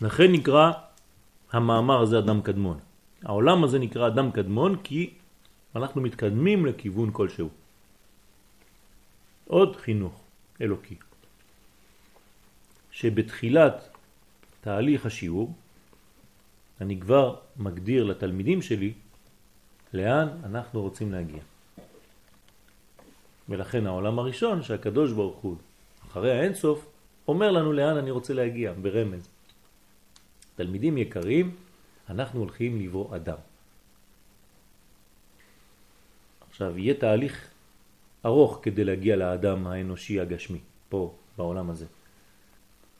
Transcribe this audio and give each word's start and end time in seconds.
לכן 0.00 0.32
נקרא 0.32 0.72
המאמר 1.52 2.00
הזה 2.00 2.18
אדם 2.18 2.42
קדמון. 2.42 2.78
העולם 3.22 3.64
הזה 3.64 3.78
נקרא 3.78 4.06
אדם 4.06 4.30
קדמון 4.30 4.76
כי 4.84 5.10
אנחנו 5.76 6.00
מתקדמים 6.00 6.66
לכיוון 6.66 7.10
כלשהו. 7.12 7.48
עוד 9.46 9.76
חינוך 9.76 10.20
אלוקי, 10.60 10.96
שבתחילת 12.90 13.88
תהליך 14.60 15.06
השיעור 15.06 15.54
אני 16.80 17.00
כבר 17.00 17.36
מגדיר 17.56 18.04
לתלמידים 18.04 18.62
שלי 18.62 18.92
לאן 19.92 20.28
אנחנו 20.44 20.82
רוצים 20.82 21.12
להגיע. 21.12 21.42
ולכן 23.48 23.86
העולם 23.86 24.18
הראשון 24.18 24.62
שהקדוש 24.62 25.12
ברוך 25.12 25.36
הוא 25.36 25.56
אחרי 26.06 26.38
האינסוף 26.38 26.86
אומר 27.28 27.50
לנו 27.50 27.72
לאן 27.72 27.96
אני 27.96 28.10
רוצה 28.10 28.34
להגיע 28.34 28.72
ברמז. 28.82 29.35
תלמידים 30.56 30.98
יקרים, 30.98 31.54
אנחנו 32.10 32.40
הולכים 32.40 32.80
לברוא 32.80 33.16
אדם. 33.16 33.38
עכשיו, 36.50 36.78
יהיה 36.78 36.94
תהליך 36.94 37.50
ארוך 38.24 38.60
כדי 38.62 38.84
להגיע 38.84 39.16
לאדם 39.16 39.66
האנושי 39.66 40.20
הגשמי, 40.20 40.58
פה, 40.88 41.14
בעולם 41.36 41.70
הזה. 41.70 41.86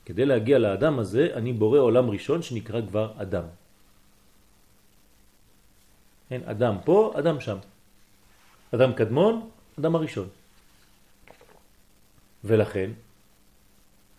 כדי 0.04 0.26
להגיע 0.26 0.58
לאדם 0.58 0.98
הזה, 0.98 1.28
אני 1.34 1.52
בורא 1.52 1.78
עולם 1.78 2.10
ראשון 2.10 2.42
שנקרא 2.42 2.80
כבר 2.88 3.12
אדם. 3.16 3.44
אין, 6.30 6.42
אדם 6.44 6.76
פה, 6.84 7.12
אדם 7.18 7.40
שם. 7.40 7.58
אדם 8.74 8.92
קדמון, 8.92 9.50
אדם 9.78 9.94
הראשון. 9.94 10.28
ולכן, 12.44 12.90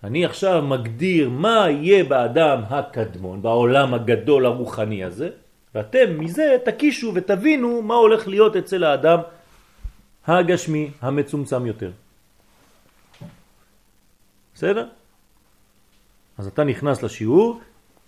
אני 0.03 0.25
עכשיו 0.25 0.61
מגדיר 0.61 1.29
מה 1.29 1.69
יהיה 1.69 2.03
באדם 2.03 2.61
הקדמון, 2.69 3.41
בעולם 3.41 3.93
הגדול 3.93 4.45
הרוחני 4.45 5.03
הזה, 5.03 5.29
ואתם 5.75 6.19
מזה 6.19 6.57
תקישו 6.65 7.11
ותבינו 7.15 7.81
מה 7.81 7.95
הולך 7.95 8.27
להיות 8.27 8.55
אצל 8.55 8.83
האדם 8.83 9.19
הגשמי 10.27 10.91
המצומצם 11.01 11.65
יותר. 11.65 11.91
בסדר? 14.53 14.87
אז 16.37 16.47
אתה 16.47 16.63
נכנס 16.63 17.03
לשיעור 17.03 17.61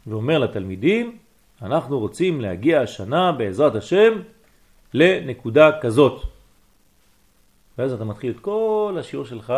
ואומר 0.08 0.40
לתלמידים, 0.40 1.18
אנחנו 1.62 2.00
רוצים 2.00 2.42
להגיע 2.42 2.82
השנה 2.82 3.32
בעזרת 3.32 3.76
השם 3.76 4.22
לנקודה 4.94 5.80
כזאת. 5.82 6.22
ואז 7.78 7.94
אתה 7.94 8.04
מתחיל 8.04 8.32
את 8.32 8.40
כל 8.40 8.98
השיעור 9.00 9.26
שלך 9.26 9.54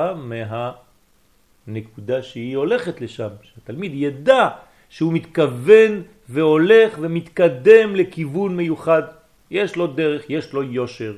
מהנקודה 1.67 2.23
שהיא 2.23 2.57
הולכת 2.57 3.01
לשם, 3.01 3.29
שהתלמיד 3.43 3.91
ידע 3.95 4.49
שהוא 4.89 5.13
מתכוון 5.13 6.03
והולך 6.29 6.97
ומתקדם 7.01 7.95
לכיוון 7.95 8.57
מיוחד. 8.57 9.03
יש 9.51 9.75
לו 9.75 9.87
דרך, 9.87 10.29
יש 10.29 10.53
לו 10.53 10.63
יושר. 10.63 11.17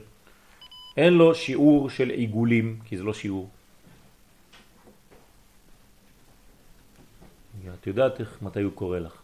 אין 0.97 1.13
לו 1.13 1.35
שיעור 1.35 1.89
של 1.89 2.09
עיגולים, 2.09 2.79
כי 2.85 2.97
זה 2.97 3.03
לא 3.03 3.13
שיעור. 3.13 3.49
את 7.83 7.87
יודעת 7.87 8.19
איך, 8.19 8.37
מתי 8.41 8.61
הוא 8.61 8.71
קורא 8.71 8.99
לך. 8.99 9.21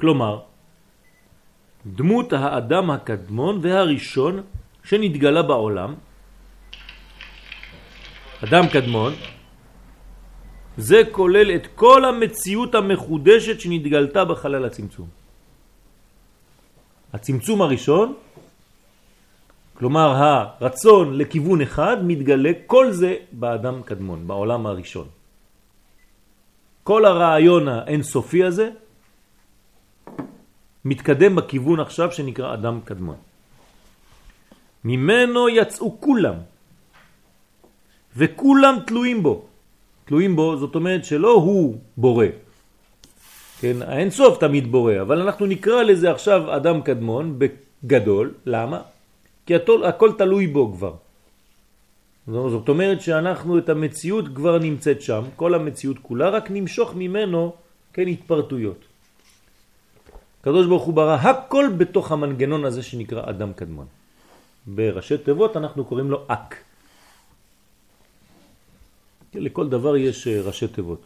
כלומר, 0.00 0.42
דמות 1.86 2.32
האדם 2.32 2.90
הקדמון 2.90 3.58
והראשון 3.62 4.42
שנתגלה 4.84 5.42
בעולם, 5.42 5.94
אדם 8.44 8.64
קדמון, 8.72 9.12
זה 10.76 11.02
כולל 11.12 11.50
את 11.54 11.66
כל 11.74 12.04
המציאות 12.04 12.74
המחודשת 12.74 13.60
שנתגלתה 13.60 14.24
בחלל 14.24 14.64
הצמצום. 14.64 15.08
הצמצום 17.12 17.62
הראשון, 17.62 18.14
כלומר 19.74 20.08
הרצון 20.16 21.18
לכיוון 21.18 21.60
אחד, 21.60 21.96
מתגלה 22.04 22.52
כל 22.66 22.92
זה 22.92 23.16
באדם 23.32 23.82
קדמון, 23.82 24.26
בעולם 24.26 24.66
הראשון. 24.66 25.08
כל 26.82 27.04
הרעיון 27.04 27.68
האינסופי 27.68 28.44
הזה 28.44 28.70
מתקדם 30.84 31.36
בכיוון 31.36 31.80
עכשיו 31.80 32.12
שנקרא 32.12 32.54
אדם 32.54 32.80
קדמון. 32.84 33.16
ממנו 34.84 35.48
יצאו 35.48 36.00
כולם, 36.00 36.34
וכולם 38.16 38.74
תלויים 38.86 39.22
בו. 39.22 39.44
תלויים 40.04 40.36
בו, 40.36 40.56
זאת 40.56 40.74
אומרת 40.74 41.04
שלא 41.04 41.32
הוא 41.32 41.76
בורא. 41.96 42.26
כן, 43.60 43.82
האינסוף 43.82 44.38
תמיד 44.38 44.72
בורא, 44.72 45.00
אבל 45.00 45.20
אנחנו 45.20 45.46
נקרא 45.46 45.82
לזה 45.82 46.10
עכשיו 46.10 46.56
אדם 46.56 46.82
קדמון 46.82 47.38
בגדול, 47.38 48.34
למה? 48.46 48.80
כי 49.46 49.54
הכל, 49.54 49.84
הכל 49.84 50.10
תלוי 50.18 50.46
בו 50.46 50.72
כבר. 50.72 50.94
זאת 52.26 52.68
אומרת 52.68 53.00
שאנחנו 53.00 53.58
את 53.58 53.68
המציאות 53.68 54.24
כבר 54.34 54.58
נמצאת 54.58 55.02
שם, 55.02 55.22
כל 55.36 55.54
המציאות 55.54 55.98
כולה, 56.02 56.28
רק 56.28 56.50
נמשוך 56.50 56.94
ממנו, 56.94 57.52
כן, 57.92 58.08
התפרטויות. 58.08 58.89
הקדוש 60.40 60.66
ברוך 60.66 60.84
הוא 60.84 60.94
ברא 60.94 61.14
הכל 61.14 61.66
בתוך 61.78 62.12
המנגנון 62.12 62.64
הזה 62.64 62.82
שנקרא 62.82 63.30
אדם 63.30 63.52
קדמון. 63.52 63.86
בראשי 64.66 65.18
תיבות 65.18 65.56
אנחנו 65.56 65.84
קוראים 65.84 66.10
לו 66.10 66.24
אק. 66.28 66.56
לכל 69.34 69.68
דבר 69.68 69.96
יש 69.96 70.26
אה, 70.26 70.40
ראשי 70.42 70.68
תיבות. 70.68 71.00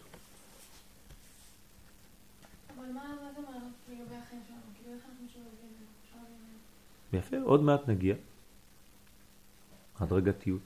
יפה, 7.13 7.37
עוד 7.43 7.63
מעט 7.63 7.87
נגיע. 7.87 8.15
הדרגתיות. 9.99 10.61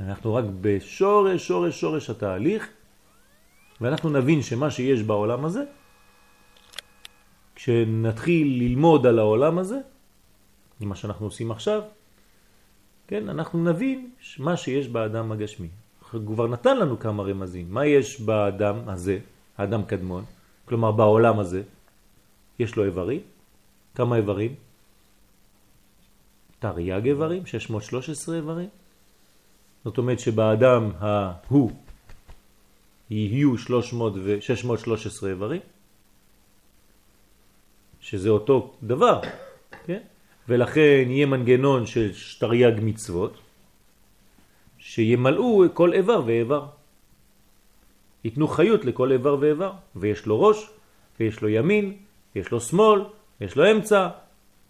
אנחנו 0.00 0.34
רק 0.34 0.44
בשורש, 0.60 1.48
שורש, 1.48 1.80
שורש 1.80 2.10
התהליך, 2.10 2.68
ואנחנו 3.80 4.10
נבין 4.10 4.42
שמה 4.42 4.70
שיש 4.70 5.02
בעולם 5.02 5.44
הזה 5.44 5.64
כשנתחיל 7.56 8.62
ללמוד 8.62 9.06
על 9.06 9.18
העולם 9.18 9.58
הזה, 9.58 9.78
מה 10.80 10.96
שאנחנו 10.96 11.26
עושים 11.26 11.50
עכשיו, 11.50 11.82
כן, 13.06 13.28
אנחנו 13.28 13.64
נבין 13.64 14.10
מה 14.38 14.56
שיש 14.56 14.88
באדם 14.88 15.32
הגשמי. 15.32 15.68
כבר 16.26 16.46
נתן 16.46 16.76
לנו 16.78 16.98
כמה 16.98 17.22
רמזים. 17.22 17.66
מה 17.70 17.86
יש 17.86 18.20
באדם 18.20 18.88
הזה, 18.88 19.18
האדם 19.58 19.84
קדמון, 19.84 20.24
כלומר 20.64 20.92
בעולם 20.92 21.38
הזה, 21.38 21.62
יש 22.58 22.76
לו 22.76 22.84
איברים. 22.84 23.20
כמה 23.94 24.16
איברים? 24.16 24.54
תרי"ג 26.58 27.06
איברים, 27.06 27.46
613 27.46 28.36
איברים. 28.36 28.68
זאת 29.84 29.98
אומרת 29.98 30.20
שבאדם 30.20 30.90
ההוא 30.98 31.70
יהיו 33.10 33.58
300 33.58 34.12
ו 34.16 34.36
613 34.40 35.30
איברים. 35.30 35.60
שזה 38.06 38.30
אותו 38.30 38.78
דבר, 38.82 39.20
כן? 39.84 40.02
ולכן 40.48 41.04
יהיה 41.10 41.26
מנגנון 41.26 41.86
של 41.86 42.14
שתרי"ג 42.14 42.78
מצוות, 42.82 43.34
שימלאו 44.78 45.64
כל 45.74 45.92
איבר 45.92 46.22
ואיבר. 46.26 46.66
ייתנו 48.24 48.48
חיות 48.48 48.84
לכל 48.84 49.12
איבר 49.12 49.36
ואיבר, 49.40 49.72
ויש 49.96 50.26
לו 50.26 50.40
ראש, 50.40 50.70
ויש 51.18 51.42
לו 51.42 51.48
ימין, 51.48 51.96
יש 52.34 52.50
לו 52.50 52.60
שמאל, 52.60 53.00
יש 53.40 53.56
לו 53.56 53.70
אמצע, 53.70 54.08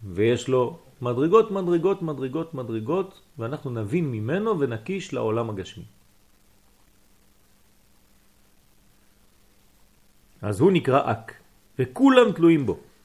ויש 0.04 0.48
לו 0.48 0.78
מדרגות, 1.04 1.50
מדרגות, 1.50 2.02
מדרגות, 2.02 2.54
מדרגות, 2.54 3.20
ואנחנו 3.38 3.70
נבין 3.70 4.04
ממנו 4.12 4.60
ונקיש 4.60 5.12
לעולם 5.12 5.50
הגשמי. 5.50 5.84
אז 10.42 10.60
הוא 10.60 10.72
נקרא 10.72 11.12
אק, 11.12 11.32
וכולם 11.78 12.32
תלויים 12.32 12.66
בו. 12.66 12.95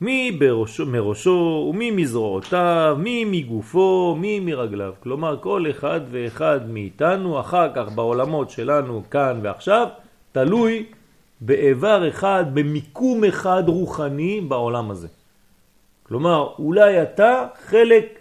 מי 0.00 0.32
בראשו, 0.32 0.86
מראשו 0.86 1.66
ומי 1.70 1.90
מזרועותיו, 1.90 2.96
מי 3.00 3.24
מגופו, 3.24 4.16
מי 4.20 4.40
מרגליו. 4.40 4.94
כלומר, 5.00 5.38
כל 5.40 5.66
אחד 5.70 6.00
ואחד 6.10 6.60
מאיתנו, 6.68 7.40
אחר 7.40 7.74
כך 7.74 7.92
בעולמות 7.92 8.50
שלנו, 8.50 9.02
כאן 9.10 9.40
ועכשיו, 9.42 9.88
תלוי 10.32 10.86
באיבר 11.40 12.08
אחד, 12.08 12.44
במיקום 12.54 13.24
אחד 13.24 13.62
רוחני 13.66 14.40
בעולם 14.40 14.90
הזה. 14.90 15.08
כלומר, 16.02 16.54
אולי 16.58 17.02
אתה 17.02 17.46
חלק 17.66 18.18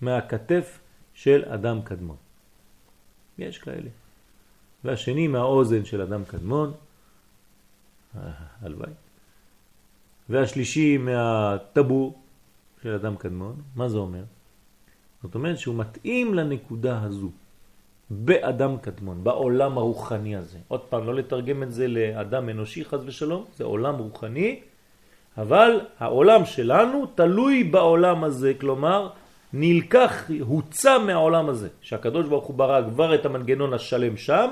מהכתף 0.00 0.78
של 1.14 1.44
אדם 1.46 1.82
קדמון. 1.82 2.16
יש 3.38 3.58
כאלה. 3.58 3.90
והשני 4.84 5.28
מהאוזן 5.28 5.84
של 5.84 6.00
אדם 6.00 6.24
קדמון, 6.24 6.72
הלוואי. 8.62 9.07
והשלישי 10.28 10.98
מהטבור 10.98 12.18
של 12.82 12.94
אדם 12.94 13.16
קדמון, 13.16 13.56
מה 13.76 13.88
זה 13.88 13.98
אומר? 13.98 14.22
זאת 15.22 15.34
אומרת 15.34 15.58
שהוא 15.58 15.74
מתאים 15.74 16.34
לנקודה 16.34 17.02
הזו, 17.02 17.30
באדם 18.10 18.78
קדמון, 18.78 19.24
בעולם 19.24 19.78
הרוחני 19.78 20.36
הזה. 20.36 20.58
עוד 20.68 20.80
פעם, 20.80 21.06
לא 21.06 21.14
לתרגם 21.14 21.62
את 21.62 21.72
זה 21.72 21.88
לאדם 21.88 22.48
אנושי 22.48 22.84
חז 22.84 23.00
ושלום, 23.06 23.44
זה 23.56 23.64
עולם 23.64 23.98
רוחני, 23.98 24.60
אבל 25.38 25.80
העולם 25.98 26.44
שלנו 26.44 27.06
תלוי 27.14 27.64
בעולם 27.64 28.24
הזה, 28.24 28.52
כלומר 28.60 29.08
נלקח, 29.52 30.30
הוצא 30.40 30.98
מהעולם 30.98 31.48
הזה, 31.48 31.68
שהקדוש 31.80 32.28
ברוך 32.28 32.44
הוא 32.44 32.56
ברא 32.56 32.90
כבר 32.90 33.14
את 33.14 33.26
המנגנון 33.26 33.74
השלם 33.74 34.16
שם, 34.16 34.50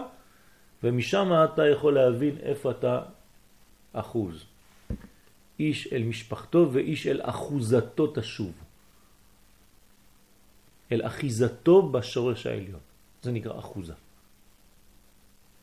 ומשם 0.85 1.33
אתה 1.45 1.67
יכול 1.67 1.95
להבין 1.95 2.37
איפה 2.43 2.71
אתה 2.71 3.01
אחוז. 3.93 4.45
איש 5.61 5.93
אל 5.93 6.03
משפחתו 6.03 6.69
ואיש 6.73 7.07
אל 7.07 7.21
אחוזתו 7.23 8.13
תשוב. 8.15 8.53
אל 10.93 11.07
אחיזתו 11.07 11.89
בשורש 11.89 12.47
העליון. 12.47 12.81
זה 13.23 13.33
נקרא 13.33 13.59
אחוזה. 13.59 13.95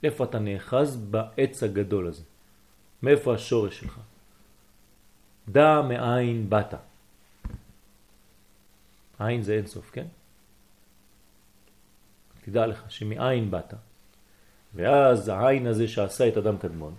איפה 0.03 0.23
אתה 0.23 0.39
נאחז 0.39 0.95
בעץ 0.95 1.63
הגדול 1.63 2.07
הזה? 2.07 2.23
מאיפה 3.03 3.33
השורש 3.33 3.79
שלך? 3.79 3.99
דע 5.49 5.81
מאין 5.81 6.49
באת. 6.49 6.73
עין 9.19 9.41
זה 9.41 9.53
אינסוף, 9.53 9.91
כן? 9.91 10.05
תדע 12.45 12.67
לך 12.67 12.91
שמאין 12.91 13.51
באת. 13.51 13.73
ואז 14.75 15.29
העין 15.29 15.67
הזה 15.67 15.87
שעשה 15.87 16.27
את 16.27 16.37
אדם 16.37 16.57
קדמון, 16.57 16.95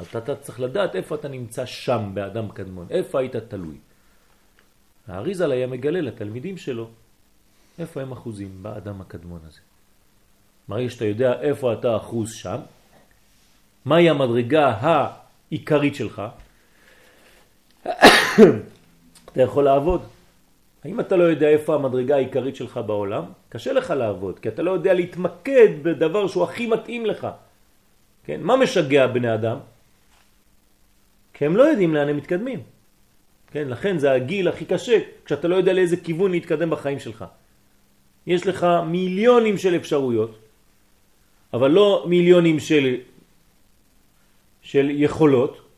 אתה, 0.00 0.18
אתה 0.18 0.36
צריך 0.36 0.60
לדעת 0.60 0.96
איפה 0.96 1.14
אתה 1.14 1.28
נמצא 1.28 1.66
שם 1.66 2.10
באדם 2.14 2.48
קדמון, 2.48 2.86
איפה 2.90 3.20
היית 3.20 3.36
תלוי. 3.36 3.76
האריזל 5.08 5.52
היה 5.52 5.66
מגלה 5.66 6.00
לתלמידים 6.00 6.56
שלו 6.56 6.88
איפה 7.78 8.00
הם 8.00 8.12
אחוזים 8.12 8.62
באדם 8.62 9.00
הקדמון 9.00 9.40
הזה. 9.46 9.60
מראה 10.68 10.90
שאתה 10.90 11.04
יודע 11.04 11.40
איפה 11.40 11.72
אתה 11.72 11.96
אחוז 11.96 12.32
שם, 12.32 12.60
מהי 13.84 14.10
המדרגה 14.10 14.76
העיקרית 14.80 15.94
שלך, 15.94 16.22
אתה 17.82 19.42
יכול 19.42 19.64
לעבוד. 19.64 20.02
האם 20.84 21.00
אתה 21.00 21.16
לא 21.16 21.24
יודע 21.24 21.48
איפה 21.48 21.74
המדרגה 21.74 22.14
העיקרית 22.16 22.56
שלך 22.56 22.80
בעולם? 22.86 23.24
קשה 23.48 23.72
לך 23.72 23.90
לעבוד, 23.90 24.38
כי 24.38 24.48
אתה 24.48 24.62
לא 24.62 24.70
יודע 24.70 24.94
להתמקד 24.94 25.68
בדבר 25.82 26.26
שהוא 26.28 26.44
הכי 26.44 26.66
מתאים 26.66 27.06
לך. 27.06 27.28
כן? 28.24 28.40
מה 28.40 28.56
משגע 28.56 29.06
בני 29.06 29.34
אדם? 29.34 29.58
כי 31.34 31.46
הם 31.46 31.56
לא 31.56 31.62
יודעים 31.62 31.94
לאן 31.94 32.08
הם 32.08 32.16
מתקדמים. 32.16 32.60
כן? 33.50 33.68
לכן 33.68 33.98
זה 33.98 34.12
הגיל 34.12 34.48
הכי 34.48 34.64
קשה, 34.64 34.98
כשאתה 35.24 35.48
לא 35.48 35.56
יודע 35.56 35.72
לאיזה 35.72 35.96
כיוון 35.96 36.30
להתקדם 36.30 36.70
בחיים 36.70 36.98
שלך. 36.98 37.24
יש 38.26 38.46
לך 38.46 38.66
מיליונים 38.86 39.58
של 39.58 39.76
אפשרויות, 39.76 40.38
אבל 41.52 41.70
לא 41.70 42.04
מיליונים 42.08 42.58
של, 42.60 42.96
של 44.62 44.86
יכולות, 44.90 45.68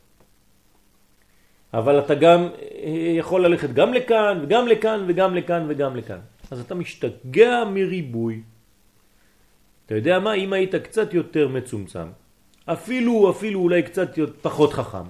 אבל 1.75 1.99
אתה 1.99 2.15
גם 2.15 2.41
אה, 2.43 3.15
יכול 3.19 3.47
ללכת 3.47 3.71
גם 3.71 3.95
לכאן 3.95 4.39
וגם 4.43 4.69
לכאן 4.69 5.05
וגם 5.09 5.35
לכאן 5.35 5.65
וגם 5.69 5.97
לכאן. 5.97 6.19
אז 6.51 6.61
אתה 6.61 6.75
משתגע 6.75 7.65
מריבוי. 7.65 8.43
אתה 9.87 9.95
יודע 9.95 10.19
מה? 10.19 10.35
אם 10.35 10.53
היית 10.53 10.75
קצת 10.75 11.15
יותר 11.15 11.49
מצומצם, 11.49 12.09
אפילו, 12.67 13.31
אפילו 13.31 13.61
אולי 13.61 13.83
קצת 13.83 14.19
פחות 14.43 14.73
חכם, 14.73 15.07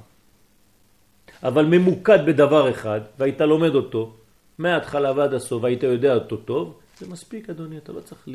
אבל 1.42 1.64
ממוקד 1.66 2.18
בדבר 2.26 2.70
אחד, 2.70 3.00
והיית 3.18 3.40
לומד 3.40 3.74
אותו, 3.74 4.14
מההתחלה 4.58 5.12
ועד 5.16 5.34
הסוף, 5.34 5.62
והיית 5.62 5.82
יודע 5.82 6.14
אותו 6.14 6.36
טוב, 6.36 6.78
זה 6.98 7.08
מספיק 7.08 7.50
אדוני, 7.50 7.78
אתה 7.78 7.92
לא 7.92 8.00
צריך 8.00 8.28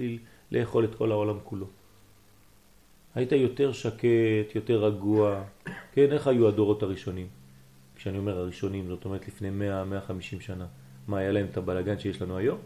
לאכול 0.51 0.85
את 0.85 0.95
כל 0.95 1.11
העולם 1.11 1.37
כולו. 1.43 1.65
היית 3.15 3.31
יותר 3.31 3.71
שקט, 3.71 4.55
יותר 4.55 4.85
רגוע. 4.85 5.43
כן, 5.93 6.11
איך 6.11 6.27
היו 6.27 6.47
הדורות 6.47 6.83
הראשונים? 6.83 7.27
כשאני 7.95 8.17
אומר 8.17 8.37
הראשונים, 8.37 8.87
זאת 8.87 9.05
אומרת 9.05 9.27
לפני 9.27 9.49
100-150 10.39 10.41
שנה. 10.41 10.65
מה, 11.07 11.17
היה 11.17 11.31
להם 11.31 11.45
את 11.51 11.57
הבלגן 11.57 11.99
שיש 11.99 12.21
לנו 12.21 12.37
היום? 12.37 12.57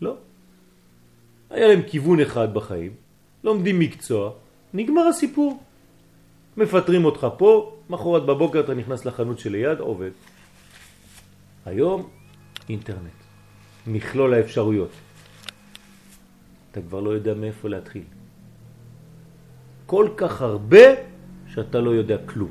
לא. 0.00 0.16
היה 1.50 1.68
להם 1.68 1.82
כיוון 1.82 2.20
אחד 2.20 2.54
בחיים, 2.54 2.92
לומדים 3.44 3.78
מקצוע, 3.78 4.32
נגמר 4.74 5.06
הסיפור. 5.06 5.62
מפטרים 6.56 7.04
אותך 7.04 7.26
פה, 7.38 7.76
מחרת 7.90 8.26
בבוקר 8.26 8.60
אתה 8.60 8.74
נכנס 8.74 9.04
לחנות 9.04 9.38
שליד, 9.38 9.78
עובד. 9.78 10.10
היום 11.66 12.08
אינטרנט, 12.68 13.18
מכלול 13.86 14.34
האפשרויות. 14.34 14.90
אתה 16.70 16.80
כבר 16.82 17.00
לא 17.00 17.10
יודע 17.10 17.34
מאיפה 17.34 17.68
להתחיל. 17.68 18.02
כל 19.86 20.08
כך 20.16 20.42
הרבה 20.42 20.86
שאתה 21.54 21.80
לא 21.80 21.90
יודע 21.90 22.16
כלום. 22.26 22.50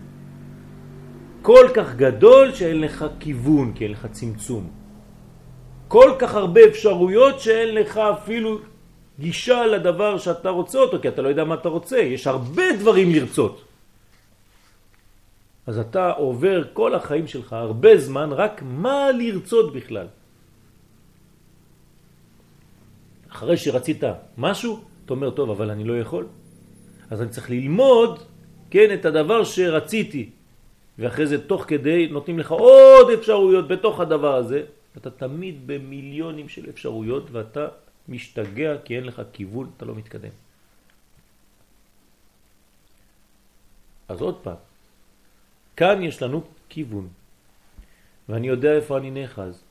כל 1.41 1.67
כך 1.73 1.95
גדול 1.95 2.53
שאין 2.53 2.81
לך 2.81 3.05
כיוון, 3.19 3.73
כי 3.75 3.83
אין 3.83 3.91
לך 3.91 4.07
צמצום. 4.11 4.69
כל 5.87 6.11
כך 6.19 6.35
הרבה 6.35 6.61
אפשרויות 6.65 7.39
שאין 7.39 7.75
לך 7.75 7.97
אפילו 7.97 8.59
גישה 9.19 9.65
לדבר 9.65 10.17
שאתה 10.17 10.49
רוצה 10.49 10.77
אותו, 10.77 10.97
כי 11.01 11.07
אתה 11.07 11.21
לא 11.21 11.27
יודע 11.27 11.43
מה 11.43 11.55
אתה 11.55 11.69
רוצה. 11.69 11.97
יש 11.97 12.27
הרבה 12.27 12.63
דברים 12.79 13.11
לרצות. 13.11 13.72
אז 15.67 15.79
אתה 15.79 16.11
עובר 16.11 16.63
כל 16.73 16.95
החיים 16.95 17.27
שלך 17.27 17.53
הרבה 17.53 17.97
זמן 17.97 18.29
רק 18.31 18.61
מה 18.65 19.11
לרצות 19.11 19.73
בכלל. 19.73 20.07
אחרי 23.31 23.57
שרצית 23.57 24.03
משהו, 24.37 24.83
אתה 25.05 25.13
אומר, 25.13 25.29
טוב, 25.29 25.49
אבל 25.49 25.69
אני 25.71 25.83
לא 25.83 25.99
יכול. 25.99 26.27
אז 27.09 27.21
אני 27.21 27.29
צריך 27.29 27.49
ללמוד, 27.49 28.19
כן, 28.69 28.93
את 28.93 29.05
הדבר 29.05 29.43
שרציתי. 29.43 30.29
ואחרי 30.99 31.27
זה, 31.27 31.47
תוך 31.47 31.65
כדי, 31.67 32.07
נותנים 32.07 32.39
לך 32.39 32.51
עוד 32.51 33.09
אפשרויות 33.09 33.67
בתוך 33.67 33.99
הדבר 33.99 34.35
הזה. 34.35 34.63
אתה 34.97 35.09
תמיד 35.09 35.67
במיליונים 35.67 36.49
של 36.49 36.69
אפשרויות, 36.69 37.31
ואתה 37.31 37.67
משתגע 38.09 38.77
כי 38.85 38.97
אין 38.97 39.03
לך 39.03 39.21
כיוון, 39.33 39.69
אתה 39.77 39.85
לא 39.85 39.95
מתקדם. 39.95 40.35
אז 44.07 44.21
עוד 44.21 44.37
פעם, 44.43 44.55
כאן 45.77 46.03
יש 46.03 46.21
לנו 46.21 46.43
כיוון, 46.69 47.07
ואני 48.29 48.47
יודע 48.47 48.73
איפה 48.73 48.97
אני 48.97 49.11
נאחז. 49.11 49.63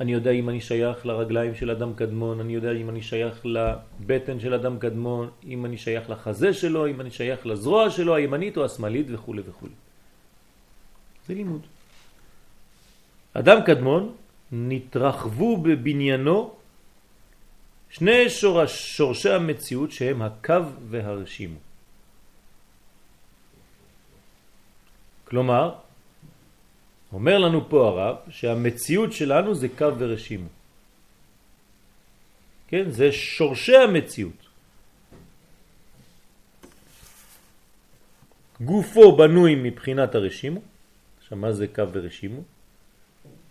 אני 0.00 0.12
יודע 0.12 0.30
אם 0.30 0.48
אני 0.48 0.60
שייך 0.60 1.06
לרגליים 1.06 1.54
של 1.54 1.70
אדם 1.70 1.94
קדמון, 1.94 2.40
אני 2.40 2.54
יודע 2.54 2.72
אם 2.72 2.90
אני 2.90 3.02
שייך 3.02 3.46
לבטן 3.46 4.40
של 4.40 4.54
אדם 4.54 4.78
קדמון, 4.78 5.30
אם 5.46 5.64
אני 5.66 5.78
שייך 5.78 6.10
לחזה 6.10 6.54
שלו, 6.54 6.86
אם 6.86 7.00
אני 7.00 7.10
שייך 7.10 7.46
לזרוע 7.46 7.90
שלו, 7.90 8.14
הימנית 8.14 8.56
או 8.56 8.64
השמאלית 8.64 9.06
וכו' 9.10 9.34
וכו'. 9.46 9.66
זה 11.26 11.34
לימוד. 11.34 11.62
אדם 13.34 13.58
קדמון 13.66 14.14
נתרחבו 14.52 15.56
בבניינו 15.56 16.54
שני 17.90 18.30
שורש, 18.30 18.96
שורשי 18.96 19.30
המציאות 19.30 19.92
שהם 19.92 20.22
הקו 20.22 20.64
והרשימו. 20.88 21.58
כלומר, 25.32 25.74
אומר 27.12 27.38
לנו 27.38 27.68
פה 27.68 27.88
הרב 27.88 28.16
שהמציאות 28.28 29.12
שלנו 29.12 29.54
זה 29.54 29.68
קו 29.68 29.88
ורשימו. 29.98 30.48
כן? 32.68 32.90
זה 32.90 33.12
שורשי 33.12 33.76
המציאות. 33.76 34.40
גופו 38.60 39.16
בנוי 39.16 39.54
מבחינת 39.54 40.14
הרשימו. 40.14 40.60
עכשיו 41.20 41.38
מה 41.38 41.52
זה 41.52 41.66
קו 41.66 41.88
ורשימו? 41.92 42.40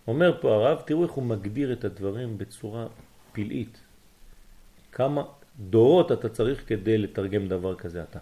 אומר 0.06 0.38
פה 0.40 0.54
הרב, 0.54 0.82
תראו 0.86 1.02
איך 1.02 1.12
הוא 1.12 1.24
מגדיר 1.24 1.72
את 1.72 1.84
הדברים 1.84 2.38
בצורה 2.38 2.86
פלאית. 3.32 3.78
כמה 4.92 5.22
דורות 5.58 6.12
אתה 6.12 6.28
צריך 6.28 6.62
כדי 6.66 6.98
לתרגם 6.98 7.48
דבר 7.48 7.74
כזה 7.74 8.02
אתה. 8.02 8.18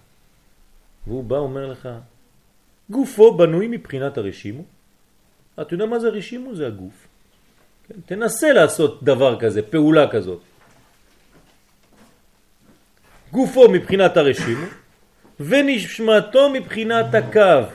והוא 1.07 1.25
בא 1.25 1.37
אומר 1.37 1.67
לך, 1.67 1.89
גופו 2.91 3.37
בנוי 3.37 3.69
מבחינת 3.69 4.19
הרשימו, 4.19 4.63
אתה 5.61 5.75
יודע 5.75 5.87
מה 5.87 5.99
זה 5.99 6.09
רשימו? 6.09 6.55
זה 6.55 6.67
הגוף. 6.67 7.07
כן? 7.89 7.95
תנסה 8.07 8.53
לעשות 8.53 9.03
דבר 9.03 9.41
כזה, 9.41 9.63
פעולה 9.63 10.11
כזאת. 10.11 10.41
גופו 13.31 13.71
מבחינת 13.71 14.17
הרשימו 14.17 14.67
ונשמתו 15.41 16.51
מבחינת 16.51 17.15
הקו. 17.15 17.71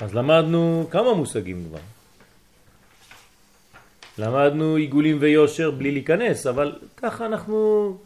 אז 0.00 0.14
למדנו 0.14 0.88
כמה 0.90 1.14
מושגים 1.14 1.64
כבר. 1.68 1.78
למדנו 4.18 4.74
עיגולים 4.74 5.16
ויושר 5.20 5.70
בלי 5.70 5.90
להיכנס, 5.90 6.46
אבל 6.46 6.78
ככה 6.96 7.26
אנחנו 7.26 7.98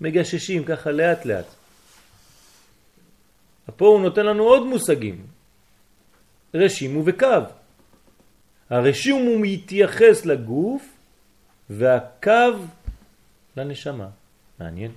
מגששים, 0.00 0.64
ככה 0.64 0.90
לאט 0.90 1.24
לאט. 1.24 1.46
פה 3.76 3.86
הוא 3.86 4.00
נותן 4.00 4.26
לנו 4.26 4.42
עוד 4.44 4.66
מושגים. 4.66 5.26
רשימו 6.54 7.02
וקו. 7.06 7.26
הרשימו 8.70 9.18
הוא 9.18 9.40
מתייחס 9.42 10.26
לגוף 10.26 10.82
והקו 11.70 12.56
לנשמה. 13.56 14.08
מעניין. 14.58 14.92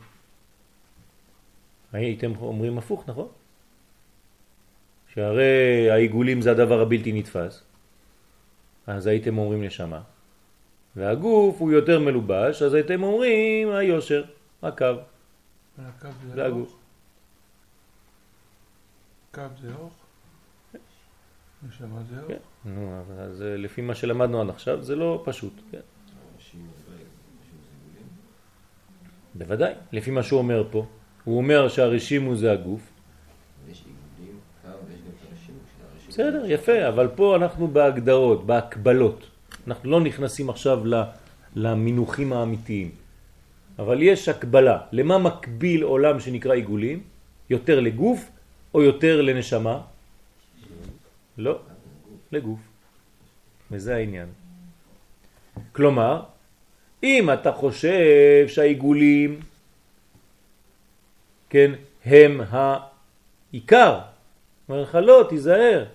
הייתם 1.94 2.32
אומרים 2.42 2.78
הפוך, 2.78 3.04
נכון? 3.08 3.28
שהרי 5.14 5.90
העיגולים 5.92 6.42
זה 6.42 6.52
הדבר 6.52 6.82
הבלתי 6.82 7.12
נתפס, 7.12 7.64
אז 8.88 9.08
הייתם 9.08 9.38
אומרים 9.38 9.64
נשמה. 9.64 10.02
והגוף 10.96 11.56
הוא 11.60 11.72
יותר 11.72 12.00
מלובש, 12.00 12.62
אז 12.62 12.74
הייתם 12.74 13.04
אומרים 13.04 13.72
היושר, 13.72 14.24
הקו. 14.64 14.86
הקו 15.80 16.08
זה 16.28 16.36
זה 16.36 16.46
הגוף. 16.46 16.76
קו 19.34 19.42
זה 19.62 19.68
אוך? 19.80 19.94
נשמה 21.68 22.00
זה 22.10 22.20
אוך? 22.22 22.28
כן, 22.28 22.38
נו, 22.66 23.02
אבל 23.02 23.20
אז 23.24 23.42
אה, 23.42 23.58
לפי 23.58 23.82
מה 23.82 23.96
שלמדנו 23.96 24.42
עד 24.42 24.50
עכשיו 24.50 24.84
זה 24.84 24.96
לא 24.96 25.22
פשוט. 25.26 25.54
כן. 25.72 25.80
בוודאי, 29.36 29.74
לפי 29.92 30.12
מה 30.12 30.24
שהוא 30.24 30.40
אומר 30.40 30.68
פה. 30.72 30.86
הוא 31.24 31.38
אומר 31.38 31.68
שהרשימו 31.70 32.36
זה 32.36 32.52
הגוף. 32.52 32.82
בסדר, 36.10 36.44
יפה, 36.46 36.88
אבל 36.88 37.08
פה 37.16 37.36
אנחנו 37.36 37.68
בהגדרות, 37.68 38.46
בהקבלות. 38.46 39.28
אנחנו 39.68 39.90
לא 39.92 40.02
נכנסים 40.02 40.50
עכשיו 40.50 40.86
ל- 40.88 41.04
למינוחים 41.56 42.34
האמיתיים. 42.34 42.92
אבל 43.80 44.04
יש 44.04 44.30
הקבלה. 44.30 44.78
למה 44.92 45.18
מקביל 45.18 45.84
עולם 45.84 46.20
שנקרא 46.20 46.54
עיגולים? 46.54 47.04
יותר 47.50 47.80
לגוף 47.80 48.30
או 48.74 48.82
יותר 48.84 49.22
לנשמה? 49.22 49.82
לא, 51.38 51.60
לגוף. 52.32 52.60
וזה 53.72 53.96
העניין. 53.96 54.28
כלומר, 55.72 56.24
אם 57.04 57.34
אתה 57.34 57.52
חושב 57.52 58.46
שהעיגולים, 58.48 59.40
כן, 61.50 61.72
הם 62.06 62.42
העיקר, 62.52 64.00
אומר 64.70 64.82
לך 64.82 64.96
לא, 64.96 65.26
תיזהר. 65.30 65.86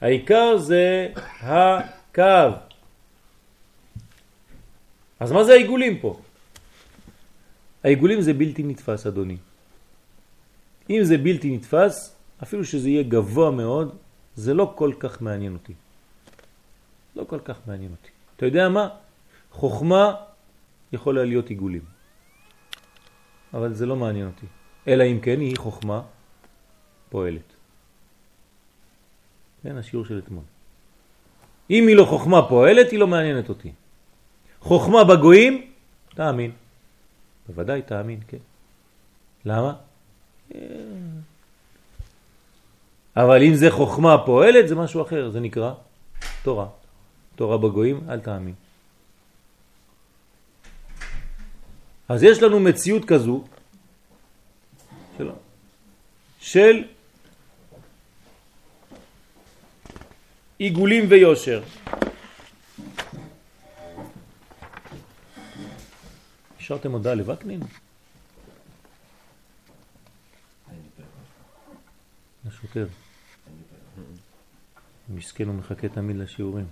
העיקר 0.00 0.58
זה 0.58 1.08
הקו. 1.40 2.54
אז 5.20 5.32
מה 5.32 5.44
זה 5.44 5.52
העיגולים 5.52 5.98
פה? 5.98 6.20
העיגולים 7.84 8.20
זה 8.20 8.32
בלתי 8.32 8.62
נתפס, 8.62 9.06
אדוני. 9.06 9.36
אם 10.90 11.00
זה 11.02 11.18
בלתי 11.18 11.56
נתפס, 11.56 12.16
אפילו 12.42 12.64
שזה 12.64 12.88
יהיה 12.88 13.02
גבוה 13.02 13.50
מאוד, 13.50 13.96
זה 14.36 14.54
לא 14.54 14.72
כל 14.76 14.92
כך 14.98 15.22
מעניין 15.22 15.52
אותי. 15.52 15.72
לא 17.16 17.24
כל 17.24 17.40
כך 17.44 17.58
מעניין 17.66 17.90
אותי. 17.90 18.10
אתה 18.36 18.46
יודע 18.46 18.68
מה? 18.68 18.88
חוכמה 19.52 20.14
יכולה 20.92 21.24
להיות 21.24 21.48
עיגולים. 21.48 21.84
אבל 23.54 23.74
זה 23.74 23.86
לא 23.86 23.96
מעניין 23.96 24.26
אותי. 24.26 24.46
אלא 24.88 25.04
אם 25.04 25.20
כן 25.20 25.40
היא 25.40 25.56
חוכמה 25.56 26.02
פועלת. 27.10 27.48
כן, 29.62 29.76
השיעור 29.76 30.04
של 30.04 30.18
אתמול. 30.18 30.44
אם 31.70 31.86
היא 31.88 31.96
לא 31.96 32.04
חוכמה 32.04 32.48
פועלת, 32.48 32.90
היא 32.90 32.98
לא 32.98 33.06
מעניינת 33.06 33.48
אותי. 33.48 33.72
חוכמה 34.60 35.04
בגויים, 35.04 35.70
תאמין. 36.14 36.50
בוודאי 37.50 37.82
תאמין, 37.82 38.20
כן. 38.28 38.36
למה? 39.44 39.72
אבל 43.16 43.42
אם 43.42 43.54
זה 43.54 43.70
חוכמה 43.70 44.26
פועלת, 44.26 44.68
זה 44.68 44.74
משהו 44.74 45.02
אחר, 45.02 45.30
זה 45.30 45.40
נקרא 45.40 45.72
תורה. 46.42 46.66
תורה 47.36 47.58
בגויים, 47.58 48.00
אל 48.10 48.20
תאמין. 48.20 48.54
אז 52.08 52.22
יש 52.22 52.42
לנו 52.42 52.60
מציאות 52.60 53.04
כזו 53.04 53.44
של, 55.18 55.30
של 56.40 56.84
עיגולים 60.58 61.04
ויושר. 61.08 61.62
השארתם 66.70 66.92
הודעה 66.92 67.14
לווקנין? 67.14 67.60
לשוטר. 72.46 72.86
מסכן 75.08 75.46
הוא 75.48 75.54
מחכה 75.54 75.88
תמיד 75.88 76.16
לשיעורים. 76.16 76.66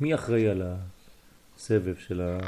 מי 0.00 0.14
אחראי 0.14 0.48
על 0.48 0.62
הסבב 1.56 1.96
של 1.98 2.20
ה... 2.20 2.38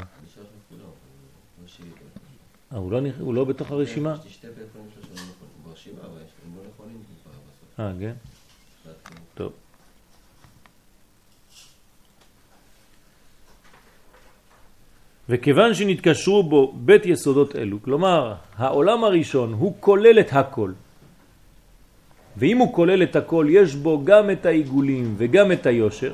אה, 2.71 2.77
הוא 2.77 2.91
לא, 2.91 2.99
נכ- 3.01 3.19
הוא 3.19 3.33
לא 3.33 3.45
בתוך 3.45 3.71
הרשימה? 3.71 4.15
יש 4.19 4.25
לי 4.25 4.31
שתי 4.31 4.47
פלאפונים 4.55 4.89
שלו 4.95 5.03
שלא 5.03 5.13
נכונים 5.13 5.63
ברשימה, 5.63 6.01
אבל 6.01 6.21
הם 6.45 6.55
לא 6.57 6.61
נכונים 6.73 7.03
כבר 7.23 7.31
בסוף. 7.31 7.79
אה, 7.79 7.91
כן? 7.99 8.13
החלטתי. 8.81 9.13
טוב. 9.33 9.53
וכיוון 15.29 15.73
שנתקשרו 15.73 16.43
בו 16.43 16.73
בית 16.75 17.05
יסודות 17.05 17.55
אלו, 17.55 17.77
כלומר 17.81 18.33
העולם 18.57 19.03
הראשון 19.03 19.53
הוא 19.53 19.73
כולל 19.79 20.19
את 20.19 20.29
הכל, 20.31 20.71
ואם 22.37 22.57
הוא 22.57 22.73
כולל 22.73 23.03
את 23.03 23.15
הכל 23.15 23.47
יש 23.49 23.75
בו 23.75 24.01
גם 24.05 24.31
את 24.31 24.45
העיגולים 24.45 25.15
וגם 25.17 25.51
את 25.51 25.65
היושר, 25.65 26.13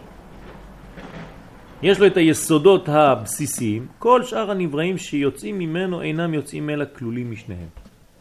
יש 1.84 2.00
לו 2.00 2.08
את 2.08 2.18
היסודות 2.18 2.90
הבסיסיים, 2.90 3.88
כל 4.00 4.24
שאר 4.24 4.52
הנבראים 4.52 4.98
שיוצאים 4.98 5.60
ממנו 5.60 6.02
אינם 6.02 6.34
יוצאים 6.34 6.70
אלא 6.70 6.86
כלולים 6.98 7.32
משניהם. 7.32 7.68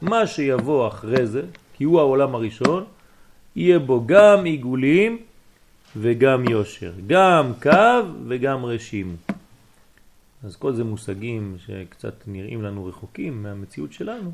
מה 0.02 0.26
שיבוא 0.26 0.88
אחרי 0.88 1.26
זה, 1.26 1.42
כי 1.76 1.84
הוא 1.84 2.00
העולם 2.00 2.34
הראשון, 2.34 2.84
יהיה 3.56 3.78
בו 3.78 4.02
גם 4.06 4.44
עיגולים 4.44 5.18
וגם 5.96 6.48
יושר, 6.48 6.92
גם 7.06 7.52
קו 7.62 8.02
וגם 8.28 8.64
רשימו. 8.64 9.31
אז 10.44 10.56
כל 10.56 10.74
זה 10.74 10.84
מושגים 10.84 11.56
שקצת 11.66 12.14
נראים 12.26 12.62
לנו 12.62 12.86
רחוקים 12.86 13.42
מהמציאות 13.42 13.92
שלנו, 13.92 14.32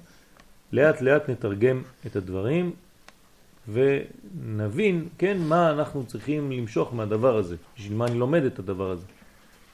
לאט 0.72 1.00
לאט 1.00 1.30
נתרגם 1.30 1.82
את 2.06 2.16
הדברים 2.16 2.72
ונבין, 3.72 5.08
כן, 5.18 5.38
מה 5.38 5.70
אנחנו 5.70 6.06
צריכים 6.06 6.52
למשוך 6.52 6.94
מהדבר 6.94 7.36
הזה, 7.36 7.56
בשביל 7.76 7.96
מה 7.96 8.06
אני 8.06 8.18
לומד 8.18 8.42
את 8.44 8.58
הדבר 8.58 8.90
הזה. 8.90 9.06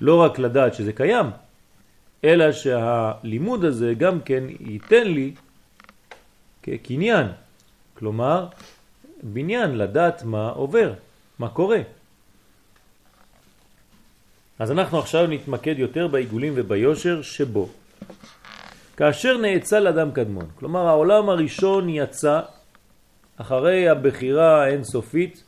לא 0.00 0.22
רק 0.22 0.38
לדעת 0.38 0.74
שזה 0.74 0.92
קיים, 0.92 1.26
אלא 2.24 2.52
שהלימוד 2.52 3.64
הזה 3.64 3.94
גם 3.94 4.20
כן 4.20 4.44
ייתן 4.60 5.06
לי 5.06 5.34
כקניין, 6.62 7.26
כלומר 7.94 8.48
בניין 9.22 9.78
לדעת 9.78 10.22
מה 10.24 10.48
עובר, 10.48 10.94
מה 11.38 11.48
קורה. 11.48 11.80
אז 14.58 14.70
אנחנו 14.72 14.98
עכשיו 14.98 15.26
נתמקד 15.26 15.78
יותר 15.78 16.08
בעיגולים 16.08 16.52
וביושר 16.56 17.22
שבו. 17.22 17.68
כאשר 18.96 19.38
נאצל 19.38 19.86
אדם 19.88 20.10
קדמון, 20.12 20.46
כלומר 20.54 20.86
העולם 20.86 21.28
הראשון 21.28 21.88
יצא 21.88 22.40
אחרי 23.36 23.88
הבחירה 23.88 24.62
האינסופית, 24.64 25.44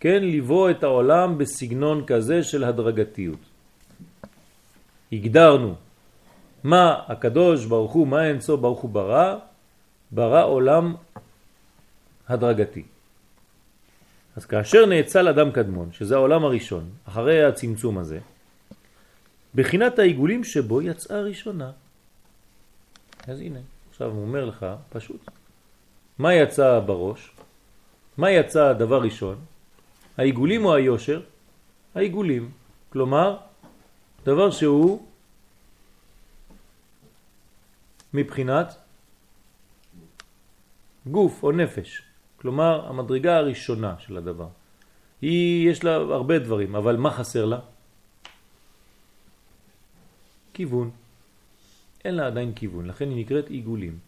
כן, 0.00 0.22
לבוא 0.22 0.70
את 0.70 0.82
העולם 0.82 1.38
בסגנון 1.38 2.04
כזה 2.06 2.42
של 2.42 2.64
הדרגתיות. 2.64 3.38
הגדרנו 5.12 5.74
מה 6.64 7.02
הקדוש 7.08 7.64
ברוך 7.64 7.92
הוא, 7.92 8.06
מה 8.06 8.24
אינסוף 8.24 8.60
ברוך 8.60 8.80
הוא 8.80 8.90
ברא, 8.90 9.36
ברא 10.10 10.44
עולם 10.44 10.94
הדרגתי. 12.28 12.93
אז 14.36 14.46
כאשר 14.46 14.86
נאצל 14.86 15.28
אדם 15.28 15.52
קדמון, 15.52 15.92
שזה 15.92 16.14
העולם 16.14 16.44
הראשון, 16.44 16.90
אחרי 17.04 17.44
הצמצום 17.44 17.98
הזה, 17.98 18.18
בחינת 19.54 19.98
העיגולים 19.98 20.44
שבו 20.44 20.82
יצאה 20.82 21.20
ראשונה. 21.20 21.70
אז 23.26 23.40
הנה, 23.40 23.58
עכשיו 23.90 24.10
הוא 24.10 24.22
אומר 24.22 24.44
לך, 24.44 24.66
פשוט. 24.88 25.30
מה 26.18 26.34
יצא 26.34 26.80
בראש? 26.86 27.30
מה 28.16 28.30
יצא 28.30 28.64
הדבר 28.64 29.02
ראשון? 29.02 29.38
העיגולים 30.16 30.64
או 30.64 30.74
היושר? 30.74 31.20
העיגולים. 31.94 32.50
כלומר, 32.90 33.36
דבר 34.24 34.50
שהוא 34.50 35.06
מבחינת 38.14 38.74
גוף 41.06 41.42
או 41.42 41.52
נפש. 41.52 42.02
כלומר, 42.44 42.88
המדרגה 42.88 43.36
הראשונה 43.36 43.94
של 43.98 44.16
הדבר. 44.16 44.48
היא, 45.22 45.70
יש 45.70 45.84
לה 45.84 45.94
הרבה 45.96 46.38
דברים, 46.38 46.76
אבל 46.76 46.96
מה 46.96 47.10
חסר 47.10 47.44
לה? 47.44 47.58
כיוון. 50.52 50.90
אין 52.04 52.14
לה 52.14 52.26
עדיין 52.26 52.52
כיוון, 52.52 52.86
לכן 52.86 53.08
היא 53.08 53.16
נקראת 53.24 53.48
עיגולים. 53.48 53.98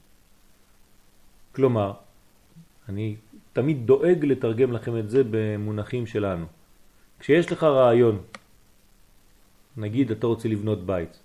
כלומר, 1.52 1.92
אני 2.88 3.16
תמיד 3.52 3.86
דואג 3.86 4.24
לתרגם 4.24 4.72
לכם 4.72 4.98
את 4.98 5.10
זה 5.10 5.22
במונחים 5.30 6.06
שלנו. 6.06 6.46
כשיש 7.18 7.52
לך 7.52 7.62
רעיון, 7.64 8.20
נגיד 9.76 10.10
אתה 10.10 10.26
רוצה 10.26 10.48
לבנות 10.48 10.86
בית, 10.86 11.18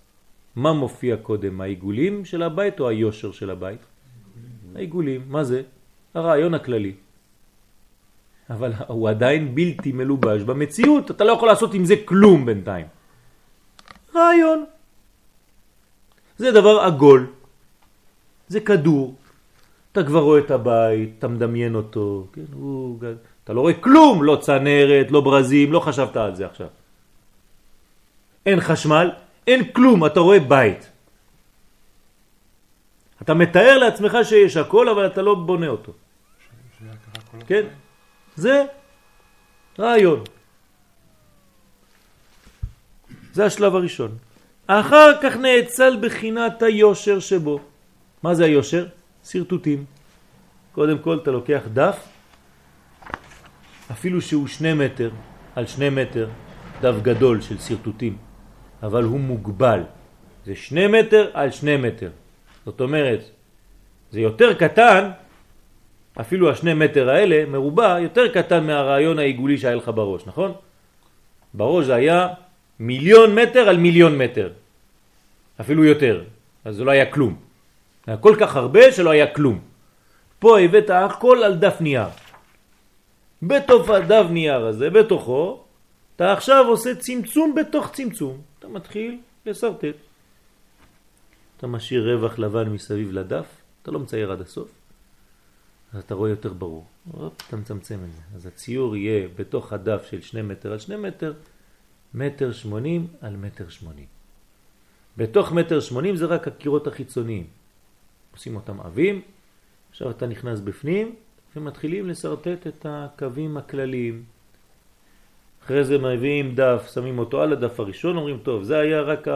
מה 0.56 0.72
מופיע 0.72 1.16
קודם, 1.16 1.60
העיגולים 1.60 2.24
של 2.24 2.42
הבית 2.42 2.80
או 2.80 2.88
היושר 2.88 3.32
של 3.32 3.50
הבית? 3.50 3.80
העיגולים, 4.74 5.28
מה 5.28 5.44
זה? 5.44 5.62
הרעיון 6.14 6.54
הכללי. 6.54 6.94
אבל 8.50 8.72
הוא 8.86 9.08
עדיין 9.08 9.54
בלתי 9.54 9.92
מלובש 9.92 10.42
במציאות, 10.42 11.10
אתה 11.10 11.24
לא 11.24 11.32
יכול 11.32 11.48
לעשות 11.48 11.74
עם 11.74 11.84
זה 11.84 11.94
כלום 12.04 12.46
בינתיים. 12.46 12.86
רעיון. 14.14 14.64
זה 16.38 16.52
דבר 16.52 16.80
עגול, 16.80 17.26
זה 18.48 18.60
כדור. 18.60 19.14
אתה 19.92 20.04
כבר 20.04 20.20
רואה 20.20 20.40
את 20.40 20.50
הבית, 20.50 21.10
אתה 21.18 21.28
מדמיין 21.28 21.74
אותו, 21.74 22.26
כן, 22.32 22.48
הוא, 22.52 22.98
אתה 23.44 23.52
לא 23.52 23.60
רואה 23.60 23.74
כלום, 23.74 24.22
לא 24.22 24.38
צנרת, 24.40 25.10
לא 25.10 25.20
ברזים, 25.20 25.72
לא 25.72 25.80
חשבת 25.80 26.16
על 26.16 26.34
זה 26.34 26.46
עכשיו. 26.46 26.66
אין 28.46 28.60
חשמל, 28.60 29.10
אין 29.46 29.72
כלום, 29.72 30.06
אתה 30.06 30.20
רואה 30.20 30.40
בית. 30.40 30.90
אתה 33.22 33.34
מתאר 33.34 33.78
לעצמך 33.78 34.18
שיש 34.24 34.56
הכל, 34.56 34.88
אבל 34.88 35.06
אתה 35.06 35.22
לא 35.22 35.34
בונה 35.34 35.68
אותו. 35.68 35.92
כן? 37.46 37.66
זה 38.36 38.64
רעיון. 39.78 40.24
זה 43.32 43.46
השלב 43.46 43.74
הראשון. 43.74 44.18
אחר 44.66 45.22
כך 45.22 45.36
נאצל 45.36 45.96
בחינת 46.02 46.62
היושר 46.62 47.20
שבו. 47.20 47.60
מה 48.22 48.34
זה 48.34 48.44
היושר? 48.44 48.86
סרטוטים. 49.24 49.84
קודם 50.72 50.98
כל 50.98 51.18
אתה 51.22 51.30
לוקח 51.30 51.62
דף, 51.72 52.08
אפילו 53.90 54.20
שהוא 54.20 54.46
שני 54.46 54.74
מטר 54.74 55.10
על 55.54 55.66
שני 55.66 55.90
מטר, 55.90 56.28
דף 56.80 56.94
גדול 57.02 57.40
של 57.40 57.58
סרטוטים, 57.58 58.16
אבל 58.82 59.04
הוא 59.04 59.20
מוגבל. 59.20 59.80
זה 60.46 60.54
שני 60.56 60.86
מטר 60.86 61.30
על 61.34 61.50
שני 61.50 61.76
מטר. 61.76 62.10
זאת 62.64 62.80
אומרת, 62.80 63.20
זה 64.10 64.20
יותר 64.20 64.54
קטן, 64.54 65.10
אפילו 66.20 66.50
השני 66.50 66.74
מטר 66.74 67.10
האלה, 67.10 67.46
מרובע, 67.46 68.00
יותר 68.00 68.28
קטן 68.28 68.66
מהרעיון 68.66 69.18
העיגולי 69.18 69.58
שהיה 69.58 69.74
לך 69.74 69.90
בראש, 69.94 70.26
נכון? 70.26 70.52
בראש 71.54 71.86
זה 71.86 71.94
היה 71.94 72.28
מיליון 72.80 73.34
מטר 73.34 73.68
על 73.68 73.76
מיליון 73.76 74.18
מטר, 74.18 74.50
אפילו 75.60 75.84
יותר, 75.84 76.24
אז 76.64 76.76
זה 76.76 76.84
לא 76.84 76.90
היה 76.90 77.06
כלום. 77.06 77.36
היה 78.06 78.16
כל 78.16 78.36
כך 78.40 78.56
הרבה 78.56 78.92
שלא 78.92 79.10
היה 79.10 79.26
כלום. 79.26 79.58
פה 80.38 80.60
הבאת 80.60 80.90
הכל 80.90 81.42
על 81.42 81.54
דף 81.54 81.76
נייר. 81.80 82.08
בתוך 83.42 83.88
הדף 83.90 84.26
נייר 84.30 84.66
הזה, 84.66 84.90
בתוכו, 84.90 85.60
אתה 86.16 86.32
עכשיו 86.32 86.64
עושה 86.68 86.94
צמצום 86.94 87.54
בתוך 87.54 87.90
צמצום. 87.92 88.40
אתה 88.58 88.68
מתחיל 88.68 89.18
לסרטט. 89.46 89.96
אתה 91.56 91.66
משאיר 91.66 92.14
רווח 92.14 92.38
לבן 92.38 92.68
מסביב 92.68 93.12
לדף, 93.12 93.46
אתה 93.82 93.90
לא 93.90 93.98
מצייר 93.98 94.32
עד 94.32 94.40
הסוף, 94.40 94.68
אז 95.92 96.02
אתה 96.02 96.14
רואה 96.14 96.30
יותר 96.30 96.52
ברור. 96.52 96.86
אופ, 97.14 97.32
אתה 97.48 97.56
מצמצם 97.56 97.98
את 98.04 98.12
זה. 98.12 98.22
אז 98.34 98.46
הציור 98.46 98.96
יהיה 98.96 99.28
בתוך 99.36 99.72
הדף 99.72 100.06
של 100.10 100.20
שני 100.20 100.42
מטר 100.42 100.72
על 100.72 100.78
שני 100.78 100.96
מטר, 100.96 101.32
מטר 102.14 102.52
שמונים 102.52 103.06
על 103.20 103.36
מטר 103.36 103.68
שמונים. 103.68 104.06
בתוך 105.16 105.52
מטר 105.52 105.80
שמונים 105.80 106.16
זה 106.16 106.26
רק 106.26 106.48
הקירות 106.48 106.86
החיצוניים. 106.86 107.46
עושים 108.32 108.56
אותם 108.56 108.80
עבים, 108.80 109.22
עכשיו 109.90 110.10
אתה 110.10 110.26
נכנס 110.26 110.60
בפנים 110.60 111.14
ומתחילים 111.56 112.08
לסרטט 112.08 112.66
את 112.66 112.86
הקווים 112.88 113.56
הכלליים. 113.56 114.24
אחרי 115.64 115.84
זה 115.84 115.98
מביאים 115.98 116.54
דף, 116.54 116.90
שמים 116.94 117.18
אותו 117.18 117.42
על 117.42 117.52
הדף 117.52 117.80
הראשון, 117.80 118.16
אומרים 118.16 118.38
טוב, 118.42 118.62
זה 118.62 118.78
היה 118.78 119.00
רק 119.00 119.28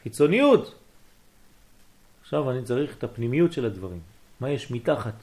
החיצוניות. 0.00 0.85
עכשיו 2.26 2.50
אני 2.50 2.62
צריך 2.64 2.96
את 2.98 3.04
הפנימיות 3.04 3.52
של 3.52 3.64
הדברים. 3.64 4.00
מה 4.40 4.50
יש 4.50 4.70
מתחת 4.70 5.14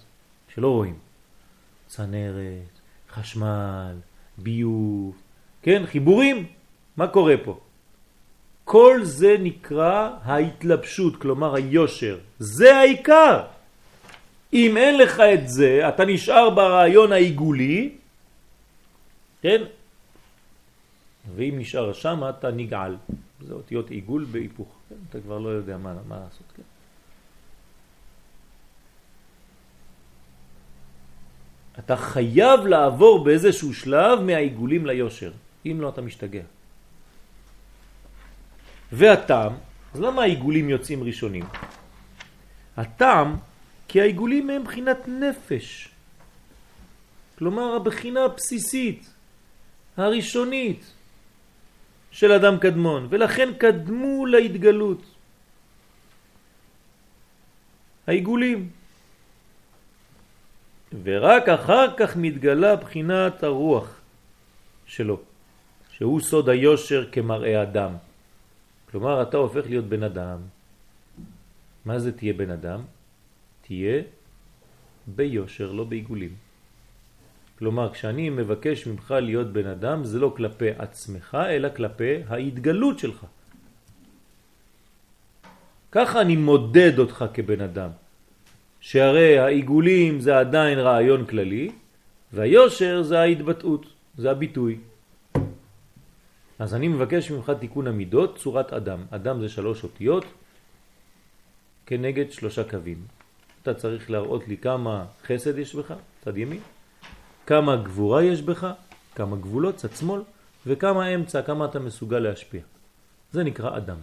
שלא 0.56 0.68
רואים? 0.68 0.98
צנרת, 1.88 2.74
חשמל, 3.10 3.96
ביוב, 4.38 5.22
כן, 5.62 5.86
חיבורים. 5.86 6.46
מה 6.98 7.08
קורה 7.08 7.36
פה? 7.44 7.60
כל 8.64 9.00
זה 9.04 9.36
נקרא 9.40 10.10
ההתלבשות, 10.24 11.22
כלומר 11.22 11.56
היושר. 11.56 12.20
זה 12.40 12.76
העיקר. 12.76 13.44
אם 14.54 14.78
אין 14.78 14.98
לך 14.98 15.20
את 15.20 15.50
זה, 15.50 15.90
אתה 15.90 16.06
נשאר 16.06 16.50
ברעיון 16.50 17.12
העיגולי, 17.12 17.96
כן? 19.42 19.64
ואם 21.36 21.56
נשאר 21.58 21.94
שם, 21.94 22.24
אתה 22.30 22.52
נגעל. 22.52 22.98
זה 23.42 23.54
אותיות 23.54 23.90
עיגול 23.90 24.26
בהיפוך. 24.32 24.68
כן? 24.90 24.96
אתה 25.10 25.20
כבר 25.22 25.40
לא 25.40 25.50
יודע 25.50 25.78
מה, 25.78 25.94
מה 26.08 26.16
לעשות. 26.16 26.48
כן? 26.56 26.64
אתה 31.80 31.98
חייב 31.98 32.60
לעבור 32.60 33.24
באיזשהו 33.24 33.74
שלב 33.74 34.20
מהעיגולים 34.22 34.86
ליושר. 34.86 35.32
אם 35.66 35.78
לא, 35.82 35.90
אתה 35.90 36.02
משתגע. 36.02 36.44
והטעם, 38.92 39.54
אז 39.94 40.00
למה 40.02 40.22
העיגולים 40.22 40.70
יוצאים 40.70 41.04
ראשונים? 41.04 41.46
הטעם, 42.78 43.36
כי 43.88 44.02
העיגולים 44.02 44.50
הם 44.50 44.64
בחינת 44.64 45.08
נפש. 45.08 45.90
כלומר, 47.38 47.76
הבחינה 47.76 48.26
הבסיסית, 48.26 49.10
הראשונית 49.98 50.94
של 52.12 52.32
אדם 52.32 52.58
קדמון, 52.58 53.08
ולכן 53.10 53.50
קדמו 53.58 54.26
להתגלות. 54.26 55.02
העיגולים. 58.08 58.83
ורק 61.04 61.50
אחר 61.50 61.88
כך 61.98 62.18
מתגלה 62.18 62.76
בחינת 62.76 63.44
הרוח 63.44 64.02
שלו, 64.86 65.20
שהוא 65.92 66.20
סוד 66.20 66.50
היושר 66.50 67.10
כמראה 67.12 67.64
אדם. 67.64 67.94
כלומר, 68.92 69.22
אתה 69.22 69.38
הופך 69.38 69.66
להיות 69.66 69.86
בן 69.86 70.04
אדם. 70.04 70.40
מה 71.86 72.00
זה 72.00 72.12
תהיה 72.12 72.34
בן 72.34 72.50
אדם? 72.50 72.82
תהיה 73.62 74.02
ביושר, 75.08 75.72
לא 75.72 75.84
בעיגולים. 75.84 76.36
כלומר, 77.60 77.94
כשאני 77.94 78.30
מבקש 78.30 78.88
ממך 78.88 79.12
להיות 79.12 79.54
בן 79.54 79.68
אדם, 79.68 80.04
זה 80.06 80.20
לא 80.20 80.34
כלפי 80.38 80.70
עצמך, 80.78 81.38
אלא 81.50 81.70
כלפי 81.76 82.24
ההתגלות 82.28 83.00
שלך. 83.00 83.26
ככה 85.92 86.22
אני 86.22 86.36
מודד 86.36 87.00
אותך 87.00 87.26
כבן 87.34 87.62
אדם. 87.62 87.90
שהרי 88.84 89.40
העיגולים 89.40 90.20
זה 90.20 90.40
עדיין 90.40 90.80
רעיון 90.80 91.26
כללי, 91.26 91.72
והיושר 92.34 93.02
זה 93.04 93.20
ההתבטאות, 93.20 93.86
זה 94.18 94.32
הביטוי. 94.32 94.80
אז 96.60 96.76
אני 96.76 96.88
מבקש 96.88 97.32
ממך 97.32 97.52
תיקון 97.60 97.88
המידות, 97.88 98.38
צורת 98.38 98.74
אדם. 98.74 99.06
אדם 99.10 99.42
זה 99.42 99.50
שלוש 99.50 99.84
אותיות 99.84 100.26
כנגד 101.86 102.32
שלושה 102.32 102.64
קווים. 102.70 103.08
אתה 103.62 103.74
צריך 103.74 104.12
להראות 104.12 104.48
לי 104.48 104.58
כמה 104.58 105.06
חסד 105.24 105.58
יש 105.58 105.76
בך, 105.76 105.94
צד 106.22 106.38
ימין, 106.38 106.60
כמה 107.48 107.76
גבורה 107.76 108.24
יש 108.24 108.42
בך, 108.42 108.68
כמה 109.16 109.36
גבולות, 109.36 109.76
צד 109.76 109.92
שמאל, 109.92 110.22
וכמה 110.68 111.08
אמצע, 111.08 111.42
כמה 111.42 111.66
אתה 111.66 111.80
מסוגל 111.80 112.20
להשפיע. 112.20 112.62
זה 113.32 113.44
נקרא 113.44 113.78
אדם. 113.78 113.98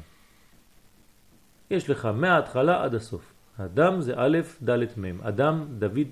יש 1.70 1.90
לך 1.90 2.04
מההתחלה 2.04 2.84
עד 2.84 2.94
הסוף. 2.94 3.39
אדם 3.64 4.00
זה 4.00 4.14
א', 4.16 4.38
ד', 4.64 4.98
מ', 5.00 5.20
אדם, 5.20 5.66
דוד, 5.78 6.08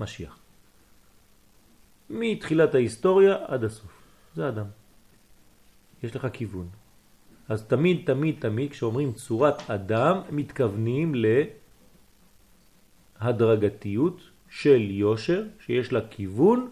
משיח. 0.00 0.38
מתחילת 2.10 2.74
ההיסטוריה 2.74 3.36
עד 3.46 3.64
הסוף. 3.64 3.92
זה 4.34 4.48
אדם. 4.48 4.66
יש 6.02 6.16
לך 6.16 6.26
כיוון. 6.32 6.68
אז 7.48 7.64
תמיד, 7.64 8.02
תמיד, 8.06 8.36
תמיד, 8.38 8.70
כשאומרים 8.70 9.12
צורת 9.12 9.70
אדם, 9.70 10.20
מתכוונים 10.30 11.14
להדרגתיות 13.20 14.20
של 14.50 14.90
יושר, 14.90 15.44
שיש 15.60 15.92
לה 15.92 16.00
כיוון 16.10 16.70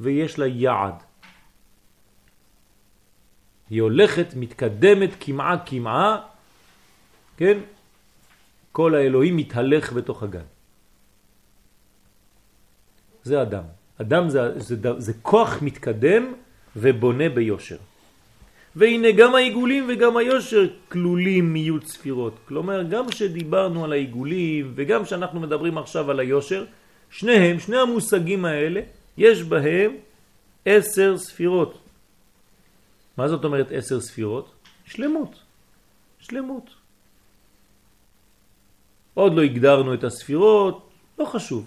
ויש 0.00 0.38
לה 0.38 0.46
יעד. 0.46 0.94
היא 3.70 3.82
הולכת, 3.82 4.26
מתקדמת 4.36 5.10
כמעה 5.20 5.66
כמעה, 5.66 6.26
כן? 7.36 7.58
כל 8.76 8.94
האלוהים 8.94 9.36
מתהלך 9.36 9.92
בתוך 9.92 10.22
הגן. 10.22 10.44
זה 13.22 13.42
אדם. 13.42 13.62
אדם 14.00 14.28
זה, 14.28 14.60
זה, 14.60 14.76
זה 14.98 15.12
כוח 15.22 15.62
מתקדם 15.62 16.32
ובונה 16.76 17.28
ביושר. 17.28 17.76
והנה 18.76 19.12
גם 19.16 19.34
העיגולים 19.34 19.84
וגם 19.88 20.16
היושר 20.16 20.68
כלולים 20.92 21.52
מיעוט 21.52 21.86
ספירות. 21.86 22.36
כלומר, 22.48 22.82
גם 22.82 23.12
שדיברנו 23.12 23.84
על 23.84 23.92
העיגולים 23.92 24.72
וגם 24.76 25.04
שאנחנו 25.04 25.40
מדברים 25.40 25.78
עכשיו 25.78 26.10
על 26.10 26.20
היושר, 26.20 26.64
שניהם, 27.10 27.58
שני 27.58 27.76
המושגים 27.76 28.44
האלה, 28.44 28.80
יש 29.16 29.42
בהם 29.42 29.90
עשר 30.68 31.18
ספירות. 31.18 31.78
מה 33.16 33.28
זאת 33.28 33.44
אומרת 33.44 33.72
עשר 33.72 34.00
ספירות? 34.00 34.52
שלמות. 34.84 35.32
שלמות. 36.20 36.85
עוד 39.16 39.34
לא 39.34 39.42
הגדרנו 39.42 39.94
את 39.94 40.04
הספירות, 40.04 40.88
לא 41.18 41.24
חשוב. 41.24 41.66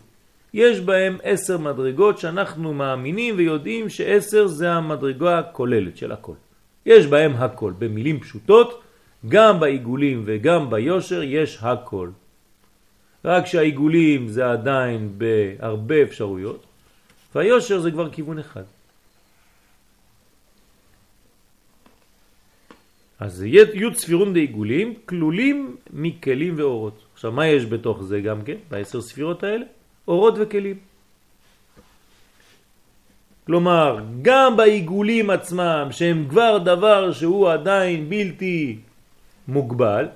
יש 0.54 0.80
בהם 0.80 1.18
עשר 1.24 1.58
מדרגות 1.58 2.18
שאנחנו 2.18 2.74
מאמינים 2.74 3.36
ויודעים 3.38 3.90
שעשר 3.90 4.48
זה 4.48 4.72
המדרגה 4.72 5.40
הכוללת 5.40 5.98
של 5.98 6.12
הכל. 6.12 6.34
יש 6.86 7.06
בהם 7.06 7.34
הכל. 7.36 7.74
במילים 7.80 8.20
פשוטות, 8.20 8.82
גם 9.28 9.60
בעיגולים 9.60 10.24
וגם 10.26 10.70
ביושר 10.70 11.24
יש 11.24 11.58
הכל. 11.62 12.10
רק 13.26 13.46
שהעיגולים 13.46 14.28
זה 14.28 14.52
עדיין 14.52 15.10
בהרבה 15.18 16.02
אפשרויות, 16.02 16.66
והיושר 17.36 17.80
זה 17.80 17.92
כבר 17.92 18.10
כיוון 18.10 18.40
אחד. 18.40 18.64
אז 23.20 23.44
י' 23.44 23.94
ספירון 23.94 24.34
דעיגולים 24.34 24.94
כלולים 25.06 25.76
מכלים 25.94 26.54
ואורות. 26.58 27.09
עכשיו, 27.20 27.32
מה 27.32 27.48
יש 27.48 27.66
בתוך 27.66 28.04
זה 28.04 28.22
גם 28.22 28.42
כן, 28.48 28.56
בעשר 28.72 29.02
ספירות 29.02 29.44
האלה? 29.44 29.66
אורות 30.08 30.34
וכלים. 30.40 30.78
כלומר, 33.44 34.00
גם 34.22 34.58
בעיגולים 34.58 35.30
עצמם, 35.30 35.88
שהם 35.92 36.28
כבר 36.30 36.58
דבר 36.58 37.12
שהוא 37.12 37.52
עדיין 37.52 38.10
בלתי 38.10 38.80
מוגבל, 39.48 40.08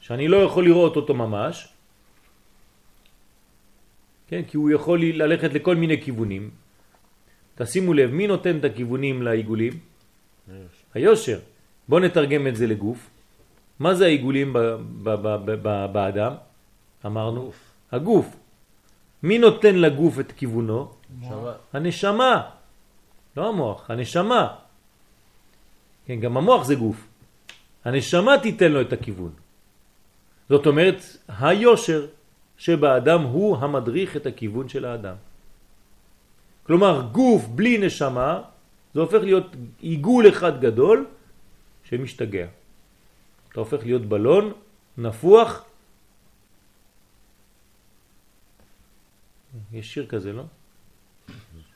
שאני 0.00 0.28
לא 0.28 0.36
יכול 0.36 0.64
לראות 0.64 0.96
אותו 0.96 1.14
ממש, 1.14 1.68
כן, 4.28 4.42
כי 4.48 4.56
הוא 4.56 4.70
יכול 4.70 5.04
ללכת 5.04 5.52
לכל 5.52 5.76
מיני 5.76 6.00
כיוונים. 6.00 6.50
תשימו 7.60 7.94
לב, 7.94 8.10
מי 8.10 8.26
נותן 8.26 8.58
את 8.58 8.64
הכיוונים 8.64 9.22
לעיגולים? 9.22 9.72
היושר. 10.94 11.38
בואו 11.88 12.00
נתרגם 12.00 12.46
את 12.46 12.56
זה 12.56 12.66
לגוף. 12.66 13.15
מה 13.78 13.94
זה 13.94 14.04
העיגולים 14.04 14.56
באדם? 15.92 16.32
אמרנו, 17.06 17.40
הגוף. 17.40 17.60
הגוף. 17.92 18.36
מי 19.22 19.38
נותן 19.38 19.74
לגוף 19.74 20.20
את 20.20 20.32
כיוונו? 20.32 20.92
שמה. 21.22 21.52
הנשמה. 21.72 22.50
לא 23.36 23.48
המוח, 23.48 23.90
הנשמה. 23.90 24.54
כן, 26.06 26.20
גם 26.20 26.36
המוח 26.36 26.64
זה 26.64 26.74
גוף. 26.74 27.08
הנשמה 27.84 28.38
תיתן 28.42 28.72
לו 28.72 28.80
את 28.80 28.92
הכיוון. 28.92 29.32
זאת 30.48 30.66
אומרת, 30.66 31.00
היושר 31.28 32.06
שבאדם 32.58 33.22
הוא 33.22 33.56
המדריך 33.56 34.16
את 34.16 34.26
הכיוון 34.26 34.68
של 34.68 34.84
האדם. 34.84 35.14
כלומר, 36.62 37.08
גוף 37.12 37.46
בלי 37.46 37.78
נשמה, 37.78 38.42
זה 38.94 39.00
הופך 39.00 39.22
להיות 39.22 39.46
עיגול 39.80 40.28
אחד 40.28 40.60
גדול 40.60 41.06
שמשתגע. 41.84 42.46
אתה 43.56 43.60
הופך 43.60 43.84
להיות 43.84 44.02
בלון 44.02 44.52
נפוח. 44.98 45.64
יש 49.72 49.94
שיר 49.94 50.06
כזה, 50.06 50.32
לא? 50.32 50.42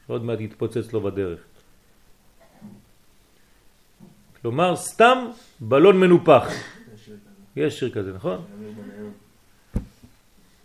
עוד 0.06 0.24
מעט 0.24 0.40
יתפוצץ 0.40 0.92
לו 0.92 1.00
בדרך. 1.00 1.40
כלומר, 4.42 4.76
סתם 4.76 5.28
בלון 5.60 6.00
מנופח. 6.00 6.48
יש 7.56 7.78
שיר 7.78 7.90
כזה, 7.90 8.12
נכון? 8.12 8.44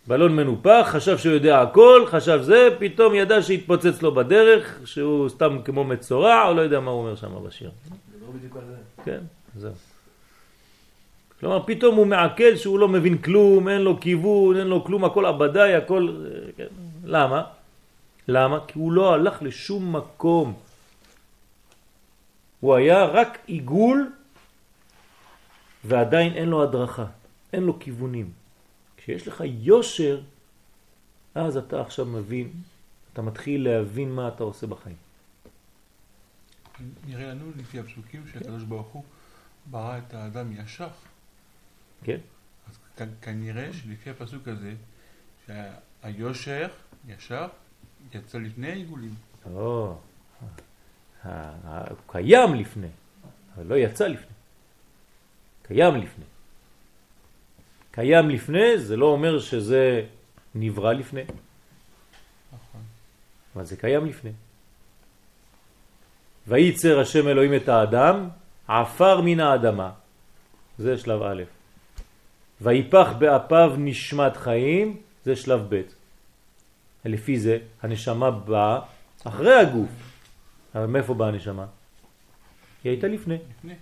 בלון 0.06 0.36
מנופח, 0.36 0.86
חשב 0.90 1.18
שהוא 1.18 1.32
יודע 1.32 1.62
הכל, 1.62 2.04
חשב 2.06 2.40
זה, 2.42 2.68
פתאום 2.78 3.14
ידע 3.14 3.42
שהתפוצץ 3.42 4.02
לו 4.02 4.14
בדרך, 4.14 4.80
שהוא 4.84 5.28
סתם 5.28 5.58
כמו 5.64 5.84
מצורע, 5.84 6.48
או 6.48 6.54
לא 6.54 6.60
יודע 6.60 6.80
מה 6.80 6.90
הוא 6.90 7.00
אומר 7.00 7.16
שם 7.16 7.44
בשיר. 7.46 7.70
זה 7.88 8.26
לא 8.26 8.32
בדיוק 8.32 8.56
על 8.56 8.62
זה. 8.66 8.76
כן, 9.04 9.20
זהו. 9.56 9.95
כלומר, 11.40 11.62
פתאום 11.66 11.96
הוא 11.96 12.06
מעכל 12.06 12.56
שהוא 12.56 12.78
לא 12.78 12.88
מבין 12.88 13.18
כלום, 13.18 13.68
אין 13.68 13.80
לו 13.80 14.00
כיוון, 14.00 14.56
אין 14.56 14.66
לו 14.66 14.84
כלום, 14.84 15.04
הכל 15.04 15.26
עבדי, 15.26 15.74
הכל... 15.74 16.24
כן. 16.56 16.66
למה? 17.04 17.44
למה? 18.28 18.58
כי 18.66 18.78
הוא 18.78 18.92
לא 18.92 19.14
הלך 19.14 19.42
לשום 19.42 19.96
מקום. 19.96 20.54
הוא 22.60 22.74
היה 22.74 23.04
רק 23.04 23.38
עיגול 23.46 24.12
ועדיין 25.84 26.32
אין 26.32 26.48
לו 26.48 26.62
הדרכה, 26.62 27.06
אין 27.52 27.62
לו 27.62 27.78
כיוונים. 27.78 28.30
כשיש 28.96 29.28
לך 29.28 29.42
יושר, 29.44 30.20
אז 31.34 31.56
אתה 31.56 31.80
עכשיו 31.80 32.04
מבין, 32.04 32.50
אתה 33.12 33.22
מתחיל 33.22 33.68
להבין 33.68 34.12
מה 34.12 34.28
אתה 34.28 34.44
עושה 34.44 34.66
בחיים. 34.66 34.96
נראה 37.06 37.26
לנו 37.26 37.44
לפי 37.56 37.78
הפסוקים 37.78 38.22
שהקדוש 38.32 38.62
ברוך 38.62 38.86
הוא 38.86 39.04
ברא 39.66 39.98
את 39.98 40.14
האדם 40.14 40.52
ישר. 40.52 40.88
כן? 42.04 42.18
אז 42.68 42.78
כנראה 43.22 43.72
שלפי 43.72 44.10
הפסוק 44.10 44.48
הזה, 44.48 44.74
שהיושר, 45.46 46.68
ישר, 47.08 47.48
יצא 48.14 48.38
לפני 48.38 48.70
העיגולים. 48.70 49.14
או, 49.54 49.98
הוא 51.24 51.30
קיים 52.06 52.54
לפני, 52.54 52.88
אבל 53.56 53.66
לא 53.66 53.74
יצא 53.74 54.06
לפני. 54.06 54.36
קיים 55.62 55.94
לפני. 55.94 56.24
קיים 57.90 58.28
לפני 58.28 58.78
זה 58.78 58.96
לא 58.96 59.06
אומר 59.06 59.40
שזה 59.40 60.06
נברא 60.54 60.92
לפני, 60.92 61.22
נכון. 62.52 62.82
אבל 63.54 63.64
זה 63.64 63.76
קיים 63.76 64.06
לפני. 64.06 64.32
וייצר 66.48 67.00
השם 67.00 67.28
אלוהים 67.28 67.54
את 67.54 67.68
האדם, 67.68 68.28
עפר 68.68 69.20
מן 69.20 69.40
האדמה. 69.40 69.92
זה 70.78 70.98
שלב 70.98 71.22
א'. 71.22 71.55
ויפח 72.60 73.08
באפיו 73.18 73.74
נשמת 73.78 74.36
חיים, 74.36 74.96
זה 75.24 75.36
שלב 75.36 75.66
ב'. 75.68 75.82
לפי 77.04 77.38
זה 77.38 77.58
הנשמה 77.82 78.30
באה 78.30 78.80
אחרי 79.24 79.54
הגוף. 79.54 79.90
אבל 80.74 80.86
מאיפה 80.86 81.14
באה 81.14 81.28
הנשמה? 81.28 81.66
היא 82.84 82.90
הייתה 82.90 83.08
לפני. 83.08 83.38
לפני. 83.58 83.74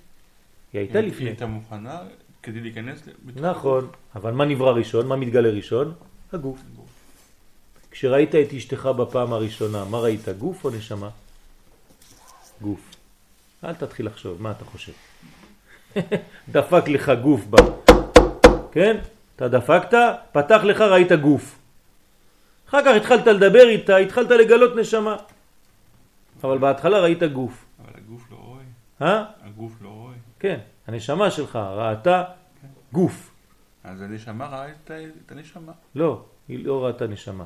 היא 0.72 0.78
הייתה 0.80 0.98
היא 0.98 1.08
לפני. 1.08 1.26
הייתה 1.26 1.46
מוכנה 1.46 2.00
כדי 2.42 2.60
להיכנס 2.60 3.02
בתוך 3.24 3.42
נכון, 3.42 3.88
אבל 4.14 4.32
מה 4.32 4.44
נברא 4.44 4.72
ראשון? 4.72 5.06
מה 5.06 5.16
מתגלה 5.16 5.48
ראשון? 5.48 5.94
הגוף. 6.32 6.60
הגוף. 6.72 6.88
כשראית 7.90 8.34
את 8.34 8.52
אשתך 8.52 8.86
בפעם 8.86 9.32
הראשונה, 9.32 9.84
מה 9.84 9.98
ראית? 9.98 10.28
גוף 10.28 10.64
או 10.64 10.70
נשמה? 10.70 11.10
גוף. 12.60 12.90
אל 13.64 13.74
תתחיל 13.74 14.06
לחשוב, 14.06 14.42
מה 14.42 14.50
אתה 14.50 14.64
חושב? 14.64 14.92
דפק 16.52 16.88
לך 16.88 17.12
גוף 17.22 17.44
בה. 17.46 17.58
כן? 18.74 18.96
אתה 19.36 19.48
דפקת, 19.48 19.94
פתח 20.32 20.60
לך, 20.64 20.80
ראית 20.80 21.12
גוף. 21.12 21.58
אחר 22.68 22.80
כך 22.84 22.96
התחלת 22.96 23.26
לדבר 23.26 23.68
איתה, 23.68 23.96
התחלת 23.96 24.30
לגלות 24.30 24.76
נשמה. 24.76 25.16
אבל 26.42 26.58
בהתחלה 26.58 26.98
ראית 27.00 27.22
גוף. 27.22 27.64
אבל 27.84 27.92
הגוף 27.96 28.22
לא 28.30 28.36
רואה. 28.36 28.62
אה? 29.02 29.24
הגוף 29.42 29.72
לא 29.82 29.88
רואה. 29.88 30.14
כן, 30.40 30.58
הנשמה 30.86 31.30
שלך 31.30 31.56
ראתה 31.56 32.24
גוף. 32.92 33.30
אז 33.84 34.00
הנשמה 34.02 34.46
ראה 34.46 34.68
את 34.68 34.90
ה- 34.90 34.94
את 35.26 35.32
הנשמה. 35.32 35.72
לא, 35.94 36.24
היא 36.48 36.64
לא 36.66 36.86
ראתה 36.86 37.06
נשמה. 37.06 37.44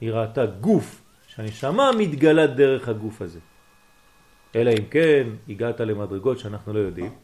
היא 0.00 0.12
ראתה 0.12 0.46
גוף, 0.46 1.02
שהנשמה 1.28 1.90
מתגלה 1.98 2.46
דרך 2.46 2.88
הגוף 2.88 3.22
הזה. 3.22 3.38
אלא 4.56 4.70
אם 4.70 4.84
כן 4.90 5.26
הגעת 5.48 5.80
למדרגות 5.80 6.38
שאנחנו 6.38 6.72
לא 6.72 6.78
יודעים. 6.78 7.12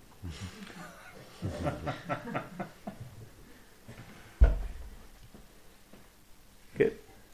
כן, 6.76 6.88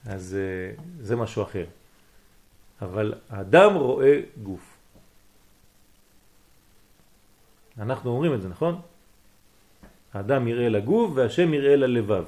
אז 0.06 0.36
אה, 0.38 0.82
זה 1.00 1.16
משהו 1.16 1.42
אחר. 1.42 1.64
אבל 2.82 3.14
האדם 3.30 3.74
רואה 3.74 4.20
גוף. 4.42 4.76
אנחנו 7.78 8.10
אומרים 8.10 8.34
את 8.34 8.42
זה, 8.42 8.48
נכון? 8.48 8.80
האדם 10.14 10.48
יראה 10.48 10.68
לגוף 10.68 11.10
והשם 11.14 11.54
יראה 11.54 11.76
ללבב. 11.76 12.24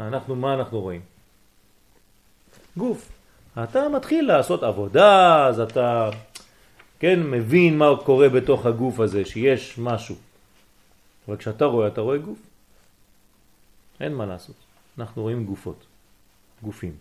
אנחנו, 0.00 0.36
מה 0.36 0.54
אנחנו 0.54 0.80
רואים? 0.80 1.00
גוף. 2.76 3.12
אתה 3.64 3.88
מתחיל 3.88 4.26
לעשות 4.26 4.62
עבודה, 4.62 5.46
אז 5.46 5.60
אתה, 5.60 6.10
כן, 6.98 7.22
מבין 7.22 7.78
מה 7.78 7.86
קורה 8.04 8.28
בתוך 8.28 8.66
הגוף 8.66 9.00
הזה, 9.00 9.24
שיש 9.24 9.78
משהו. 9.78 10.16
אבל 11.28 11.36
כשאתה 11.36 11.64
רואה, 11.64 11.88
אתה 11.88 12.00
רואה 12.00 12.18
גוף. 12.18 12.38
אין 14.00 14.14
מה 14.14 14.26
לעשות. 14.26 14.56
אנחנו 14.98 15.22
רואים 15.22 15.44
גופות, 15.44 15.86
גופים. 16.62 16.92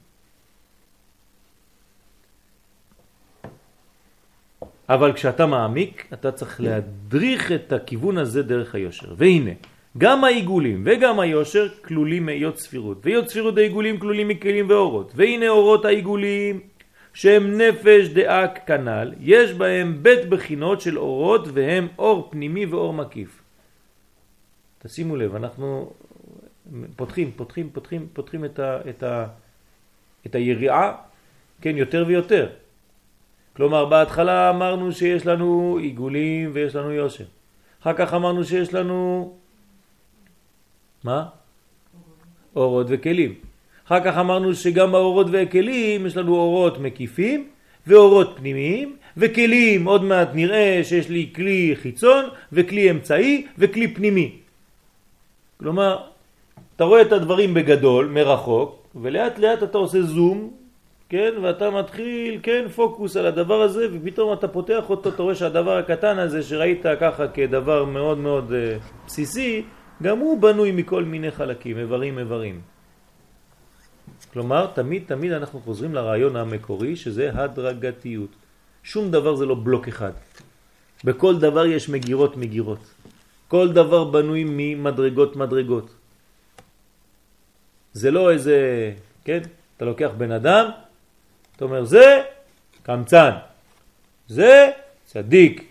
אבל 4.89 5.13
כשאתה 5.13 5.45
מעמיק, 5.45 6.07
אתה 6.13 6.31
צריך 6.31 6.61
להדריך 6.61 7.51
את 7.51 7.73
הכיוון 7.73 8.17
הזה 8.17 8.43
דרך 8.43 8.75
היושר. 8.75 9.13
והנה, 9.17 9.51
גם 9.97 10.23
העיגולים 10.23 10.81
וגם 10.85 11.19
היושר 11.19 11.69
כלולים 11.81 12.25
מהיות 12.25 12.57
ספירות, 12.57 13.05
והיות 13.05 13.29
ספירות 13.29 13.57
העיגולים 13.57 13.99
כלולים 13.99 14.27
מכלים 14.27 14.69
ואורות. 14.69 15.11
והנה 15.15 15.49
אורות 15.49 15.85
העיגולים 15.85 16.59
שהם 17.13 17.61
נפש 17.61 18.07
דאק 18.07 18.59
כנל, 18.67 19.13
יש 19.19 19.53
בהם 19.53 20.03
בית 20.03 20.29
בחינות 20.29 20.81
של 20.81 20.97
אורות 20.97 21.47
והם 21.53 21.87
אור 21.97 22.27
פנימי 22.31 22.65
ואור 22.65 22.93
מקיף. 22.93 23.41
תשימו 24.79 25.15
לב, 25.15 25.35
אנחנו 25.35 25.93
פותחים, 26.95 27.31
פותחים, 27.35 27.69
פותחים, 27.73 28.07
פותחים 28.13 28.45
את, 28.45 28.59
ה, 28.59 28.79
את, 28.89 29.03
ה, 29.03 29.27
את 30.25 30.35
היריעה, 30.35 30.95
כן, 31.61 31.77
יותר 31.77 32.03
ויותר. 32.07 32.47
כלומר, 33.55 33.85
בהתחלה 33.85 34.49
אמרנו 34.49 34.91
שיש 34.91 35.25
לנו 35.25 35.77
עיגולים 35.81 36.49
ויש 36.53 36.75
לנו 36.75 36.91
יושר. 36.91 37.23
אחר 37.81 37.93
כך 37.93 38.13
אמרנו 38.13 38.43
שיש 38.43 38.73
לנו, 38.73 39.33
מה? 41.03 41.25
אורות 42.55 42.87
וכלים. 42.89 43.33
אחר 43.87 43.99
כך 43.99 44.17
אמרנו 44.17 44.55
שגם 44.55 44.91
באורות 44.91 45.27
והכלים 45.31 46.05
יש 46.05 46.17
לנו 46.17 46.35
אורות 46.35 46.79
מקיפים 46.79 47.47
ואורות 47.87 48.33
פנימיים 48.37 48.95
וכלים, 49.17 49.85
עוד 49.85 50.03
מעט 50.03 50.29
נראה 50.33 50.81
שיש 50.83 51.09
לי 51.09 51.29
כלי 51.35 51.75
חיצון 51.75 52.25
וכלי 52.51 52.91
אמצעי 52.91 53.47
וכלי 53.57 53.87
פנימי. 53.93 54.31
כלומר, 55.57 55.97
אתה 56.75 56.83
רואה 56.83 57.01
את 57.01 57.11
הדברים 57.11 57.53
בגדול, 57.53 58.07
מרחוק, 58.07 58.78
ולאט 58.95 59.39
לאט 59.39 59.63
אתה 59.63 59.77
עושה 59.77 60.01
זום, 60.01 60.51
כן, 61.09 61.33
ואתה 61.41 61.69
מתחיל, 61.69 62.39
כן, 62.43 62.67
פוקוס 62.75 63.17
על 63.17 63.25
הדבר 63.25 63.61
הזה, 63.61 63.87
ופתאום 63.93 64.33
אתה 64.33 64.47
פותח 64.47 64.89
אותו, 64.89 65.09
אתה 65.09 65.23
רואה 65.23 65.35
שהדבר 65.35 65.77
הקטן 65.77 66.19
הזה 66.19 66.43
שראית 66.43 66.85
ככה 67.01 67.27
כדבר 67.27 67.85
מאוד 67.85 68.17
מאוד 68.17 68.51
uh, 68.51 68.81
בסיסי, 69.07 69.63
גם 70.03 70.19
הוא 70.19 70.41
בנוי 70.41 70.71
מכל 70.71 71.03
מיני 71.03 71.31
חלקים, 71.31 71.77
איברים 71.77 72.19
איברים. 72.19 72.61
כלומר, 74.33 74.65
תמיד 74.73 75.03
תמיד 75.07 75.31
אנחנו 75.31 75.59
חוזרים 75.59 75.93
לרעיון 75.93 76.35
המקורי, 76.35 76.95
שזה 76.95 77.31
הדרגתיות. 77.33 78.29
שום 78.83 79.11
דבר 79.11 79.35
זה 79.35 79.45
לא 79.45 79.55
בלוק 79.55 79.87
אחד. 79.87 80.11
בכל 81.03 81.39
דבר 81.39 81.65
יש 81.65 81.89
מגירות 81.89 82.37
מגירות. 82.37 82.83
כל 83.47 83.73
דבר 83.73 84.03
בנוי 84.03 84.43
ממדרגות 84.47 85.35
מדרגות. 85.35 85.98
זה 87.93 88.11
לא 88.11 88.31
איזה, 88.31 88.91
כן? 89.25 89.39
אתה 89.77 89.85
לוקח 89.85 90.11
בן 90.17 90.31
אדם, 90.31 90.69
אתה 91.55 91.65
אומר 91.65 91.85
זה 91.85 92.21
קמצן, 92.83 93.31
זה 94.27 94.71
צדיק. 95.05 95.63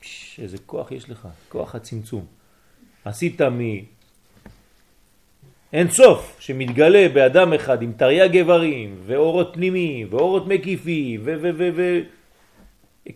פש, 0.00 0.40
איזה 0.42 0.58
כוח 0.66 0.92
יש 0.92 1.10
לך, 1.10 1.28
כוח 1.48 1.74
הצמצום. 1.74 2.26
עשית 3.04 3.42
מ... 3.42 3.60
אין 5.72 5.90
סוף 5.90 6.36
שמתגלה 6.40 7.08
באדם 7.08 7.52
אחד 7.52 7.82
עם 7.82 7.92
תרי"ג 7.92 8.36
איברים 8.36 8.96
ואורות 9.06 9.50
פנימיים 9.52 10.06
ואורות 10.10 10.46
מקיפים 10.46 11.20
ו... 11.24 11.34
ו... 11.42 11.50
ו... 11.56 11.70
ו... 11.76 12.00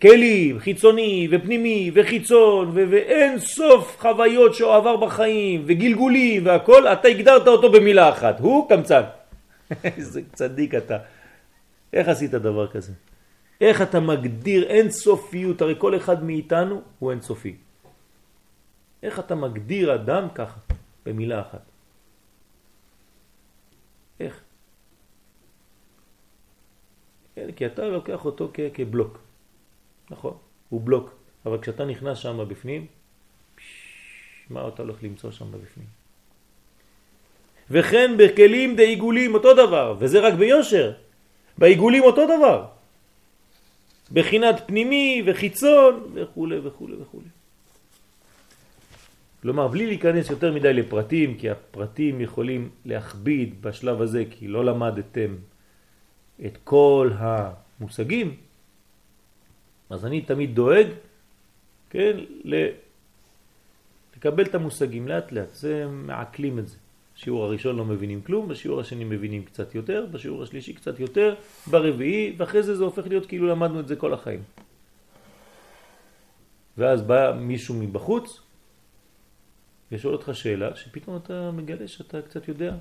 כלים, 0.01 0.59
חיצוני 0.59 1.27
ופנימי 1.31 1.91
וחיצון 1.93 2.69
ו- 2.69 2.83
ואין 2.91 3.39
סוף 3.39 3.97
חוויות 3.99 4.53
שהוא 4.55 4.73
עבר 4.73 4.97
בחיים 4.97 5.63
וגלגולים 5.67 6.45
והכל, 6.45 6.87
אתה 6.87 7.07
הגדרת 7.07 7.47
אותו 7.47 7.71
במילה 7.71 8.09
אחת, 8.09 8.39
הוא 8.39 8.69
קמצן. 8.69 9.01
איזה 9.83 10.21
צדיק 10.33 10.75
אתה. 10.75 10.97
איך 11.93 12.07
עשית 12.07 12.31
דבר 12.31 12.67
כזה? 12.67 12.93
איך 13.61 13.81
אתה 13.81 13.99
מגדיר 13.99 14.63
אין 14.63 14.91
סופיות? 14.91 15.61
הרי 15.61 15.75
כל 15.77 15.95
אחד 15.95 16.23
מאיתנו 16.23 16.81
הוא 16.99 17.11
אין 17.11 17.21
סופי. 17.21 17.55
איך 19.03 19.19
אתה 19.19 19.35
מגדיר 19.35 19.95
אדם 19.95 20.27
ככה, 20.35 20.59
במילה 21.05 21.41
אחת? 21.41 21.61
איך? 24.19 24.41
כי 27.55 27.65
אתה 27.65 27.87
לוקח 27.87 28.25
אותו 28.25 28.51
כבלוק. 28.73 29.24
נכון, 30.09 30.37
הוא 30.69 30.81
בלוק. 30.81 31.15
אבל 31.45 31.61
כשאתה 31.61 31.85
נכנס 31.85 32.17
שם 32.17 32.45
בפנים, 32.47 32.85
מה 34.49 34.67
אתה 34.67 34.81
הולך 34.81 35.03
למצוא 35.03 35.31
שם 35.31 35.51
בפנים? 35.51 35.87
וכן 37.71 38.11
בכלים 38.17 38.75
דעיגולים 38.75 39.33
אותו 39.33 39.53
דבר, 39.53 39.95
וזה 39.99 40.19
רק 40.19 40.33
ביושר. 40.33 40.93
בעיגולים 41.57 42.03
אותו 42.03 42.25
דבר. 42.37 42.65
בחינת 44.11 44.55
פנימי 44.67 45.23
וחיצון 45.25 46.11
וכו' 46.13 46.47
וכו' 46.63 46.87
וכו'. 47.01 47.21
כלומר, 49.41 49.67
בלי 49.67 49.85
להיכנס 49.85 50.29
יותר 50.29 50.53
מדי 50.53 50.73
לפרטים, 50.73 51.37
כי 51.37 51.49
הפרטים 51.49 52.21
יכולים 52.21 52.69
להכביד 52.85 53.61
בשלב 53.61 54.01
הזה, 54.01 54.23
כי 54.29 54.47
לא 54.47 54.65
למדתם 54.65 55.35
את 56.45 56.57
כל 56.63 57.11
המושגים, 57.17 58.35
אז 59.89 60.05
אני 60.05 60.21
תמיד 60.21 60.55
דואג, 60.55 60.87
כן, 61.89 62.17
לקבל 64.17 64.43
את 64.43 64.55
המושגים 64.55 65.07
לאט 65.07 65.31
לאט, 65.31 65.53
זה 65.53 65.87
מעכלים 65.87 66.59
את 66.59 66.67
זה. 66.67 66.77
בשיעור 67.15 67.43
הראשון 67.43 67.75
לא 67.75 67.85
מבינים 67.85 68.21
כלום, 68.21 68.47
בשיעור 68.47 68.79
השני 68.79 69.03
מבינים 69.03 69.45
קצת 69.45 69.75
יותר, 69.75 70.05
בשיעור 70.11 70.43
השלישי 70.43 70.73
קצת 70.73 70.99
יותר, 70.99 71.35
ברביעי, 71.67 72.35
ואחרי 72.37 72.63
זה 72.63 72.75
זה 72.75 72.83
הופך 72.83 73.07
להיות 73.07 73.25
כאילו 73.25 73.47
למדנו 73.47 73.79
את 73.79 73.87
זה 73.87 73.95
כל 73.95 74.13
החיים. 74.13 74.43
ואז 76.77 77.01
בא 77.01 77.31
מישהו 77.39 77.75
מבחוץ 77.75 78.41
ושואל 79.91 80.13
אותך 80.13 80.29
שאלה, 80.33 80.75
שפתאום 80.75 81.17
אתה 81.17 81.51
מגלה 81.51 81.87
שאתה 81.87 82.21
קצת 82.21 82.47
יודע. 82.47 82.75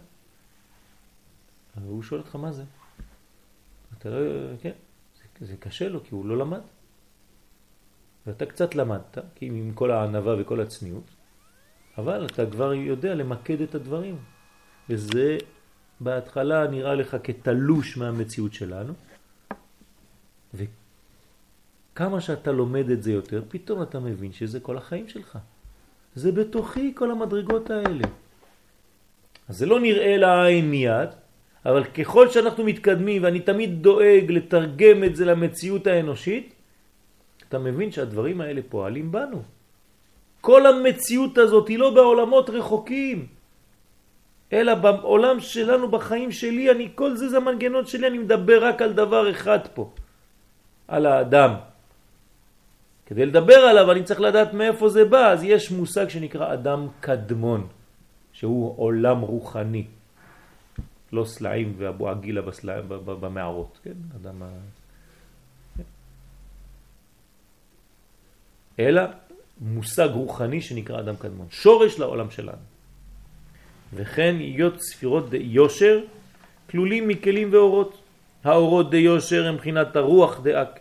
הוא 1.84 2.02
שואל 2.02 2.20
אותך 2.20 2.36
מה 2.36 2.52
זה. 2.52 2.64
אתה 3.98 4.10
לא, 4.10 4.16
כן, 4.62 4.72
זה, 5.40 5.46
זה 5.46 5.56
קשה 5.56 5.88
לו 5.88 6.04
כי 6.04 6.14
הוא 6.14 6.26
לא 6.26 6.38
למד. 6.38 6.60
ואתה 8.26 8.46
קצת 8.46 8.74
למדת, 8.74 9.18
כי 9.34 9.46
עם 9.46 9.72
כל 9.74 9.90
הענבה 9.90 10.34
וכל 10.38 10.60
הצניעות, 10.60 11.10
אבל 11.98 12.26
אתה 12.26 12.46
כבר 12.46 12.74
יודע 12.74 13.14
למקד 13.14 13.60
את 13.60 13.74
הדברים. 13.74 14.16
וזה 14.90 15.38
בהתחלה 16.00 16.66
נראה 16.66 16.94
לך 16.94 17.16
כתלוש 17.24 17.96
מהמציאות 17.96 18.52
שלנו, 18.54 18.92
וכמה 20.54 22.20
שאתה 22.20 22.52
לומד 22.52 22.90
את 22.90 23.02
זה 23.02 23.12
יותר, 23.12 23.42
פתאום 23.48 23.82
אתה 23.82 24.00
מבין 24.00 24.32
שזה 24.32 24.60
כל 24.60 24.76
החיים 24.76 25.08
שלך. 25.08 25.38
זה 26.14 26.32
בתוכי 26.32 26.92
כל 26.94 27.10
המדרגות 27.10 27.70
האלה. 27.70 28.04
אז 29.48 29.58
זה 29.58 29.66
לא 29.66 29.80
נראה 29.80 30.16
לעין 30.16 30.70
מיד, 30.70 31.08
אבל 31.66 31.84
ככל 31.84 32.28
שאנחנו 32.28 32.64
מתקדמים, 32.64 33.22
ואני 33.22 33.40
תמיד 33.40 33.82
דואג 33.82 34.24
לתרגם 34.28 35.04
את 35.04 35.16
זה 35.16 35.24
למציאות 35.24 35.86
האנושית, 35.86 36.53
אתה 37.54 37.62
מבין 37.62 37.92
שהדברים 37.92 38.40
האלה 38.40 38.60
פועלים 38.68 39.12
בנו. 39.12 39.42
כל 40.40 40.66
המציאות 40.66 41.38
הזאת 41.38 41.68
היא 41.68 41.78
לא 41.78 41.94
בעולמות 41.94 42.50
רחוקים, 42.50 43.26
אלא 44.52 44.74
בעולם 44.74 45.40
שלנו, 45.40 45.86
בחיים 45.88 46.32
שלי, 46.34 46.70
אני, 46.70 46.88
כל 46.94 47.14
זה 47.14 47.30
זה 47.30 47.36
המנגנון 47.36 47.86
שלי, 47.86 48.06
אני 48.06 48.18
מדבר 48.26 48.58
רק 48.64 48.82
על 48.82 48.92
דבר 48.92 49.30
אחד 49.30 49.70
פה, 49.74 49.90
על 50.88 51.06
האדם. 51.06 51.52
כדי 53.06 53.26
לדבר 53.26 53.70
עליו 53.70 53.92
אני 53.92 54.02
צריך 54.02 54.20
לדעת 54.20 54.50
מאיפה 54.50 54.88
זה 54.88 55.04
בא, 55.06 55.38
אז 55.38 55.46
יש 55.46 55.70
מושג 55.70 56.08
שנקרא 56.10 56.58
אדם 56.58 56.88
קדמון, 57.00 57.66
שהוא 58.32 58.74
עולם 58.76 59.20
רוחני, 59.20 59.86
לא 61.14 61.22
סלעים 61.24 61.74
ואבו 61.78 62.10
עגילה 62.10 62.42
במערות, 63.06 63.78
כן? 63.86 63.98
אדם 64.18 64.42
אלא 68.78 69.02
מושג 69.60 70.08
רוחני 70.12 70.60
שנקרא 70.60 71.00
אדם 71.00 71.16
קדמון, 71.16 71.46
שורש 71.50 71.98
לעולם 71.98 72.30
שלנו. 72.30 72.64
וכן 73.94 74.36
היות 74.38 74.80
ספירות 74.80 75.24
יושר 75.32 76.00
כלולים 76.70 77.08
מכלים 77.08 77.52
ואורות. 77.52 78.00
האורות 78.44 78.90
די 78.90 78.96
יושר 78.96 79.46
הם 79.46 79.56
בחינת 79.56 79.96
הרוח 79.96 80.40
דאק. 80.40 80.80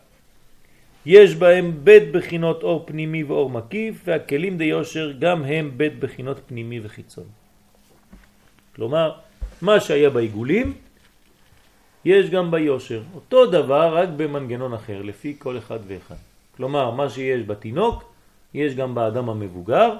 יש 1.06 1.36
בהם 1.36 1.72
בית 1.84 2.12
בחינות 2.12 2.64
אור 2.64 2.84
פנימי 2.88 3.24
ואור 3.24 3.50
מקיף, 3.50 3.96
והכלים 4.06 4.58
די 4.58 4.64
יושר 4.64 5.12
גם 5.20 5.44
הם 5.44 5.72
בית 5.78 6.00
בחינות 6.00 6.40
פנימי 6.48 6.80
וחיצון. 6.84 7.28
כלומר, 8.76 9.12
מה 9.62 9.80
שהיה 9.80 10.10
בעיגולים, 10.10 10.74
יש 12.06 12.30
גם 12.30 12.52
ביושר. 12.52 13.02
אותו 13.16 13.46
דבר, 13.46 13.98
רק 13.98 14.10
במנגנון 14.18 14.74
אחר, 14.74 15.02
לפי 15.02 15.36
כל 15.40 15.58
אחד 15.58 15.80
ואחד. 15.88 16.33
כלומר, 16.58 16.92
מה 16.92 17.10
שיש 17.10 17.42
בתינוק, 17.48 18.04
יש 18.54 18.76
גם 18.76 18.96
באדם 18.96 19.30
המבוגר, 19.30 19.98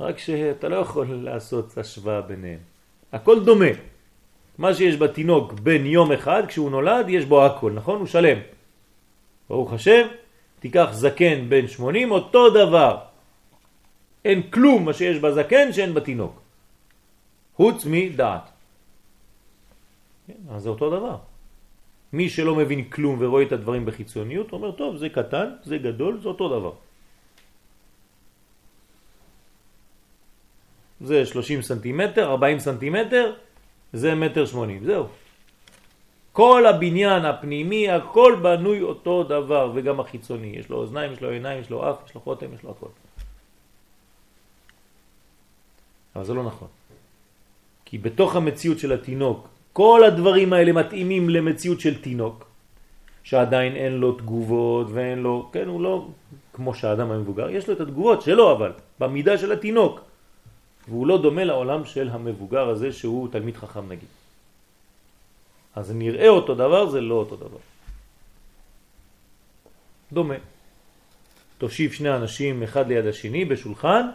רק 0.00 0.18
שאתה 0.18 0.68
לא 0.68 0.76
יכול 0.76 1.06
לעשות 1.10 1.78
השוואה 1.78 2.20
ביניהם. 2.20 2.58
הכל 3.12 3.44
דומה. 3.44 3.72
מה 4.58 4.74
שיש 4.74 4.96
בתינוק 4.96 5.52
בין 5.52 5.86
יום 5.86 6.12
אחד, 6.12 6.42
כשהוא 6.46 6.70
נולד, 6.70 7.06
יש 7.08 7.24
בו 7.24 7.46
הכל, 7.46 7.72
נכון? 7.72 7.98
הוא 7.98 8.06
שלם. 8.06 8.38
ברוך 9.48 9.72
השם, 9.72 10.06
תיקח 10.60 10.88
זקן 10.92 11.48
בן 11.48 11.66
80, 11.66 12.10
אותו 12.10 12.50
דבר. 12.50 12.98
אין 14.24 14.42
כלום 14.50 14.84
מה 14.84 14.92
שיש 14.92 15.18
בזקן 15.18 15.72
שאין 15.72 15.94
בתינוק. 15.94 16.40
חוץ 17.56 17.86
מדעת. 17.86 18.50
כן, 20.26 20.40
אז 20.50 20.62
זה 20.62 20.68
אותו 20.68 20.90
דבר. 20.90 21.33
מי 22.14 22.30
שלא 22.30 22.54
מבין 22.54 22.84
כלום 22.94 23.16
ורואה 23.18 23.42
את 23.42 23.52
הדברים 23.52 23.82
בחיצוניות, 23.86 24.52
אומר, 24.52 24.70
טוב, 24.78 24.96
זה 24.96 25.08
קטן, 25.08 25.48
זה 25.66 25.78
גדול, 25.78 26.22
זה 26.22 26.28
אותו 26.28 26.46
דבר. 26.48 26.72
זה 31.00 31.26
30 31.26 31.62
סנטימטר, 31.62 32.30
40 32.30 32.58
סנטימטר, 32.58 33.34
זה 33.92 34.14
מטר 34.14 34.46
80, 34.46 34.84
זהו. 34.84 35.06
כל 36.32 36.66
הבניין 36.66 37.24
הפנימי, 37.24 37.90
הכל 37.90 38.38
בנוי 38.42 38.82
אותו 38.82 39.24
דבר, 39.24 39.72
וגם 39.74 40.00
החיצוני. 40.00 40.54
יש 40.58 40.70
לו 40.70 40.76
אוזניים, 40.76 41.12
יש 41.12 41.20
לו 41.20 41.30
עיניים, 41.30 41.60
יש 41.60 41.70
לו 41.70 41.90
אף, 41.90 41.96
יש 42.06 42.14
לו 42.14 42.20
חותם, 42.20 42.54
יש 42.54 42.62
לו 42.62 42.70
הכל. 42.70 42.90
אבל 46.16 46.24
זה 46.24 46.34
לא 46.34 46.42
נכון. 46.42 46.68
כי 47.84 47.98
בתוך 47.98 48.36
המציאות 48.36 48.78
של 48.78 48.92
התינוק, 48.92 49.53
כל 49.74 50.04
הדברים 50.06 50.52
האלה 50.52 50.72
מתאימים 50.72 51.30
למציאות 51.30 51.80
של 51.80 52.02
תינוק, 52.02 52.46
שעדיין 53.24 53.76
אין 53.76 53.92
לו 53.92 54.12
תגובות 54.12 54.86
ואין 54.90 55.18
לו, 55.18 55.50
כן, 55.52 55.66
הוא 55.68 55.80
לא 55.80 56.08
כמו 56.52 56.74
שהאדם 56.74 57.10
המבוגר, 57.10 57.50
יש 57.50 57.68
לו 57.68 57.74
את 57.74 57.80
התגובות 57.80 58.22
שלו 58.22 58.52
אבל, 58.52 58.72
במידה 58.98 59.38
של 59.38 59.52
התינוק. 59.52 60.00
והוא 60.88 61.06
לא 61.06 61.22
דומה 61.22 61.44
לעולם 61.44 61.84
של 61.84 62.08
המבוגר 62.08 62.68
הזה 62.68 62.92
שהוא 62.92 63.28
תלמיד 63.32 63.56
חכם 63.56 63.88
נגיד. 63.88 64.08
אז 65.74 65.90
נראה 65.90 66.28
אותו 66.28 66.54
דבר, 66.54 66.90
זה 66.90 67.00
לא 67.00 67.14
אותו 67.14 67.36
דבר. 67.36 67.62
דומה. 70.12 70.34
תושיב 71.58 71.92
שני 71.92 72.14
אנשים 72.14 72.62
אחד 72.62 72.88
ליד 72.88 73.06
השני 73.06 73.44
בשולחן, 73.44 74.06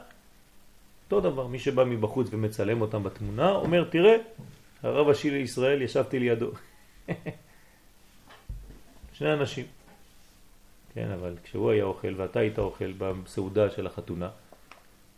אותו 1.05 1.29
דבר, 1.29 1.47
מי 1.47 1.59
שבא 1.59 1.83
מבחוץ 1.83 2.27
ומצלם 2.31 2.81
אותם 2.81 3.03
בתמונה, 3.03 3.51
אומר, 3.51 3.83
תראה, 3.83 4.15
הרב 4.83 5.05
הראשי 5.05 5.29
לישראל, 5.29 5.81
ישבתי 5.81 6.19
לידו. 6.19 6.51
שני 9.13 9.33
אנשים. 9.33 9.65
כן, 10.93 11.11
אבל 11.11 11.35
כשהוא 11.43 11.71
היה 11.71 11.83
אוכל 11.83 12.13
ואתה 12.17 12.39
היית 12.39 12.59
אוכל 12.59 12.91
בסעודה 12.97 13.69
של 13.69 13.87
החתונה, 13.87 14.29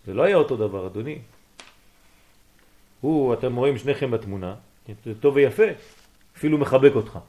זה 0.06 0.14
לא 0.14 0.24
היה 0.24 0.36
אותו 0.36 0.58
דבר, 0.58 0.88
אדוני. 0.88 1.20
הוא, 3.02 3.34
אתם 3.34 3.56
רואים 3.56 3.78
שניכם 3.78 4.12
בתמונה, 4.12 4.56
זה 5.06 5.14
טוב 5.20 5.36
ויפה, 5.36 5.64
אפילו 6.38 6.58
מחבק 6.58 6.92
אותך. 6.96 7.20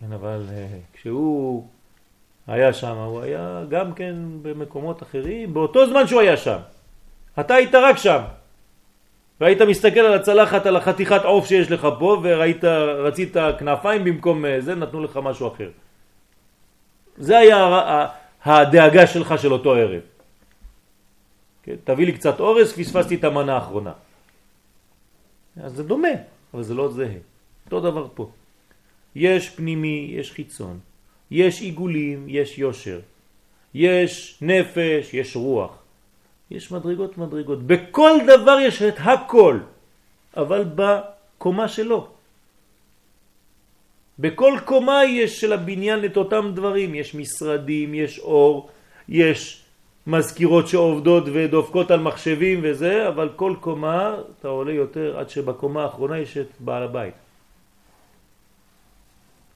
כן, 0.00 0.12
אבל 0.12 0.46
uh, 0.48 0.96
כשהוא 0.96 1.68
היה 2.46 2.72
שם, 2.72 2.96
הוא 2.96 3.20
היה 3.20 3.64
גם 3.68 3.94
כן 3.94 4.14
במקומות 4.42 5.02
אחרים, 5.02 5.54
באותו 5.54 5.86
זמן 5.86 6.06
שהוא 6.06 6.20
היה 6.20 6.36
שם. 6.36 6.58
אתה 7.40 7.54
היית 7.54 7.74
רק 7.74 7.96
שם. 7.96 8.22
והיית 9.40 9.62
מסתכל 9.62 10.00
על 10.00 10.14
הצלחת, 10.14 10.66
על 10.66 10.76
החתיכת 10.76 11.24
עוף 11.24 11.46
שיש 11.46 11.70
לך 11.70 11.88
פה, 11.98 12.20
וראית, 12.22 12.64
רצית 12.98 13.36
כנפיים 13.58 14.04
במקום 14.04 14.44
אה, 14.44 14.60
זה, 14.60 14.74
נתנו 14.74 15.04
לך 15.04 15.16
משהו 15.22 15.48
אחר. 15.48 15.70
זה 17.16 17.38
היה 17.38 18.06
הדאגה 18.44 19.06
שלך 19.06 19.34
של 19.38 19.52
אותו 19.52 19.74
ערב. 19.74 20.02
כן, 21.62 21.74
תביא 21.84 22.06
לי 22.06 22.12
קצת 22.12 22.40
אורס, 22.40 22.72
פספסתי 22.72 23.14
את 23.14 23.24
המנה 23.24 23.54
האחרונה. 23.54 23.92
אז 25.62 25.72
זה 25.72 25.82
דומה, 25.82 26.08
אבל 26.54 26.62
זה 26.62 26.74
לא 26.74 26.88
זהה. 26.88 27.20
אותו 27.66 27.80
דבר 27.80 28.06
פה. 28.14 28.30
יש 29.14 29.50
פנימי, 29.50 30.10
יש 30.14 30.32
חיצון. 30.32 30.78
יש 31.30 31.60
עיגולים, 31.60 32.26
יש 32.28 32.58
יושר. 32.58 33.00
יש 33.74 34.38
נפש, 34.42 35.14
יש 35.14 35.36
רוח. 35.36 35.79
יש 36.50 36.72
מדרגות 36.72 37.18
מדרגות. 37.18 37.62
בכל 37.62 38.12
דבר 38.26 38.58
יש 38.60 38.82
את 38.82 38.94
הכל, 38.98 39.58
אבל 40.36 40.64
בקומה 40.74 41.68
שלו. 41.68 42.08
בכל 44.18 44.58
קומה 44.64 45.04
יש 45.04 45.40
של 45.40 45.52
הבניין 45.52 46.04
את 46.04 46.16
אותם 46.16 46.52
דברים. 46.54 46.94
יש 46.94 47.14
משרדים, 47.14 47.94
יש 47.94 48.18
אור, 48.18 48.68
יש 49.08 49.64
מזכירות 50.06 50.68
שעובדות 50.68 51.24
ודופקות 51.32 51.90
על 51.90 52.00
מחשבים 52.00 52.60
וזה, 52.62 53.08
אבל 53.08 53.28
כל 53.36 53.54
קומה 53.60 54.16
אתה 54.38 54.48
עולה 54.48 54.72
יותר 54.72 55.18
עד 55.18 55.28
שבקומה 55.30 55.82
האחרונה 55.82 56.18
יש 56.18 56.36
את 56.36 56.48
בעל 56.60 56.82
הבית. 56.82 57.14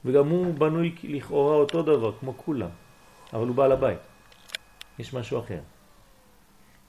וגם 0.04 0.28
הוא 0.28 0.54
בנוי 0.54 0.94
לכאורה 1.04 1.56
אותו 1.56 1.82
דבר, 1.82 2.12
כמו 2.20 2.32
כולם, 2.36 2.72
אבל 3.32 3.46
הוא 3.46 3.56
בעל 3.56 3.72
הבית. 3.72 3.98
יש 4.98 5.14
משהו 5.14 5.38
אחר. 5.38 5.73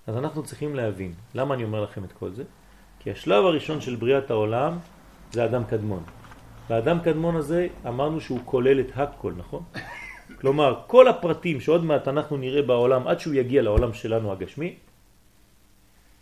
אז 0.07 0.17
אנחנו 0.17 0.43
צריכים 0.43 0.75
להבין. 0.75 1.13
למה 1.35 1.53
אני 1.53 1.63
אומר 1.63 1.83
לכם 1.83 2.03
את 2.03 2.11
כל 2.11 2.31
זה? 2.31 2.43
כי 2.99 3.11
השלב 3.11 3.45
הראשון 3.45 3.81
של 3.81 3.95
בריאת 3.95 4.31
העולם 4.31 4.77
זה 5.31 5.45
אדם 5.45 5.63
קדמון. 5.63 6.03
והאדם 6.69 6.99
קדמון 6.99 7.35
הזה 7.35 7.67
אמרנו 7.87 8.21
שהוא 8.21 8.39
כולל 8.45 8.79
את 8.79 8.91
הכל, 8.95 9.33
נכון? 9.37 9.63
כלומר, 10.39 10.81
כל 10.87 11.07
הפרטים 11.07 11.61
שעוד 11.61 11.83
מעט 11.83 12.07
אנחנו 12.07 12.37
נראה 12.37 12.61
בעולם 12.61 13.07
עד 13.07 13.19
שהוא 13.19 13.33
יגיע 13.33 13.61
לעולם 13.61 13.93
שלנו 13.93 14.31
הגשמי, 14.31 14.75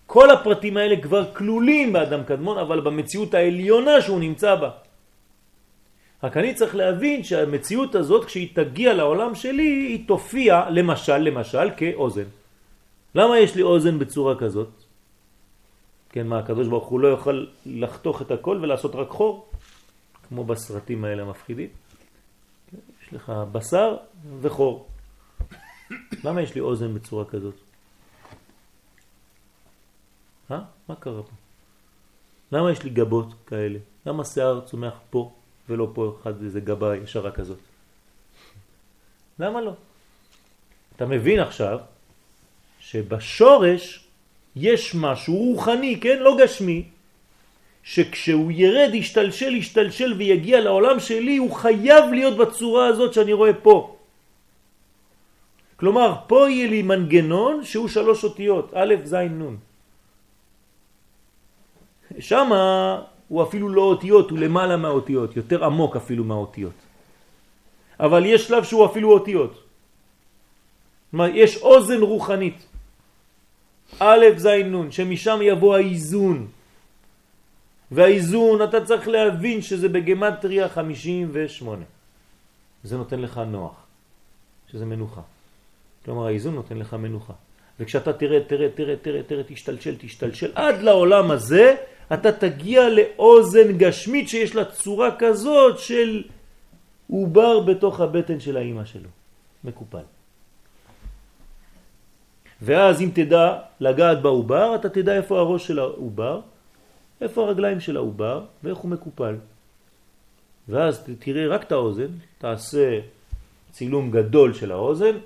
כל 0.06 0.32
הפרטים 0.32 0.78
האלה 0.78 1.02
כבר 1.02 1.34
כלולים 1.34 1.94
באדם 1.94 2.24
קדמון, 2.24 2.58
אבל 2.58 2.80
במציאות 2.80 3.34
העליונה 3.34 4.02
שהוא 4.02 4.20
נמצא 4.20 4.56
בה. 4.56 4.70
רק 6.24 6.38
אני 6.38 6.54
צריך 6.54 6.76
להבין 6.76 7.24
שהמציאות 7.24 7.96
הזאת, 7.96 8.26
כשהיא 8.26 8.56
תגיע 8.56 8.94
לעולם 8.94 9.36
שלי, 9.36 9.64
היא 9.64 10.08
תופיע 10.08 10.70
למשל, 10.70 11.18
למשל, 11.18 11.68
כאוזן. 11.78 12.30
למה 13.16 13.40
יש 13.40 13.56
לי 13.56 13.62
אוזן 13.62 14.00
בצורה 14.00 14.40
כזאת? 14.40 14.70
כן, 16.10 16.28
מה, 16.28 16.40
הקדוש 16.40 16.68
ברוך 16.68 16.88
הוא 16.88 17.00
לא 17.00 17.08
יוכל 17.08 17.46
לחתוך 17.66 18.22
את 18.22 18.32
הכל 18.32 18.60
ולעשות 18.62 18.96
רק 18.96 19.10
חור? 19.10 19.50
כמו 20.30 20.44
בסרטים 20.44 21.04
האלה 21.04 21.24
המפחידים. 21.24 21.70
יש 23.02 23.14
לך 23.14 23.34
בשר 23.52 23.98
וחור. 24.42 24.88
למה 26.24 26.42
יש 26.42 26.56
לי 26.56 26.62
אוזן 26.62 26.94
בצורה 26.94 27.26
כזאת? 27.26 27.56
אה? 30.52 30.60
מה 30.90 30.96
קרה 30.96 31.24
פה? 31.24 31.32
למה 32.52 32.72
יש 32.72 32.84
לי 32.84 32.90
גבות 32.90 33.34
כאלה? 33.48 33.80
למה 34.06 34.26
שיער 34.26 34.62
צומח 34.62 34.94
פה 35.10 35.32
ולא 35.70 35.92
פה 35.94 36.18
אחד 36.22 36.44
איזה 36.44 36.60
גבה 36.60 36.98
ישרה 36.98 37.32
כזאת? 37.32 37.60
למה 39.40 39.62
לא? 39.62 39.74
אתה 40.96 41.06
מבין 41.06 41.40
עכשיו 41.40 41.80
שבשורש 42.84 44.04
יש 44.56 44.96
משהו 44.96 45.36
רוחני, 45.36 46.00
כן? 46.02 46.20
לא 46.20 46.38
גשמי, 46.40 46.84
שכשהוא 47.84 48.52
ירד, 48.52 48.92
ישתלשל, 48.94 49.56
ישתלשל 49.56 50.14
ויגיע 50.18 50.60
לעולם 50.62 51.00
שלי, 51.00 51.38
הוא 51.38 51.52
חייב 51.52 52.06
להיות 52.12 52.38
בצורה 52.38 52.88
הזאת 52.88 53.14
שאני 53.14 53.34
רואה 53.34 53.54
פה. 53.54 53.96
כלומר, 55.76 56.16
פה 56.28 56.50
יהיה 56.50 56.68
לי 56.70 56.82
מנגנון 56.82 57.64
שהוא 57.64 57.88
שלוש 57.88 58.24
אותיות, 58.24 58.72
א', 58.76 58.96
ז', 59.04 59.14
נ'. 59.14 59.56
שם 62.20 62.50
הוא 63.28 63.44
אפילו 63.44 63.70
לא 63.70 63.82
אותיות, 63.82 64.30
הוא 64.30 64.40
למעלה 64.40 64.78
מהאותיות, 64.78 65.36
יותר 65.36 65.66
עמוק 65.66 65.96
אפילו 65.96 66.24
מהאותיות. 66.24 66.78
אבל 68.00 68.26
יש 68.26 68.48
שלב 68.48 68.64
שהוא 68.64 68.86
אפילו 68.86 69.12
אותיות. 69.12 69.54
כלומר, 71.12 71.28
יש 71.36 71.58
אוזן 71.58 72.02
רוחנית. 72.02 72.73
א', 74.00 74.26
ז', 74.38 74.48
נ', 74.48 74.92
שמשם 74.92 75.40
יבוא 75.42 75.76
האיזון. 75.76 76.48
והאיזון, 77.92 78.64
אתה 78.64 78.86
צריך 78.86 79.08
להבין 79.08 79.62
שזה 79.62 79.90
בגמטריה 79.90 80.70
58. 80.70 81.86
זה 82.84 82.98
נותן 82.98 83.20
לך 83.20 83.42
נוח, 83.48 83.76
שזה 84.72 84.86
מנוחה. 84.86 85.22
כלומר, 86.06 86.28
האיזון 86.28 86.56
נותן 86.56 86.78
לך 86.78 86.94
מנוחה. 86.94 87.34
וכשאתה 87.80 88.14
תראה, 88.14 88.40
תראה, 88.48 88.70
תראה, 88.76 88.96
תראה, 89.02 89.24
תראה, 89.24 89.44
תשתלשל, 89.44 89.96
תשתלשל, 90.00 90.52
עד 90.56 90.82
לעולם 90.82 91.32
הזה, 91.32 91.76
אתה 92.14 92.32
תגיע 92.32 92.90
לאוזן 92.90 93.78
גשמית 93.78 94.30
שיש 94.30 94.56
לה 94.56 94.66
צורה 94.66 95.10
כזאת 95.20 95.80
של 95.80 96.24
עובר 97.12 97.60
בתוך 97.60 98.00
הבטן 98.00 98.40
של 98.40 98.58
האימא 98.58 98.86
שלו, 98.86 99.10
מקופל. 99.64 100.06
ואז 102.64 103.02
אם 103.02 103.10
תדע 103.14 103.60
לגעת 103.80 104.22
בעובר, 104.22 104.76
אתה 104.76 104.90
תדע 104.90 105.16
איפה 105.16 105.40
הראש 105.40 105.68
של 105.68 105.80
העובר, 105.80 106.42
איפה 107.22 107.44
הרגליים 107.44 107.80
של 107.80 107.98
העובר 107.98 108.46
ואיך 108.64 108.78
הוא 108.78 108.92
מקופל. 108.92 109.36
ואז 110.70 111.10
תראה 111.20 111.48
רק 111.48 111.64
את 111.64 111.72
האוזן, 111.72 112.08
תעשה 112.38 113.00
צילום 113.72 114.12
גדול 114.12 114.54
של 114.54 114.72
האוזן 114.72 115.18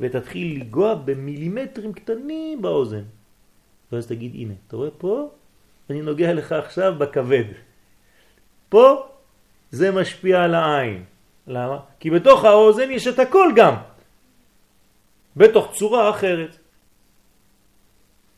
ותתחיל 0.00 0.60
לגוע 0.60 0.94
במילימטרים 0.94 1.92
קטנים 1.92 2.62
באוזן. 2.62 3.02
ואז 3.92 4.06
תגיד, 4.06 4.34
הנה, 4.34 4.54
אתה 4.66 4.76
רואה 4.76 4.90
פה? 4.98 5.30
אני 5.90 6.00
נוגע 6.00 6.34
לך 6.34 6.52
עכשיו 6.52 6.94
בכבד. 6.98 7.44
פה 8.68 9.06
זה 9.70 9.90
משפיע 9.90 10.44
על 10.44 10.54
העין. 10.54 11.04
למה? 11.46 11.78
כי 12.00 12.10
בתוך 12.10 12.44
האוזן 12.44 12.90
יש 12.90 13.06
את 13.06 13.18
הכל 13.18 13.48
גם. 13.56 13.74
בתוך 15.36 15.72
צורה 15.74 16.10
אחרת. 16.10 16.56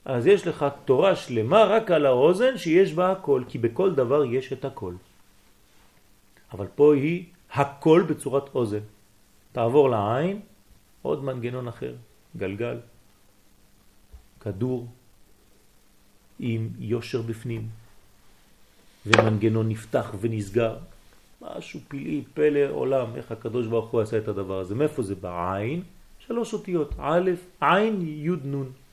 אז 0.08 0.26
יש 0.26 0.46
לך 0.46 0.66
תורה 0.84 1.16
שלמה 1.16 1.64
רק 1.64 1.90
על 1.90 2.06
האוזן 2.06 2.58
שיש 2.58 2.92
בה 2.92 3.12
הכל, 3.12 3.42
כי 3.48 3.58
בכל 3.58 3.94
דבר 3.94 4.24
יש 4.24 4.52
את 4.52 4.64
הכל. 4.64 4.94
אבל 6.52 6.66
פה 6.74 6.94
היא 6.94 7.24
הכל 7.52 8.04
בצורת 8.08 8.54
אוזן. 8.54 8.84
תעבור 9.52 9.90
לעין, 9.90 10.40
עוד 11.02 11.24
מנגנון 11.24 11.68
אחר, 11.68 11.94
גלגל, 12.36 12.78
כדור 14.40 14.86
עם 16.38 16.68
יושר 16.78 17.22
בפנים, 17.22 17.68
ומנגנון 19.06 19.68
נפתח 19.68 20.14
ונסגר. 20.20 20.76
משהו 21.40 21.80
פלאי, 21.88 22.24
פלא 22.34 22.70
עולם, 22.70 23.16
איך 23.16 23.32
הקדוש 23.32 23.66
ברוך 23.66 23.90
הוא 23.90 24.00
עשה 24.00 24.18
את 24.18 24.28
הדבר 24.28 24.60
הזה. 24.60 24.74
מאיפה 24.74 25.02
זה 25.02 25.14
בעין? 25.14 25.82
שלוש 26.18 26.52
אותיות, 26.52 26.94
א', 26.98 27.30
עין, 27.60 28.08
י', 28.08 28.30
נ'. 28.44 28.87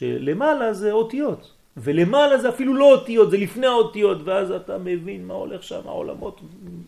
שלמעלה 0.00 0.72
זה 0.72 0.92
אותיות, 0.92 1.52
ולמעלה 1.76 2.38
זה 2.38 2.48
אפילו 2.48 2.74
לא 2.74 2.92
אותיות, 2.92 3.30
זה 3.30 3.36
לפני 3.36 3.66
האותיות, 3.66 4.18
ואז 4.24 4.50
אתה 4.50 4.78
מבין 4.78 5.26
מה 5.26 5.34
הולך 5.34 5.62
שם, 5.62 5.80
העולמות, 5.84 6.40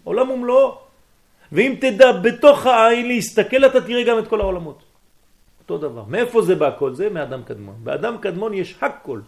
עולם 0.05 0.31
ומלואו. 0.31 0.79
ואם 1.53 1.75
תדע 1.81 2.13
בתוך 2.13 2.67
העין 2.67 3.09
להסתכל, 3.09 3.67
אתה 3.67 3.81
תראה 3.81 4.05
גם 4.05 4.19
את 4.19 4.29
כל 4.29 4.41
העולמות. 4.41 4.83
אותו 5.61 5.79
דבר. 5.79 6.05
מאיפה 6.09 6.43
זה 6.43 6.55
בא 6.55 6.71
כל 6.79 6.95
זה? 6.95 7.11
מאדם 7.11 7.43
קדמון. 7.43 7.77
באדם 7.85 8.19
קדמון 8.19 8.55
יש 8.55 8.77
הכל. 8.81 9.21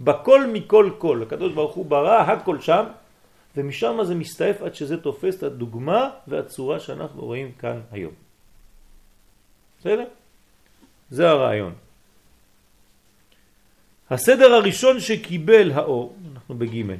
בכל 0.00 0.46
מכל 0.46 0.90
כל. 0.98 1.22
הקדוש 1.22 1.52
ברוך 1.52 1.74
הוא 1.74 1.86
ברא 1.86 2.20
הכל 2.20 2.60
שם, 2.60 2.84
ומשם 3.56 3.98
זה 4.04 4.14
מסתעף 4.14 4.62
עד 4.62 4.74
שזה 4.74 4.96
תופס 5.00 5.38
את 5.38 5.42
הדוגמה 5.42 6.10
והצורה 6.28 6.80
שאנחנו 6.80 7.24
רואים 7.24 7.52
כאן 7.58 7.80
היום. 7.90 8.12
בסדר? 9.80 10.04
זה 11.10 11.30
הרעיון. 11.30 11.89
הסדר 14.10 14.54
הראשון 14.54 15.00
שקיבל 15.00 15.72
האור, 15.72 16.16
אנחנו 16.34 16.54
בג' 16.54 16.96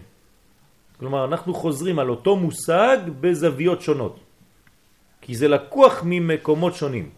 כלומר 0.99 1.25
אנחנו 1.25 1.55
חוזרים 1.55 1.99
על 1.99 2.11
אותו 2.11 2.37
מושג 2.37 2.99
בזוויות 3.21 3.83
שונות, 3.83 4.21
כי 5.21 5.35
זה 5.35 5.49
לקוח 5.49 6.03
ממקומות 6.05 6.75
שונים. 6.75 7.11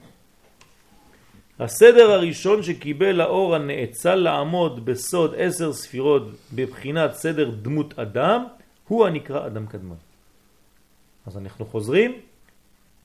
הסדר 1.58 2.10
הראשון 2.10 2.62
שקיבל 2.62 3.20
האור 3.20 3.54
הנאצל 3.54 4.14
לעמוד 4.14 4.84
בסוד 4.84 5.34
עשר 5.38 5.72
ספירות 5.72 6.22
בבחינת 6.52 7.14
סדר 7.14 7.50
דמות 7.50 7.98
אדם, 7.98 8.44
הוא 8.88 9.06
הנקרא 9.06 9.46
אדם 9.46 9.66
קדמון. 9.66 9.96
אז 11.26 11.36
אנחנו 11.36 11.66
חוזרים, 11.66 12.12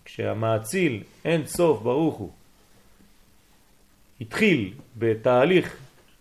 כשהמעציל 0.05 1.03
אין 1.25 1.45
סוף 1.45 1.81
ברוך 1.81 2.15
הוא 2.15 2.31
התחיל 4.21 4.73
בתהליך 4.97 5.77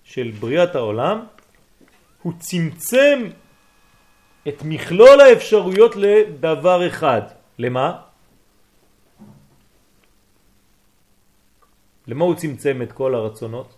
של 0.06 0.30
בריאת 0.40 0.74
העולם, 0.74 1.26
הוא 2.22 2.32
צמצם 2.38 3.18
את 4.48 4.62
מכלול 4.64 5.20
האפשרויות 5.20 5.96
לדבר 5.96 6.88
אחד. 6.88 7.22
למה? 7.58 8.02
למה 12.06 12.24
הוא 12.24 12.34
צמצם 12.34 12.82
את 12.82 12.92
כל 12.92 13.14
הרצונות? 13.14 13.74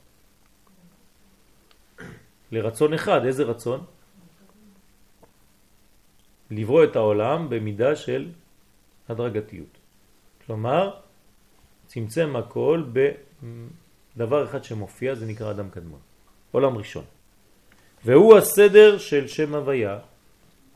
לרצון 2.52 2.94
אחד. 2.94 3.24
איזה 3.24 3.42
רצון? 3.42 3.84
לברוא 6.50 6.84
את 6.84 6.96
העולם 6.96 7.48
במידה 7.48 7.96
של 7.96 8.32
הדרגתיות. 9.08 9.78
כלומר, 10.46 11.00
צמצם 11.86 12.36
הכל 12.36 12.84
בדבר 12.92 14.44
אחד 14.44 14.64
שמופיע, 14.64 15.14
זה 15.14 15.26
נקרא 15.26 15.50
אדם 15.50 15.70
קדמון. 15.70 16.07
עולם 16.52 16.78
ראשון. 16.78 17.04
והוא 18.04 18.36
הסדר 18.36 18.98
של 18.98 19.28
שם 19.28 19.54
הוויה. 19.54 19.98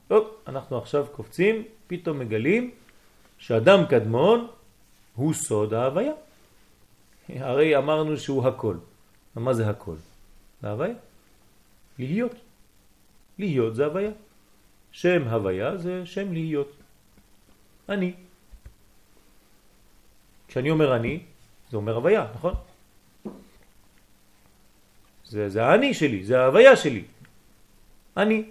טוב, 0.09 0.31
אנחנו 0.47 0.79
עכשיו 0.79 1.07
קופצים, 1.13 1.65
פתאום 1.87 2.19
מגלים 2.19 2.71
שאדם 3.39 3.87
קדמון 3.87 4.49
הוא 5.15 5.35
סוד 5.35 5.75
ההוויה. 5.75 6.13
הרי 7.29 7.77
אמרנו 7.77 8.17
שהוא 8.17 8.49
הכל. 8.49 8.77
מה 9.37 9.55
זה 9.55 9.71
הכל? 9.71 9.97
זה 10.63 10.71
הוויה. 10.71 10.95
להיות. 11.99 12.35
להיות 13.39 13.75
זה 13.77 13.85
הוויה. 13.87 14.11
שם 14.93 15.29
הוויה 15.29 15.77
זה 15.77 16.07
שם 16.07 16.33
להיות. 16.33 16.73
אני. 17.89 18.13
כשאני 20.49 20.71
אומר 20.71 20.97
אני, 20.97 21.21
זה 21.71 21.77
אומר 21.77 21.95
הוויה, 21.97 22.27
נכון? 22.35 22.55
זה, 25.33 25.49
זה 25.49 25.65
האני 25.65 25.95
שלי, 25.95 26.25
זה 26.25 26.41
ההוויה 26.41 26.77
שלי. 26.77 27.05
אני. 28.17 28.45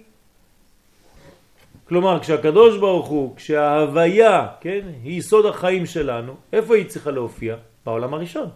כלומר, 1.88 2.20
כשהקדוש 2.20 2.78
ברוך 2.78 3.06
הוא, 3.06 3.36
כשההוויה, 3.36 4.48
כן, 4.60 4.82
היא 5.02 5.22
סוד 5.22 5.46
החיים 5.46 5.86
שלנו, 5.86 6.34
איפה 6.52 6.76
היא 6.76 6.86
צריכה 6.90 7.10
להופיע? 7.10 7.56
בעולם 7.86 8.14
הראשון. 8.14 8.48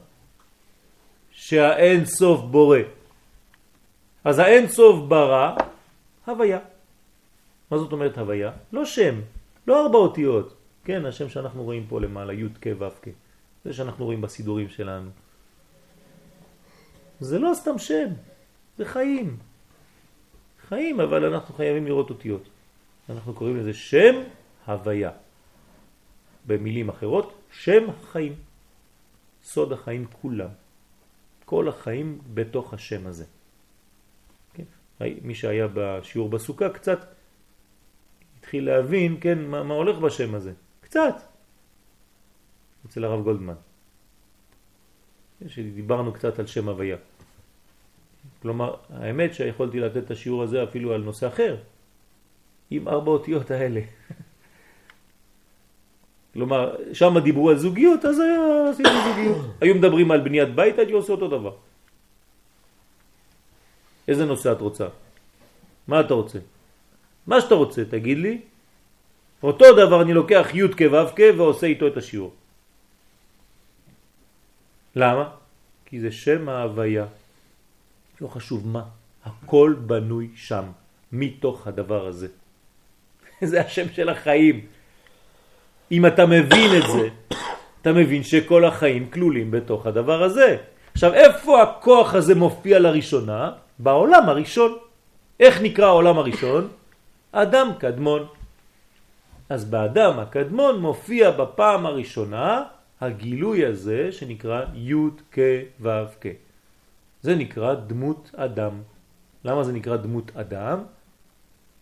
שהאין 1.31 2.05
סוף 2.05 2.41
בורא. 2.51 2.79
אז 4.25 4.39
האין 4.39 4.69
סוף 4.69 5.07
ברא, 5.09 5.55
הוויה. 6.27 6.59
מה 7.71 7.79
זאת 7.79 7.93
אומרת 7.93 8.19
הוויה? 8.19 8.51
לא 8.73 8.85
שם, 8.85 9.15
לא 9.67 9.87
ארבע 9.87 9.99
אותיות. 9.99 10.55
כן, 10.85 11.07
השם 11.07 11.29
שאנחנו 11.29 11.63
רואים 11.63 11.87
פה 11.89 12.01
למעלה, 12.01 12.33
י' 12.33 12.51
כ' 12.61 12.75
ו' 12.79 12.91
כ'. 13.03 13.09
זה 13.65 13.73
שאנחנו 13.73 14.05
רואים 14.05 14.21
בסידורים 14.21 14.69
שלנו. 14.69 15.11
זה 17.21 17.39
לא 17.39 17.51
סתם 17.55 17.79
שם, 17.79 18.09
זה 18.79 18.85
חיים. 18.85 19.37
חיים, 20.69 21.01
אבל 21.01 21.25
אנחנו 21.25 21.55
חייבים 21.55 21.87
לראות 21.87 22.11
אותיות. 22.11 22.43
אנחנו 23.11 23.35
קוראים 23.35 23.57
לזה 23.57 23.75
שם 23.75 24.15
הוויה. 24.67 25.11
במילים 26.47 26.89
אחרות, 26.89 27.35
שם 27.51 27.93
חיים. 28.13 28.35
סוד 29.43 29.73
החיים 29.73 30.07
כולם. 30.23 30.49
כל 31.45 31.69
החיים 31.69 32.19
בתוך 32.35 32.75
השם 32.75 33.07
הזה. 33.07 33.25
כן? 34.55 34.65
מי 35.23 35.35
שהיה 35.35 35.67
בשיעור 35.75 36.29
בסוכה 36.29 36.69
קצת 36.69 36.99
התחיל 38.39 38.67
להבין, 38.67 39.17
כן, 39.21 39.39
מה, 39.39 39.63
מה 39.63 39.75
הולך 39.75 39.99
בשם 39.99 40.35
הזה. 40.35 40.53
קצת. 40.81 41.15
אצל 42.87 43.05
הרב 43.05 43.23
גולדמן. 43.25 43.55
שדיברנו 45.49 46.13
קצת 46.13 46.39
על 46.39 46.47
שם 46.47 46.69
הוויה. 46.69 46.97
כלומר, 48.43 48.75
האמת 48.91 49.35
שיכולתי 49.35 49.81
לתת 49.81 49.97
את 49.97 50.11
השיעור 50.11 50.43
הזה 50.43 50.65
אפילו 50.65 50.95
על 50.95 51.03
נושא 51.03 51.29
אחר, 51.29 51.57
עם 52.71 52.89
ארבע 52.89 53.11
אותיות 53.11 53.51
האלה. 53.51 53.81
כלומר, 56.35 56.75
שם 56.93 57.19
דיברו 57.19 57.51
על 57.51 57.59
זוגיות, 57.59 58.05
אז 58.05 58.21
היה, 58.21 58.71
עשיתי 58.71 58.91
זוגיות. 59.09 59.47
היו 59.61 59.75
מדברים 59.75 60.11
על 60.11 60.21
בניית 60.21 60.55
בית, 60.55 60.79
הייתי 60.79 60.93
עושה 60.93 61.13
אותו 61.13 61.29
דבר. 61.29 61.55
איזה 64.09 64.25
נושא 64.25 64.53
את 64.53 64.61
רוצה? 64.61 64.87
מה 65.89 66.01
אתה 66.01 66.15
רוצה? 66.15 66.39
מה 67.27 67.41
שאתה 67.41 67.55
רוצה, 67.55 67.85
תגיד 67.85 68.19
לי. 68.19 68.41
אותו 69.43 69.73
דבר 69.73 70.03
אני 70.03 70.13
לוקח 70.13 70.49
י' 70.55 70.69
כו' 70.69 71.07
כ' 71.17 71.21
ועושה 71.37 71.67
איתו 71.67 71.87
את 71.87 71.97
השיעור. 71.97 72.33
למה? 74.97 75.29
כי 75.85 76.01
זה 76.01 76.13
שם 76.13 76.49
ההוויה. 76.49 77.07
לא 78.21 78.29
חשוב 78.29 78.69
מה, 78.69 78.83
הכל 79.25 79.75
בנוי 79.87 80.29
שם, 80.35 80.65
מתוך 81.13 81.67
הדבר 81.67 82.07
הזה. 82.07 82.29
זה 83.51 83.61
השם 83.61 83.89
של 83.93 84.09
החיים. 84.09 84.67
אם 85.93 86.07
אתה 86.07 86.27
מבין 86.27 86.71
את 86.77 86.87
זה, 86.93 87.09
אתה 87.83 87.93
מבין 87.93 88.23
שכל 88.23 88.65
החיים 88.65 89.11
כלולים 89.11 89.51
בתוך 89.51 89.87
הדבר 89.87 90.23
הזה. 90.23 90.57
עכשיו, 90.93 91.15
איפה 91.15 91.63
הכוח 91.63 92.15
הזה 92.15 92.35
מופיע 92.35 92.79
לראשונה? 92.79 93.51
בעולם 93.79 94.29
הראשון. 94.29 94.73
איך 95.41 95.61
נקרא 95.63 95.87
העולם 95.87 96.19
הראשון? 96.19 96.69
אדם 97.33 97.69
קדמון. 97.79 98.27
אז 99.49 99.65
באדם 99.65 100.19
הקדמון 100.19 100.81
מופיע 100.81 101.31
בפעם 101.31 101.87
הראשונה 101.87 102.63
הגילוי 103.01 103.67
הזה 103.67 104.13
שנקרא 104.13 104.65
י' 104.75 104.95
כ' 105.33 105.39
ו' 105.81 106.07
כ'. 106.21 106.27
זה 107.23 107.35
נקרא 107.35 107.75
דמות 107.75 108.31
אדם. 108.37 108.83
למה 109.45 109.65
זה 109.65 109.73
נקרא 109.73 109.97
דמות 109.97 110.37
אדם? 110.37 110.79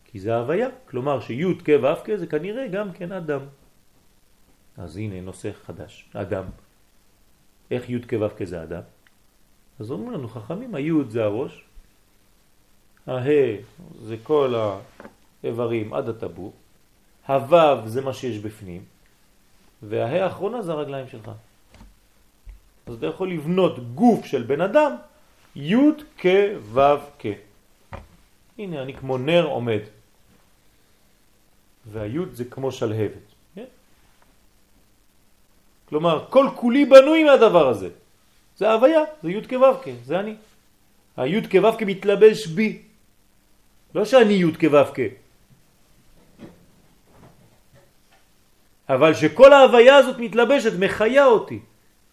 כי 0.04 0.20
זה 0.20 0.36
הוויה. 0.36 0.68
כלומר 0.90 1.20
שי' 1.20 1.54
כ' 1.64 1.68
ו' 1.82 2.04
כ' 2.04 2.16
זה 2.16 2.26
כנראה 2.26 2.68
גם 2.68 2.92
כן 2.92 3.12
אדם. 3.12 3.40
אז 4.76 4.96
הנה 4.96 5.20
נושא 5.20 5.50
חדש, 5.52 6.08
אדם. 6.14 6.44
איך 7.70 7.90
י' 7.90 8.02
כ' 8.08 8.12
ו' 8.20 8.36
כ' 8.36 8.44
זה 8.44 8.62
אדם? 8.62 8.82
אז 9.80 9.90
אומרים 9.90 10.10
לנו 10.10 10.28
חכמים, 10.28 10.74
הי' 10.74 10.90
זה 11.08 11.24
הראש, 11.24 11.64
הה 13.06 13.26
זה 14.00 14.16
כל 14.22 14.54
האיברים 15.42 15.94
עד 15.94 16.08
הטבור, 16.08 16.52
הו' 17.28 17.86
זה 17.86 18.00
מה 18.02 18.12
שיש 18.12 18.38
בפנים, 18.38 18.84
והה 19.88 20.24
האחרונה 20.24 20.62
זה 20.62 20.72
הרגליים 20.72 21.08
שלך. 21.08 21.30
אז 22.86 22.94
אתה 22.94 23.06
יכול 23.06 23.30
לבנות 23.30 23.94
גוף 23.94 24.24
של 24.24 24.42
בן 24.42 24.60
אדם, 24.60 24.92
י' 25.56 25.76
כ' 26.18 26.26
ו' 26.72 26.80
כ'. 27.18 27.26
הנה, 28.58 28.82
אני 28.82 28.94
כמו 28.94 29.18
נר 29.18 29.44
עומד. 29.46 29.80
והי' 31.86 32.18
זה 32.32 32.44
כמו 32.44 32.72
שלהבת. 32.72 33.26
כן? 33.54 33.64
כלומר, 35.88 36.26
כל 36.30 36.46
כולי 36.56 36.84
בנוי 36.84 37.24
מהדבר 37.24 37.68
הזה. 37.68 37.88
זה 38.56 38.72
הוויה, 38.72 39.02
זה 39.22 39.30
י' 39.30 39.42
כ' 39.42 39.52
ו' 39.52 39.82
כ', 39.82 39.88
זה 40.04 40.20
אני. 40.20 40.34
הי' 41.16 41.42
כ' 41.42 41.54
ו' 41.62 41.78
כ' 41.78 41.82
מתלבש 41.82 42.46
בי. 42.46 42.82
לא 43.94 44.04
שאני 44.04 44.34
י' 44.34 44.54
כ' 44.58 44.64
ו' 44.72 44.94
כ'. 44.94 45.23
אבל 48.88 49.14
שכל 49.14 49.52
ההוויה 49.52 49.96
הזאת 49.96 50.18
מתלבשת, 50.18 50.72
מחיה 50.78 51.26
אותי. 51.26 51.60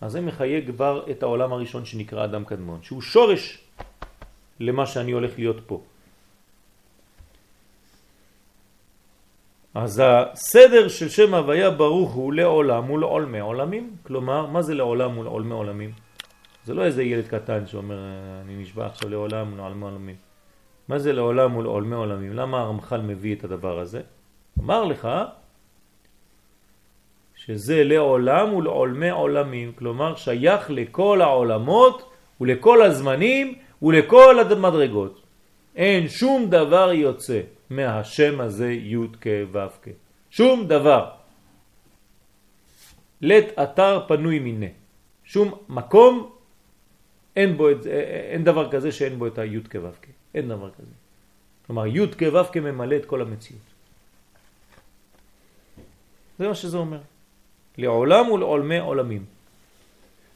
אז 0.01 0.11
זה 0.11 0.21
מחיה 0.21 0.65
כבר 0.65 1.03
את 1.11 1.23
העולם 1.23 1.53
הראשון 1.53 1.85
שנקרא 1.85 2.25
אדם 2.25 2.43
קדמון, 2.45 2.79
שהוא 2.83 3.01
שורש 3.01 3.63
למה 4.59 4.85
שאני 4.85 5.11
הולך 5.11 5.31
להיות 5.37 5.57
פה. 5.65 5.81
אז 9.73 10.01
הסדר 10.05 10.87
של 10.87 11.09
שם 11.09 11.33
הוויה 11.33 11.69
ברוך 11.69 12.11
הוא 12.13 12.33
לעולם 12.33 12.91
ולעולמי 12.91 13.39
עולמים. 13.39 13.95
כלומר, 14.03 14.45
מה 14.45 14.61
זה 14.61 14.73
לעולם 14.73 15.17
ולעולמי 15.17 15.53
עולמים? 15.53 15.91
זה 16.65 16.73
לא 16.73 16.85
איזה 16.85 17.03
ילד 17.03 17.27
קטן 17.27 17.67
שאומר, 17.67 17.97
אני 18.45 18.55
נשבע 18.55 18.85
עכשיו 18.85 19.09
לעולם 19.09 19.53
ולעולמי 19.53 19.83
עולמים. 19.83 20.15
מה 20.87 20.99
זה 20.99 21.13
לעולם 21.13 21.55
ולעולמי 21.55 21.95
עולמים? 21.95 22.33
למה 22.33 22.61
הרמח"ל 22.61 23.01
מביא 23.01 23.35
את 23.35 23.43
הדבר 23.43 23.79
הזה? 23.79 24.01
אמר 24.59 24.83
לך 24.83 25.07
שזה 27.45 27.83
לעולם 27.83 28.53
ולעולמי 28.53 29.09
עולמים, 29.09 29.73
כלומר 29.73 30.15
שייך 30.15 30.69
לכל 30.69 31.21
העולמות 31.21 32.09
ולכל 32.41 32.81
הזמנים 32.81 33.57
ולכל 33.81 34.39
המדרגות. 34.39 35.21
אין 35.75 36.09
שום 36.09 36.49
דבר 36.49 36.93
יוצא 36.93 37.41
מהשם 37.69 38.41
הזה 38.41 38.71
י' 38.71 39.07
כ' 39.21 39.27
ו' 39.51 39.73
כ'. 39.81 39.89
שום 40.29 40.67
דבר. 40.67 41.03
לית 43.21 43.59
אתר 43.59 44.05
פנוי 44.07 44.39
מיני. 44.39 44.73
שום 45.23 45.53
מקום 45.69 46.29
אין, 47.35 47.57
בו 47.57 47.71
את, 47.71 47.85
אין 48.31 48.43
דבר 48.43 48.69
כזה 48.71 48.91
שאין 48.91 49.17
בו 49.17 49.27
את 49.27 49.37
הי' 49.37 49.65
כ' 49.69 49.75
ו' 49.81 49.97
כ'. 50.01 50.13
אין 50.37 50.45
דבר 50.45 50.69
כזה. 50.77 50.95
כלומר 51.65 51.87
י' 51.87 52.07
כ' 52.17 52.29
ו' 52.33 52.51
כ' 52.53 52.57
ממלא 52.57 52.95
את 52.95 53.05
כל 53.05 53.21
המציאות. 53.21 53.67
זה 56.39 56.47
מה 56.47 56.55
שזה 56.55 56.77
אומר. 56.77 57.10
לעולם 57.77 58.31
ולעולמי 58.31 58.79
עולמים. 58.79 59.25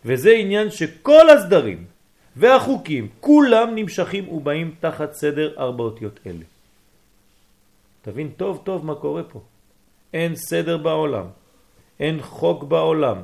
וזה 0.06 0.32
עניין 0.32 0.72
שכל 0.72 1.30
הסדרים 1.30 1.86
והחוקים 2.36 3.08
כולם 3.20 3.76
נמשכים 3.76 4.30
ובאים 4.30 4.76
תחת 4.80 5.14
סדר 5.14 5.54
ארבע 5.58 5.84
אותיות 5.84 6.20
אלה. 6.26 6.46
תבין 8.02 8.30
טוב 8.38 8.62
טוב 8.64 8.86
מה 8.86 8.96
קורה 8.96 9.24
פה. 9.24 9.42
אין 10.14 10.36
סדר 10.36 10.78
בעולם, 10.78 11.26
אין 12.00 12.22
חוק 12.22 12.64
בעולם 12.64 13.18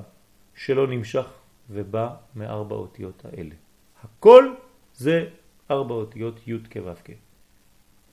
שלא 0.56 0.88
נמשך 0.88 1.26
ובא 1.70 2.10
מארבע 2.36 2.76
אותיות 2.76 3.26
האלה. 3.26 3.56
הכל 4.04 4.54
זה 4.94 5.26
ארבע 5.72 5.94
אותיות 5.94 6.48
י' 6.48 6.58
כו'. 6.74 7.14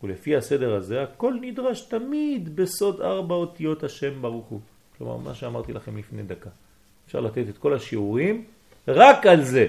ולפי 0.02 0.36
הסדר 0.36 0.74
הזה 0.74 1.02
הכל 1.02 1.34
נדרש 1.40 1.80
תמיד 1.80 2.56
בסוד 2.56 3.00
ארבע 3.00 3.34
אותיות 3.34 3.84
השם 3.84 4.22
ברוך 4.22 4.46
הוא. 4.46 4.60
כלומר, 4.98 5.16
מה 5.16 5.34
שאמרתי 5.34 5.72
לכם 5.72 5.96
לפני 5.96 6.22
דקה. 6.22 6.50
אפשר 7.06 7.20
לתת 7.20 7.44
את 7.48 7.58
כל 7.58 7.74
השיעורים 7.74 8.44
רק 8.88 9.26
על 9.26 9.44
זה. 9.44 9.66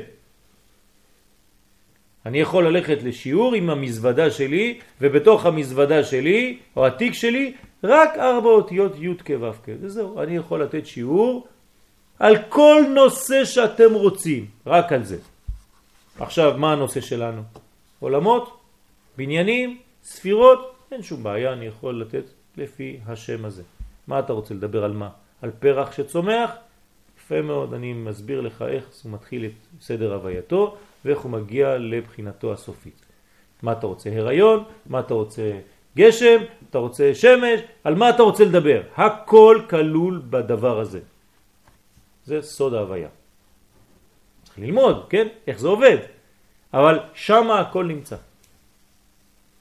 אני 2.26 2.40
יכול 2.40 2.68
ללכת 2.68 2.98
לשיעור 3.04 3.56
עם 3.56 3.70
המזוודה 3.70 4.32
שלי, 4.32 4.80
ובתוך 5.02 5.46
המזוודה 5.46 6.04
שלי, 6.04 6.58
או 6.76 6.88
התיק 6.88 7.14
שלי, 7.14 7.54
רק 7.84 8.10
ארבע 8.18 8.50
אותיות 8.50 8.94
י' 9.00 9.16
כ' 9.26 9.32
ו' 9.42 9.52
כ'. 9.64 9.70
וזהו, 9.82 10.22
אני 10.22 10.36
יכול 10.36 10.64
לתת 10.64 10.86
שיעור 10.86 11.48
על 12.20 12.36
כל 12.50 12.84
נושא 12.96 13.46
שאתם 13.46 13.94
רוצים, 13.94 14.46
רק 14.66 14.92
על 14.94 15.04
זה. 15.04 15.18
עכשיו, 16.20 16.54
מה 16.58 16.74
הנושא 16.74 17.02
שלנו? 17.02 17.42
עולמות, 18.00 18.60
בניינים, 19.18 19.78
ספירות, 20.04 20.76
אין 20.92 21.04
שום 21.04 21.24
בעיה, 21.24 21.54
אני 21.54 21.66
יכול 21.66 22.02
לתת 22.02 22.24
לפי 22.58 23.00
השם 23.08 23.46
הזה. 23.46 23.64
מה 24.10 24.20
אתה 24.20 24.34
רוצה 24.34 24.54
לדבר 24.54 24.84
על 24.84 24.94
מה? 24.94 25.10
על 25.42 25.52
פרח 25.60 25.92
שצומח? 25.92 26.52
יפה 27.18 27.42
מאוד, 27.42 27.74
אני 27.74 27.94
מסביר 27.94 28.42
לך 28.42 28.62
איך 28.62 28.86
הוא 29.04 29.12
מתחיל 29.12 29.46
את 29.46 29.82
סדר 29.82 30.14
הווייתו 30.14 30.78
ואיך 31.06 31.20
הוא 31.20 31.32
מגיע 31.32 31.78
לבחינתו 31.78 32.54
הסופית. 32.54 33.06
מה 33.64 33.72
אתה 33.72 33.88
רוצה? 33.88 34.10
הריון? 34.14 34.64
מה 34.86 35.00
אתה 35.00 35.14
רוצה? 35.14 35.52
גשם? 35.98 36.42
אתה 36.70 36.78
רוצה 36.78 37.16
שמש? 37.16 37.60
על 37.84 37.96
מה 37.96 38.10
אתה 38.10 38.24
רוצה 38.24 38.46
לדבר? 38.46 38.82
הכל 38.96 39.62
כלול 39.70 40.22
בדבר 40.30 40.80
הזה. 40.80 41.00
זה 42.26 42.42
סוד 42.42 42.74
ההוויה. 42.74 43.10
צריך 44.44 44.60
ללמוד, 44.60 45.06
כן? 45.10 45.28
איך 45.48 45.60
זה 45.60 45.68
עובד. 45.68 45.98
אבל 46.74 47.00
שמה 47.14 47.60
הכל 47.60 47.86
נמצא. 47.86 48.16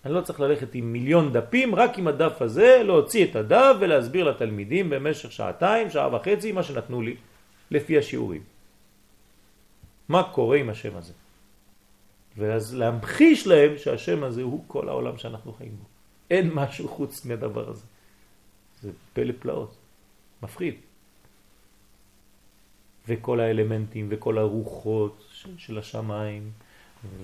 אני 0.05 0.15
לא 0.15 0.21
צריך 0.21 0.41
ללכת 0.41 0.75
עם 0.75 0.93
מיליון 0.93 1.33
דפים, 1.33 1.75
רק 1.75 1.99
עם 1.99 2.09
הדף 2.09 2.43
הזה, 2.43 2.83
להוציא 2.85 3.25
את 3.25 3.37
הדף 3.37 3.77
ולהסביר 3.81 4.31
לתלמידים 4.31 4.91
במשך 4.91 5.33
שעתיים, 5.33 5.91
שעה 5.91 6.15
וחצי, 6.15 6.53
מה 6.53 6.63
שנתנו 6.63 7.03
לי, 7.03 7.17
לפי 7.71 7.99
השיעורים. 7.99 8.43
מה 10.09 10.23
קורה 10.33 10.57
עם 10.57 10.71
השם 10.71 10.97
הזה? 10.97 11.13
ואז 12.37 12.75
להמחיש 12.75 13.47
להם 13.47 13.79
שהשם 13.79 14.25
הזה 14.25 14.43
הוא 14.43 14.65
כל 14.67 14.89
העולם 14.89 15.19
שאנחנו 15.19 15.53
חיים 15.53 15.77
בו. 15.79 15.85
אין 16.31 16.51
משהו 16.55 16.89
חוץ 16.89 17.25
מהדבר 17.25 17.71
הזה. 17.71 17.85
זה 18.83 18.91
פלא 19.13 19.33
פלאות, 19.41 19.77
מפחיד. 20.43 20.75
וכל 23.09 23.41
האלמנטים 23.41 24.07
וכל 24.11 24.39
הרוחות 24.39 25.25
של 25.57 25.79
השמיים, 25.79 26.51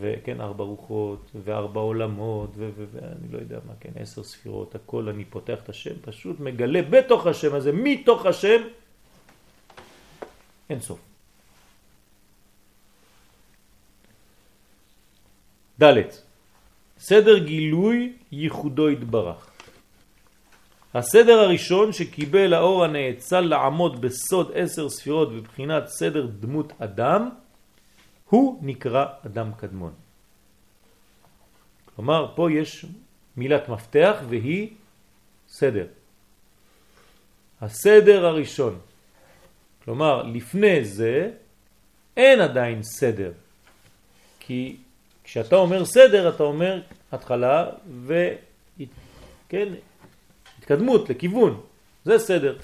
וכן, 0.00 0.40
ארבע 0.40 0.64
רוחות, 0.64 1.30
וארבע 1.44 1.80
עולמות, 1.80 2.50
ואני 2.56 3.32
לא 3.32 3.38
יודע 3.38 3.58
מה, 3.66 3.72
כן, 3.80 3.90
עשר 3.96 4.22
ספירות, 4.22 4.74
הכל 4.74 5.08
אני 5.08 5.24
פותח 5.24 5.58
את 5.62 5.68
השם, 5.68 5.94
פשוט 6.00 6.40
מגלה 6.40 6.82
בתוך 6.82 7.26
השם 7.26 7.54
הזה, 7.54 7.72
מתוך 7.72 8.26
השם, 8.26 8.62
אין 10.70 10.80
סוף. 10.80 11.00
ד' 15.82 16.02
סדר 16.98 17.38
גילוי 17.38 18.12
ייחודו 18.32 18.88
התברך. 18.88 19.50
הסדר 20.94 21.38
הראשון 21.38 21.92
שקיבל 21.92 22.54
האור 22.54 22.84
הנאצל 22.84 23.40
לעמוד 23.40 24.00
בסוד 24.00 24.52
עשר 24.54 24.88
ספירות 24.88 25.32
בבחינת 25.32 25.88
סדר 25.88 26.26
דמות 26.26 26.72
אדם, 26.78 27.30
הוא 28.34 28.58
נקרא 28.62 29.06
אדם 29.26 29.50
קדמון. 29.56 29.92
כלומר, 31.94 32.32
פה 32.34 32.52
יש 32.52 32.86
מילת 33.36 33.68
מפתח 33.68 34.16
והיא 34.28 34.70
סדר. 35.48 35.86
הסדר 37.60 38.26
הראשון. 38.26 38.78
כלומר, 39.84 40.22
לפני 40.22 40.84
זה 40.84 41.30
אין 42.16 42.40
עדיין 42.40 42.82
סדר. 42.82 43.32
כי 44.40 44.76
כשאתה 45.24 45.56
אומר 45.56 45.84
סדר, 45.84 46.28
אתה 46.34 46.42
אומר 46.42 46.82
התחלה 47.12 47.70
וכן, 48.06 49.68
התקדמות 50.58 51.10
לכיוון. 51.10 51.60
זה 52.04 52.18
סדר. 52.18 52.58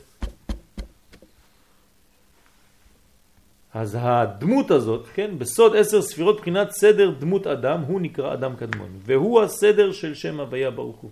אז 3.75 3.99
הדמות 4.01 4.71
הזאת, 4.71 5.07
כן, 5.15 5.39
בסוד 5.39 5.77
עשר 5.77 6.03
ספירות 6.03 6.41
בחינת 6.41 6.71
סדר 6.71 7.11
דמות 7.11 7.47
אדם, 7.47 7.81
הוא 7.81 8.01
נקרא 8.01 8.35
אדם 8.35 8.57
קדמון, 8.57 8.99
והוא 8.99 9.43
הסדר 9.43 9.93
של 9.93 10.15
שם 10.15 10.41
הוויה 10.41 10.71
ברוך 10.71 10.97
הוא. 10.97 11.11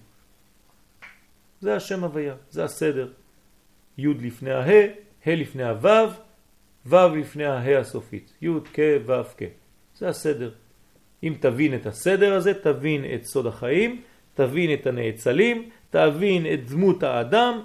זה 1.60 1.76
השם 1.76 2.04
הוויה, 2.04 2.34
זה 2.50 2.64
הסדר. 2.64 3.08
י' 3.98 4.06
לפני 4.06 4.50
הה, 4.50 4.82
ה' 5.26 5.34
לפני 5.34 5.62
הו', 5.68 6.08
ו' 6.86 7.16
לפני 7.16 7.44
הה 7.44 7.78
הסופית. 7.78 8.32
י' 8.42 8.48
כ' 8.74 8.78
ו' 9.06 9.22
כ'. 9.36 9.42
זה 9.94 10.08
הסדר. 10.08 10.50
אם 11.22 11.34
תבין 11.40 11.74
את 11.74 11.86
הסדר 11.86 12.34
הזה, 12.34 12.54
תבין 12.54 13.04
את 13.14 13.24
סוד 13.24 13.46
החיים, 13.46 14.02
תבין 14.34 14.74
את 14.74 14.86
הנאצלים, 14.86 15.70
תבין 15.90 16.46
את 16.52 16.70
דמות 16.70 17.02
האדם 17.02 17.60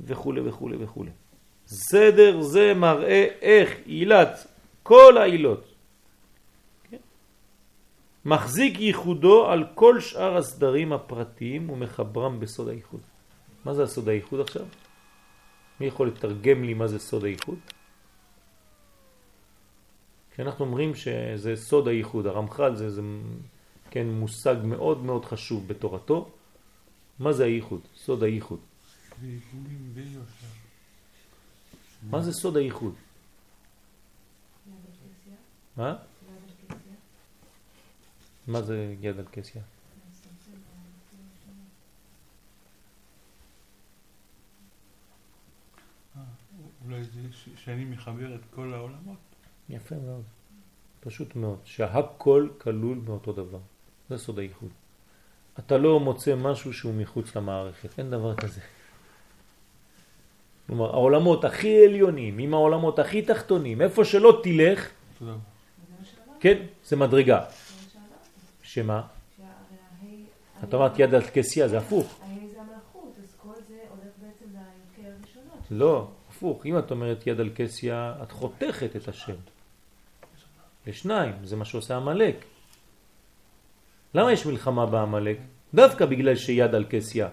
וכו' 0.00 0.34
וכו' 0.44 0.70
וכו'. 0.80 1.04
סדר 1.70 2.40
זה 2.40 2.74
מראה 2.74 3.26
איך 3.40 3.70
עילת 3.84 4.46
כל 4.82 5.18
העילות 5.18 5.64
כן? 6.90 6.96
מחזיק 8.24 8.80
ייחודו 8.80 9.46
על 9.46 9.64
כל 9.74 10.00
שאר 10.00 10.36
הסדרים 10.36 10.92
הפרטיים 10.92 11.70
ומחברם 11.70 12.40
בסוד 12.40 12.68
הייחוד. 12.68 13.00
מה 13.64 13.74
זה 13.74 13.82
הסוד 13.82 14.08
הייחוד 14.08 14.40
עכשיו? 14.40 14.66
מי 15.80 15.86
יכול 15.86 16.08
לתרגם 16.08 16.64
לי 16.64 16.74
מה 16.74 16.86
זה 16.86 16.98
סוד 16.98 17.24
הייחוד? 17.24 17.58
אנחנו 20.38 20.64
אומרים 20.64 20.94
שזה 20.94 21.56
סוד 21.56 21.88
הייחוד, 21.88 22.26
הרמח"ל 22.26 22.76
זה, 22.76 22.90
זה 22.90 23.02
כן, 23.90 24.06
מושג 24.06 24.56
מאוד 24.64 25.04
מאוד 25.04 25.24
חשוב 25.24 25.68
בתורתו. 25.68 26.30
מה 27.18 27.32
זה 27.32 27.44
הייחוד? 27.44 27.80
סוד 27.96 28.22
הייחוד. 28.22 28.58
ועיגולים 29.20 29.90
ויושר. 29.94 30.59
מה 32.02 32.20
זה 32.20 32.32
סוד 32.32 32.56
הייחוד? 32.56 32.94
מה? 35.76 35.96
מה 38.46 38.62
זה 38.62 38.94
יד 39.00 39.18
על 39.18 39.26
כסיה? 39.32 39.62
אה, 46.16 46.22
אולי 46.84 47.04
זה 47.04 47.20
שאני 47.56 47.84
מחבר 47.84 48.34
את 48.34 48.40
כל 48.54 48.74
העולמות. 48.74 49.18
יפה 49.68 49.94
מאוד. 49.94 50.22
פשוט 51.00 51.36
מאוד. 51.36 51.58
שהכל 51.64 52.48
כלול 52.58 52.98
מאותו 52.98 53.32
דבר. 53.32 53.60
זה 54.08 54.18
סוד 54.18 54.38
הייחוד. 54.38 54.70
אתה 55.58 55.78
לא 55.78 56.00
מוצא 56.00 56.34
משהו 56.36 56.72
שהוא 56.72 56.94
מחוץ 56.94 57.36
למערכת. 57.36 57.98
אין 57.98 58.10
דבר 58.10 58.36
כזה. 58.36 58.60
כלומר, 60.70 60.90
העולמות 60.90 61.44
הכי 61.44 61.84
עליונים, 61.86 62.38
עם 62.38 62.54
העולמות 62.54 62.98
הכי 62.98 63.22
תחתונים, 63.22 63.82
איפה 63.82 64.04
שלא 64.04 64.40
תלך. 64.42 64.88
כן, 66.40 66.62
זה 66.84 66.96
מדרגה. 66.96 67.44
שמה? 68.62 69.02
את 70.64 70.74
אמרת 70.74 70.98
יד 70.98 71.14
על 71.14 71.22
כסייה, 71.22 71.68
זה 71.68 71.78
הפוך. 71.78 72.20
ההי 72.22 72.48
זה 72.48 72.60
המלכות, 72.60 73.14
אז 73.22 73.36
כל 73.42 73.48
זה 73.68 73.74
הולך 73.88 74.12
בעצם 74.22 74.44
לי"ק 74.52 75.06
הראשונות. 75.06 75.58
לא, 75.70 76.08
הפוך. 76.30 76.66
אם 76.66 76.78
את 76.78 76.90
אומרת 76.90 77.26
יד 77.26 77.40
על 77.40 77.50
כסיה, 77.54 78.14
את 78.22 78.32
חותכת 78.32 78.96
את 78.96 79.08
השם. 79.08 79.36
לשניים, 80.86 81.34
זה 81.44 81.56
מה 81.56 81.64
שעושה 81.64 81.96
המלאק. 81.96 82.36
למה 84.14 84.32
יש 84.32 84.46
מלחמה 84.46 84.86
בעמלק? 84.86 85.36
דווקא 85.74 86.06
בגלל 86.06 86.36
שיד 86.36 86.74
על 86.74 86.84
כסיה. 86.90 87.28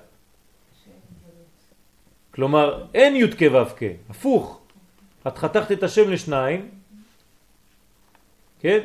כלומר, 2.37 2.85
אין 2.93 3.15
י' 3.15 3.31
כ' 3.33 3.41
ו' 3.41 3.75
כ', 3.77 3.83
הפוך. 4.09 4.61
את 5.27 5.37
חתכת 5.37 5.71
את 5.71 5.83
השם 5.83 6.09
לשניים, 6.09 6.69
כן? 8.59 8.79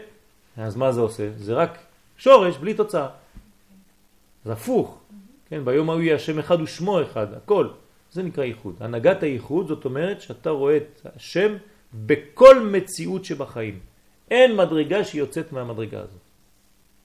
אז 0.57 0.77
מה 0.77 0.93
זה 0.93 1.01
עושה? 1.01 1.31
זה 1.37 1.55
רק 1.55 1.79
שורש 2.17 2.57
בלי 2.57 2.75
תוצאה. 2.75 3.09
זה 4.45 4.53
הפוך. 4.53 4.99
כן, 5.49 5.65
ביום 5.65 5.91
ההוא 5.91 6.03
יהיה 6.03 6.17
השם 6.17 6.39
אחד 6.39 6.61
ושמו 6.61 7.03
אחד, 7.03 7.35
הכל. 7.35 7.69
זה 8.13 8.23
נקרא 8.23 8.45
ייחוד. 8.45 8.75
הנהגת 8.81 9.23
הייחוד 9.23 9.69
זאת 9.69 9.85
אומרת 9.85 10.21
שאתה 10.21 10.51
רואה 10.51 10.77
את 10.77 11.07
השם 11.17 11.57
בכל 11.95 12.67
מציאות 12.67 13.25
שבחיים. 13.25 13.79
אין 14.31 14.57
מדרגה 14.57 15.05
שיוצאת 15.05 15.53
מהמדרגה 15.53 16.01
הזאת. 16.01 16.21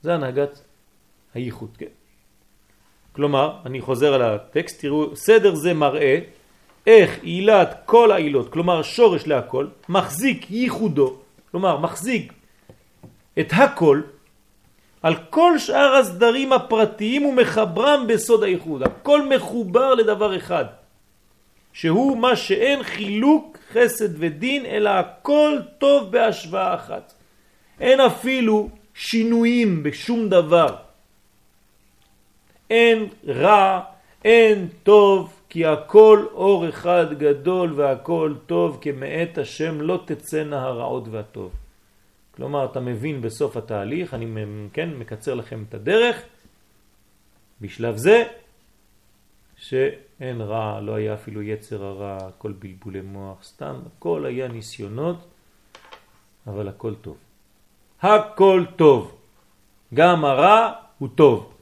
זה 0.02 0.14
הנהגת 0.14 0.62
הייחוד, 1.34 1.78
כן? 1.78 1.94
כלומר, 3.12 3.58
אני 3.66 3.82
חוזר 3.82 4.14
על 4.14 4.22
הטקסט, 4.22 4.82
תראו, 4.82 5.16
סדר 5.16 5.56
זה 5.56 5.74
מראה 5.74 6.20
איך 6.88 7.20
עילת 7.22 7.76
כל 7.86 8.12
העילות, 8.12 8.54
כלומר 8.54 8.82
שורש 8.82 9.28
להכל, 9.28 9.68
מחזיק 9.90 10.52
ייחודו, 10.52 11.18
כלומר 11.52 11.78
מחזיק 11.78 12.34
את 13.40 13.54
הכל 13.54 14.02
על 15.02 15.16
כל 15.30 15.60
שאר 15.60 15.96
הסדרים 15.96 16.54
הפרטיים 16.54 17.26
ומחברם 17.26 18.08
בסוד 18.08 18.44
הייחוד. 18.44 18.84
הכל 18.84 19.22
מחובר 19.36 19.94
לדבר 19.94 20.38
אחד, 20.38 20.66
שהוא 21.74 22.18
מה 22.18 22.36
שאין 22.36 22.84
חילוק 22.84 23.58
חסד 23.74 24.10
ודין, 24.20 24.66
אלא 24.66 24.90
הכל 24.90 25.58
טוב 25.78 26.12
בהשוואה 26.12 26.76
אחת. 26.76 27.14
אין 27.80 28.00
אפילו 28.00 28.70
שינויים 28.94 29.84
בשום 29.84 30.30
דבר. 30.30 30.76
אין 32.70 33.08
רע, 33.28 33.80
אין 34.26 34.68
טוב, 34.84 35.37
כי 35.58 35.66
הכל 35.66 36.26
אור 36.34 36.70
אחד 36.70 37.14
גדול 37.14 37.74
והכל 37.76 38.34
טוב, 38.46 38.78
כמאת 38.82 39.38
השם 39.38 39.82
לא 39.82 40.04
תצאנה 40.06 40.62
הרעות 40.64 41.08
והטוב. 41.08 41.52
כלומר, 42.36 42.66
אתה 42.66 42.80
מבין 42.80 43.22
בסוף 43.22 43.58
התהליך, 43.58 44.14
אני 44.14 44.26
כן, 44.74 44.90
מקצר 44.90 45.34
לכם 45.34 45.64
את 45.70 45.74
הדרך, 45.74 46.22
בשלב 47.62 47.98
זה, 47.98 48.24
שאין 49.56 50.42
רע, 50.42 50.82
לא 50.82 50.96
היה 50.96 51.14
אפילו 51.14 51.42
יצר 51.42 51.84
הרע, 51.84 52.18
הכל 52.22 52.52
בלבולי 52.52 53.02
מוח, 53.02 53.44
סתם, 53.44 53.80
הכל 53.86 54.26
היה 54.26 54.48
ניסיונות, 54.48 55.18
אבל 56.48 56.68
הכל 56.68 56.96
טוב. 56.96 57.18
הכל 58.02 58.66
טוב. 58.76 59.18
גם 59.94 60.26
הרע 60.26 60.72
הוא 60.98 61.10
טוב. 61.16 61.54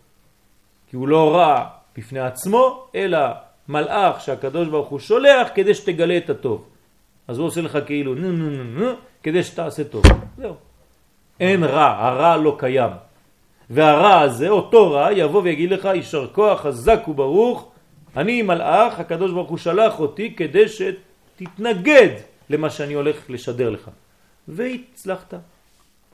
כי 0.90 0.96
הוא 0.96 1.08
לא 1.08 1.36
רע 1.36 1.70
בפני 1.98 2.20
עצמו, 2.20 2.88
אלא 2.96 3.45
מלאך 3.70 4.22
שהקדוש 4.22 4.68
ברוך 4.68 4.88
הוא 4.88 5.00
שולח 5.00 5.48
כדי 5.56 5.74
שתגלה 5.74 6.18
את 6.18 6.30
הטוב. 6.30 6.66
אז 7.28 7.38
הוא 7.38 7.48
עושה 7.48 7.62
לך 7.62 7.78
כאילו 7.86 8.16
נו 8.16 8.32
נו 8.32 8.50
נו 8.50 8.64
נו 8.64 8.92
כדי 9.24 9.44
שתעשה 9.44 9.84
טוב. 9.84 10.04
זהו. 10.38 10.56
אין 11.40 11.64
רע, 11.64 12.08
הרע 12.08 12.38
לא 12.38 12.56
קיים. 12.60 12.92
והרע 13.70 14.20
הזה, 14.20 14.50
אותו 14.50 14.92
רע, 14.92 15.12
יבוא 15.12 15.42
ויגיד 15.42 15.72
לך, 15.72 15.86
יישר 15.86 16.28
כוח 16.32 16.62
חזק 16.62 17.08
וברוך, 17.08 17.72
אני 18.18 18.42
מלאך, 18.42 19.00
הקדוש 19.00 19.32
ברוך 19.32 19.50
הוא 19.50 19.58
שלח 19.58 20.00
אותי 20.00 20.36
כדי 20.36 20.66
שתתנגד 20.68 22.10
למה 22.50 22.70
שאני 22.70 22.94
הולך 22.94 23.30
לשדר 23.30 23.70
לך. 23.70 23.90
והצלחת. 24.48 25.34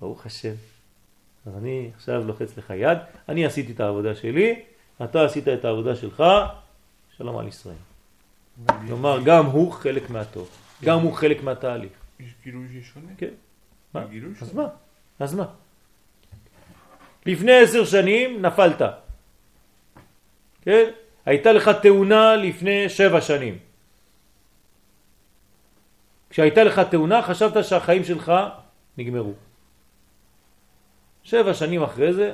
ברוך 0.02 0.26
השם. 0.26 0.54
אז 1.46 1.54
אני 1.58 1.90
עכשיו 1.96 2.28
לוחץ 2.28 2.58
לך 2.58 2.74
יד, 2.78 2.98
אני 3.30 3.46
עשיתי 3.46 3.72
את 3.72 3.80
העבודה 3.80 4.16
שלי, 4.16 4.60
אתה 5.04 5.26
עשית 5.26 5.48
את 5.48 5.66
העבודה 5.66 5.96
שלך, 5.96 6.24
שלום 7.18 7.38
על 7.38 7.48
ישראל. 7.48 7.76
כלומר, 8.88 9.20
גם 9.26 9.46
הוא 9.46 9.72
חלק 9.72 10.10
מהטוב, 10.10 10.50
גם 10.84 11.00
הוא 11.00 11.14
חלק 11.14 11.44
מהתהליך. 11.44 11.92
יש 12.20 12.34
גילוי 12.44 12.68
ששונה? 12.82 13.12
כן. 13.18 13.34
מה? 13.94 14.06
אז. 14.42 14.54
מה? 14.54 14.68
אז 15.20 15.34
מה? 15.34 15.46
לפני 17.26 17.52
עשר 17.52 17.86
שנים 17.86 18.42
נפלת. 18.42 18.82
כן? 20.62 20.90
הייתה 21.26 21.52
לך 21.52 21.70
תאונה 21.82 22.36
לפני 22.36 22.90
שבע 22.90 23.22
שנים. 23.22 23.58
כשהייתה 26.30 26.64
לך 26.64 26.80
תאונה 26.80 27.22
חשבת 27.22 27.66
שהחיים 27.66 28.04
שלך 28.04 28.32
נגמרו. 28.98 29.34
שבע 31.24 31.54
שנים 31.54 31.84
אחרי 31.84 32.14
זה, 32.14 32.34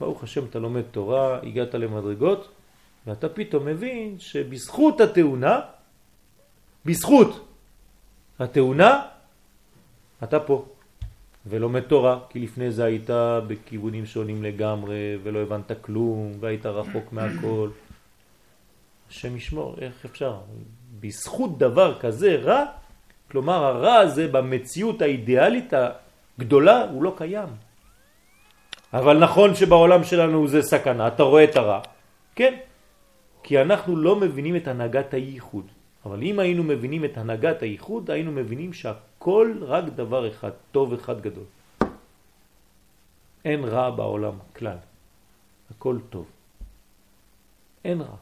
ברוך 0.00 0.22
השם 0.22 0.44
אתה 0.44 0.58
לומד 0.58 0.82
תורה, 0.90 1.38
הגעת 1.42 1.74
למדרגות, 1.74 2.48
ואתה 3.06 3.28
פתאום 3.28 3.66
מבין 3.66 4.18
שבזכות 4.18 5.00
התאונה, 5.00 5.60
בזכות 6.84 7.48
התאונה, 8.38 9.02
אתה 10.22 10.40
פה 10.40 10.64
ולומד 11.46 11.80
תורה, 11.80 12.18
כי 12.28 12.38
לפני 12.40 12.70
זה 12.70 12.84
היית 12.84 13.10
בכיוונים 13.46 14.06
שונים 14.06 14.42
לגמרי 14.42 15.18
ולא 15.22 15.38
הבנת 15.38 15.72
כלום 15.80 16.32
והיית 16.40 16.66
רחוק 16.66 17.12
מהכל. 17.12 17.68
השם 19.10 19.36
ישמור, 19.36 19.76
איך 19.80 20.04
אפשר? 20.04 20.38
בזכות 21.00 21.58
דבר 21.58 21.98
כזה 22.00 22.36
רע, 22.36 22.64
כלומר 23.30 23.64
הרע 23.64 23.94
הזה 23.94 24.28
במציאות 24.28 25.02
האידיאלית 25.02 25.72
הגדולה 26.38 26.84
הוא 26.90 27.02
לא 27.02 27.14
קיים. 27.16 27.48
אבל 28.92 29.18
נכון 29.18 29.54
שבעולם 29.54 30.04
שלנו 30.04 30.48
זה 30.48 30.62
סכנה, 30.62 31.06
אתה 31.06 31.22
רואה 31.22 31.44
את 31.44 31.56
הרע, 31.56 31.80
כן, 32.34 32.54
כי 33.44 33.60
אנחנו 33.60 33.96
לא 33.96 34.16
מבינים 34.16 34.56
את 34.56 34.68
הנהגת 34.68 35.14
הייחוד. 35.14 35.66
אבל 36.04 36.22
אם 36.22 36.38
היינו 36.38 36.62
מבינים 36.64 37.04
את 37.04 37.16
הנהגת 37.16 37.62
הייחוד, 37.62 38.10
היינו 38.10 38.32
מבינים 38.32 38.72
שהכל 38.72 39.54
רק 39.60 39.84
דבר 39.84 40.28
אחד, 40.28 40.50
טוב 40.72 40.92
אחד 40.92 41.20
גדול. 41.20 41.44
אין 43.44 43.64
רע 43.64 43.90
בעולם 43.90 44.34
כלל, 44.56 44.76
הכל 45.70 45.96
טוב. 46.10 46.26
אין 47.84 48.00
רע. 48.00 48.16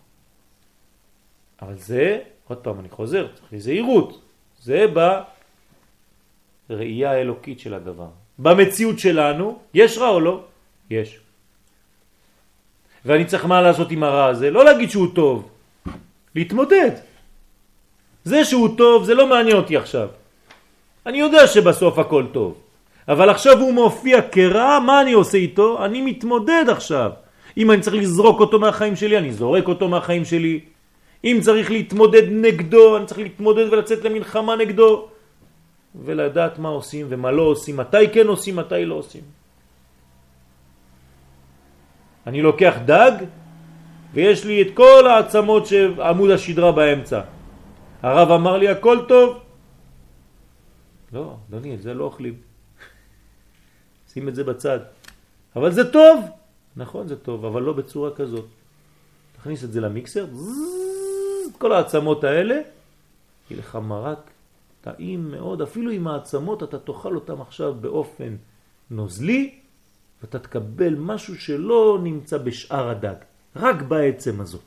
אבל 1.63 1.79
זה, 1.79 2.23
עוד 2.49 2.59
פעם 2.59 2.81
אני 2.81 2.89
חוזר, 2.89 3.29
צריך 3.35 3.53
לזהירות, 3.53 4.11
זה 4.59 4.87
בראייה 6.69 7.11
האלוקית 7.11 7.61
של 7.61 7.75
הדבר. 7.75 8.11
במציאות 8.39 8.99
שלנו, 8.99 9.59
יש 9.75 9.99
רע 9.99 10.09
או 10.09 10.21
לא? 10.21 10.45
יש. 10.91 11.22
ואני 13.07 13.25
צריך 13.25 13.45
מה 13.47 13.63
לעשות 13.63 13.91
עם 13.91 14.03
הרע 14.03 14.27
הזה? 14.27 14.51
לא 14.51 14.65
להגיד 14.65 14.91
שהוא 14.91 15.09
טוב, 15.15 15.49
להתמודד. 16.35 16.91
זה 18.25 18.45
שהוא 18.45 18.69
טוב 18.77 19.05
זה 19.05 19.15
לא 19.15 19.27
מעניין 19.27 19.57
אותי 19.57 19.77
עכשיו. 19.77 20.09
אני 21.07 21.19
יודע 21.19 21.47
שבסוף 21.47 21.99
הכל 21.99 22.25
טוב. 22.33 22.55
אבל 23.09 23.31
עכשיו 23.31 23.61
הוא 23.61 23.73
מופיע 23.75 24.23
כרע, 24.23 24.79
מה 24.79 25.03
אני 25.03 25.13
עושה 25.13 25.39
איתו? 25.39 25.85
אני 25.85 26.03
מתמודד 26.03 26.65
עכשיו. 26.69 27.11
אם 27.57 27.71
אני 27.71 27.81
צריך 27.81 27.97
לזרוק 27.97 28.41
אותו 28.41 28.59
מהחיים 28.59 28.97
שלי, 28.97 29.19
אני 29.19 29.33
זורק 29.33 29.69
אותו 29.69 29.89
מהחיים 29.89 30.25
שלי. 30.25 30.61
אם 31.25 31.39
צריך 31.41 31.71
להתמודד 31.71 32.23
נגדו, 32.31 32.97
אני 32.97 33.07
צריך 33.07 33.21
להתמודד 33.21 33.73
ולצאת 33.73 34.05
למלחמה 34.05 34.57
נגדו. 34.57 35.09
ולדעת 36.05 36.59
מה 36.59 36.69
עושים 36.69 37.07
ומה 37.09 37.31
לא 37.31 37.43
עושים, 37.43 37.77
מתי 37.77 38.09
כן 38.13 38.27
עושים, 38.27 38.57
מתי 38.57 38.85
לא 38.85 38.95
עושים. 38.95 39.42
אני 42.27 42.43
לוקח 42.43 42.75
דג 42.85 43.13
ויש 44.13 44.45
לי 44.45 44.63
את 44.63 44.67
כל 44.75 45.07
העצמות 45.07 45.67
שעמוד 45.67 46.31
השדרה 46.31 46.73
באמצע. 46.73 47.21
הרב 48.03 48.31
אמר 48.31 48.57
לי 48.59 48.69
הכל 48.69 48.99
טוב. 49.09 49.39
לא, 51.13 51.37
אדוני, 51.49 51.75
את 51.75 51.83
זה 51.83 51.95
לא 51.95 52.05
אוכלים. 52.05 52.35
שים 54.13 54.29
את 54.29 54.35
זה 54.35 54.45
בצד. 54.45 54.79
אבל 55.57 55.73
זה 55.73 55.93
טוב. 55.93 56.25
נכון, 56.77 57.09
זה 57.09 57.17
טוב, 57.17 57.45
אבל 57.45 57.63
לא 57.63 57.73
בצורה 57.73 58.11
כזאת. 58.11 58.45
תכניס 59.37 59.65
את 59.65 59.73
זה 59.73 59.81
למיקסר, 59.81 60.27
זזז, 60.33 61.57
כל 61.59 61.73
העצמות 61.73 62.25
האלה, 62.25 62.55
יהיה 62.55 63.59
לך 63.59 63.77
מרק 63.77 64.31
טעים 64.81 65.31
מאוד, 65.31 65.63
אפילו 65.63 65.91
עם 65.91 66.09
העצמות 66.09 66.63
אתה 66.63 66.79
תאכל 66.79 67.15
אותם 67.15 67.41
עכשיו 67.41 67.75
באופן 67.75 68.37
נוזלי, 68.91 69.59
ואתה 70.23 70.39
תקבל 70.39 70.95
משהו 70.95 71.41
שלא 71.41 71.99
נמצא 72.03 72.39
בשאר 72.39 72.89
הדג, 72.89 73.15
רק 73.57 73.83
בעצם 73.83 74.41
הזו. 74.41 74.59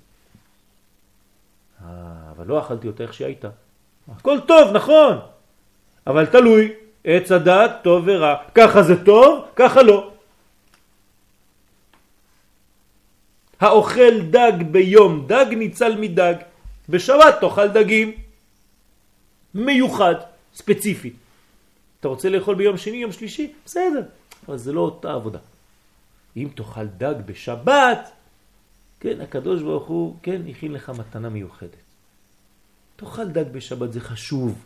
אה, 1.81 1.87
אבל 2.31 2.47
לא 2.47 2.59
אכלתי 2.59 2.87
אותה 2.87 3.03
איך 3.03 3.13
שהייתה. 3.13 3.49
הכל 4.11 4.37
טוב, 4.47 4.71
נכון, 4.73 5.19
אבל 6.07 6.25
תלוי, 6.25 6.73
עץ 7.03 7.31
הדעת 7.31 7.71
טוב 7.83 8.03
ורע, 8.07 8.35
ככה 8.55 8.83
זה 8.83 9.05
טוב, 9.05 9.45
ככה 9.55 9.83
לא. 9.83 10.11
האוכל 13.59 14.21
דג 14.29 14.63
ביום 14.71 15.25
דג 15.27 15.45
ניצל 15.57 15.95
מדג, 15.95 16.35
בשבת 16.89 17.35
תאכל 17.41 17.67
דגים. 17.67 18.11
מיוחד, 19.55 20.15
ספציפי. 20.55 21.13
אתה 21.99 22.07
רוצה 22.07 22.29
לאכול 22.29 22.55
ביום 22.55 22.77
שני, 22.77 22.97
יום 22.97 23.11
שלישי? 23.11 23.53
בסדר, 23.65 24.01
אבל 24.47 24.57
זה 24.57 24.73
לא 24.73 24.81
אותה 24.81 25.13
עבודה. 25.13 25.39
אם 26.37 26.49
תאכל 26.55 26.87
דג 26.87 27.15
בשבת, 27.25 28.11
כן, 28.99 29.21
הקדוש 29.21 29.61
ברוך 29.61 29.87
הוא, 29.87 30.15
כן, 30.23 30.41
הכין 30.49 30.73
לך 30.73 30.89
מתנה 30.89 31.29
מיוחדת. 31.29 31.85
תאכל 32.95 33.27
דג 33.29 33.45
בשבת, 33.51 33.93
זה 33.93 34.01
חשוב. 34.01 34.65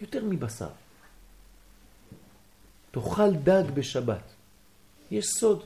יותר 0.00 0.24
מבשר. 0.24 0.68
תאכל 2.90 3.34
דג 3.34 3.70
בשבת. 3.74 4.22
יש 5.10 5.26
סוד. 5.26 5.64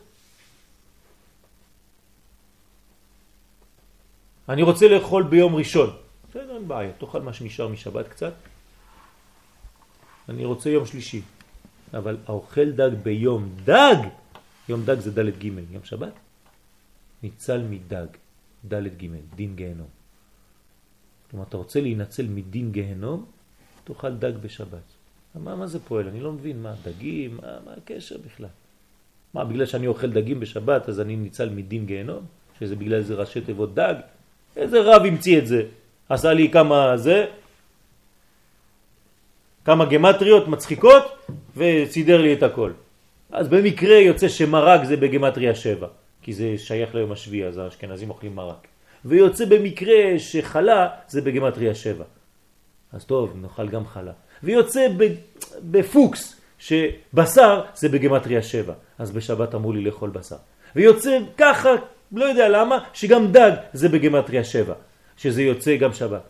אני 4.49 4.63
רוצה 4.63 4.89
לאכול 4.89 5.23
ביום 5.23 5.55
ראשון. 5.55 5.97
בסדר, 6.31 6.57
אין 6.57 6.69
בעיה, 6.69 6.93
תאכל 6.93 7.23
מה 7.23 7.33
שנשאר 7.33 7.69
משבת 7.69 8.09
קצת. 8.09 8.35
אני 10.29 10.45
רוצה 10.45 10.71
יום 10.71 10.87
שלישי, 10.87 11.23
אבל 11.95 12.17
האוכל 12.27 12.71
דג 12.73 12.91
ביום 13.03 13.49
דג, 13.65 13.97
יום 14.69 14.85
דג 14.85 14.99
זה 14.99 15.11
ד' 15.23 15.39
ג', 15.39 15.45
יום 15.45 15.85
שבת, 15.85 16.13
ניצל 17.23 17.63
מדג, 17.63 18.07
ד' 18.69 18.75
ג', 18.75 19.07
דין 19.35 19.57
גהנום. 19.57 19.87
כלומר, 21.31 21.45
אתה 21.49 21.57
רוצה 21.57 21.81
להינצל 21.81 22.27
מדין 22.27 22.73
גהנום, 22.73 23.25
תאכל 23.85 24.15
דג 24.15 24.33
בשבת. 24.43 24.87
מה, 25.35 25.57
מה 25.57 25.67
זה 25.67 25.79
פועל? 25.81 26.09
אני 26.09 26.21
לא 26.21 26.33
מבין, 26.33 26.63
מה, 26.63 26.75
דגים? 26.85 27.37
מה, 27.37 27.59
מה 27.65 27.73
הקשר 27.77 28.17
בכלל? 28.27 28.49
מה, 29.35 29.45
בגלל 29.45 29.67
שאני 29.67 29.87
אוכל 29.87 30.11
דגים 30.11 30.41
בשבת 30.41 30.89
אז 30.89 31.01
אני 31.01 31.17
ניצל 31.17 31.49
מדין 31.49 31.87
גהנום? 31.87 32.25
שזה 32.59 32.77
בגלל 32.77 33.03
זה 33.03 33.15
ראשי 33.15 33.41
תיבות 33.41 33.75
דג? 33.75 33.95
איזה 34.57 34.81
רב 34.81 35.03
המציא 35.05 35.39
את 35.39 35.47
זה? 35.47 35.63
עשה 36.09 36.33
לי 36.33 36.51
כמה 36.51 36.97
זה, 36.97 37.27
כמה 39.69 39.85
גמטריות 39.85 40.49
מצחיקות 40.49 41.05
וסידר 41.57 42.23
לי 42.23 42.33
את 42.33 42.43
הכל. 42.43 42.73
אז 43.33 43.49
במקרה 43.49 43.97
יוצא 43.97 44.29
שמרק 44.29 44.85
זה 44.85 44.97
בגמטריה 44.97 45.55
7, 45.55 45.87
כי 46.23 46.33
זה 46.33 46.55
שייך 46.57 46.95
ליום 46.95 47.13
השביעי, 47.13 47.45
אז 47.45 47.59
האשכנזים 47.59 48.11
אוכלים 48.11 48.35
מרק. 48.37 48.67
ויוצא 49.05 49.45
במקרה 49.45 50.19
שחלה 50.19 50.89
זה 51.09 51.21
בגמטריה 51.21 51.75
7. 51.75 52.05
אז 52.93 53.05
טוב, 53.05 53.37
נאכל 53.43 53.69
גם 53.69 53.87
חלה. 53.87 54.13
ויוצא 54.43 54.87
בפוקס 55.63 56.41
שבשר 56.59 57.63
זה 57.75 57.89
בגמטריה 57.89 58.43
7, 58.43 58.75
אז 58.99 59.11
בשבת 59.11 59.55
אמרו 59.55 59.73
לי 59.73 59.81
לאכול 59.81 60.11
בשר. 60.11 60.37
ויוצא 60.77 61.19
ככה, 61.39 61.71
לא 62.13 62.25
יודע 62.25 62.49
למה, 62.49 62.79
שגם 62.93 63.33
דג 63.33 63.53
זה 63.73 63.89
בגמטריה 63.89 64.45
7. 64.45 64.75
שזה 65.17 65.43
יוצא 65.43 65.77
גם 65.77 65.93
שבת. 65.93 66.23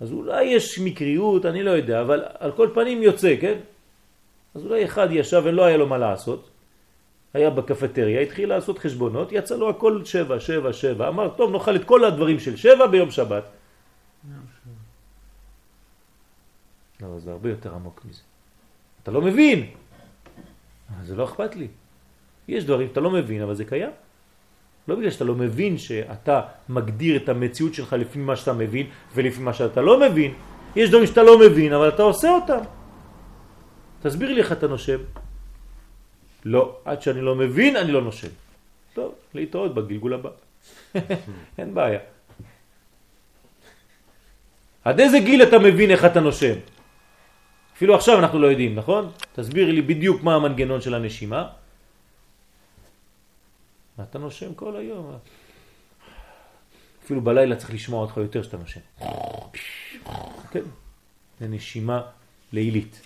אז 0.00 0.12
אולי 0.12 0.44
יש 0.44 0.78
מקריות, 0.78 1.46
אני 1.46 1.62
לא 1.62 1.70
יודע, 1.70 2.00
אבל 2.00 2.24
על 2.38 2.52
כל 2.52 2.68
פנים 2.74 3.02
יוצא, 3.02 3.34
כן? 3.40 3.58
אז 4.54 4.64
אולי 4.64 4.84
אחד 4.84 5.08
ישב 5.10 5.42
ולא 5.44 5.64
היה 5.64 5.76
לו 5.76 5.86
מה 5.86 5.98
לעשות, 5.98 6.50
היה 7.34 7.50
בקפטריה, 7.50 8.20
התחיל 8.20 8.48
לעשות 8.48 8.78
חשבונות, 8.78 9.32
יצא 9.32 9.56
לו 9.56 9.70
הכל 9.70 10.04
שבע, 10.04 10.40
שבע, 10.40 10.72
שבע, 10.72 11.08
אמר, 11.08 11.28
טוב, 11.36 11.52
נאכל 11.52 11.76
את 11.76 11.84
כל 11.84 12.04
הדברים 12.04 12.38
של 12.40 12.56
שבע 12.56 12.86
ביום 12.86 13.10
שבת. 13.10 13.44
לא, 17.00 17.18
זה 17.18 17.30
הרבה 17.32 17.50
יותר 17.50 17.74
עמוק 17.74 18.04
מזה. 18.04 18.22
אתה 19.02 19.10
לא 19.10 19.20
מבין, 19.22 19.70
זה 21.02 21.16
לא 21.16 21.24
אכפת 21.24 21.56
לי. 21.56 21.68
יש 22.48 22.64
דברים 22.64 22.88
שאתה 22.88 23.00
לא 23.00 23.10
מבין, 23.10 23.42
אבל 23.42 23.54
זה 23.54 23.64
קיים. 23.64 23.90
לא 24.88 24.94
בגלל 24.94 25.10
שאתה 25.10 25.24
לא 25.24 25.34
מבין 25.34 25.78
שאתה 25.78 26.40
מגדיר 26.68 27.16
את 27.16 27.28
המציאות 27.28 27.74
שלך 27.74 27.92
לפי 27.92 28.18
מה 28.18 28.36
שאתה 28.36 28.52
מבין 28.52 28.86
ולפי 29.14 29.40
מה 29.40 29.52
שאתה 29.52 29.80
לא 29.80 30.00
מבין. 30.00 30.32
יש 30.76 30.88
דברים 30.88 31.06
שאתה 31.06 31.22
לא 31.22 31.38
מבין, 31.38 31.72
אבל 31.72 31.88
אתה 31.88 32.02
עושה 32.02 32.28
אותם. 32.30 32.62
תסביר 34.02 34.32
לי 34.32 34.40
איך 34.40 34.52
אתה 34.52 34.66
נושם. 34.66 34.98
לא, 36.44 36.76
עד 36.84 37.02
שאני 37.02 37.20
לא 37.20 37.34
מבין, 37.34 37.76
אני 37.76 37.92
לא 37.92 38.02
נושם. 38.02 38.32
טוב, 38.94 39.14
להתראות 39.34 39.74
בגלגול 39.74 40.14
הבא. 40.14 40.30
אין 41.58 41.74
בעיה. 41.74 42.00
עד 44.84 45.00
איזה 45.00 45.18
גיל 45.18 45.42
אתה 45.42 45.58
מבין 45.58 45.90
איך 45.90 46.04
אתה 46.04 46.20
נושם? 46.20 46.54
אפילו 47.76 47.94
עכשיו 47.94 48.18
אנחנו 48.18 48.38
לא 48.38 48.46
יודעים, 48.46 48.74
נכון? 48.74 49.10
תסביר 49.32 49.72
לי 49.72 49.82
בדיוק 49.82 50.22
מה 50.22 50.34
המנגנון 50.34 50.80
של 50.80 50.94
הנשימה. 50.94 51.59
אתה 54.02 54.18
נושם 54.18 54.54
כל 54.54 54.76
היום. 54.76 55.18
אפילו 57.04 57.20
בלילה 57.20 57.56
צריך 57.56 57.74
לשמוע 57.74 58.02
אותך 58.02 58.16
יותר 58.16 58.42
שאתה 58.42 58.56
נושם. 58.56 58.80
כן, 60.50 60.62
זה 61.40 61.48
נשימה 61.48 62.02
לילית. 62.52 63.00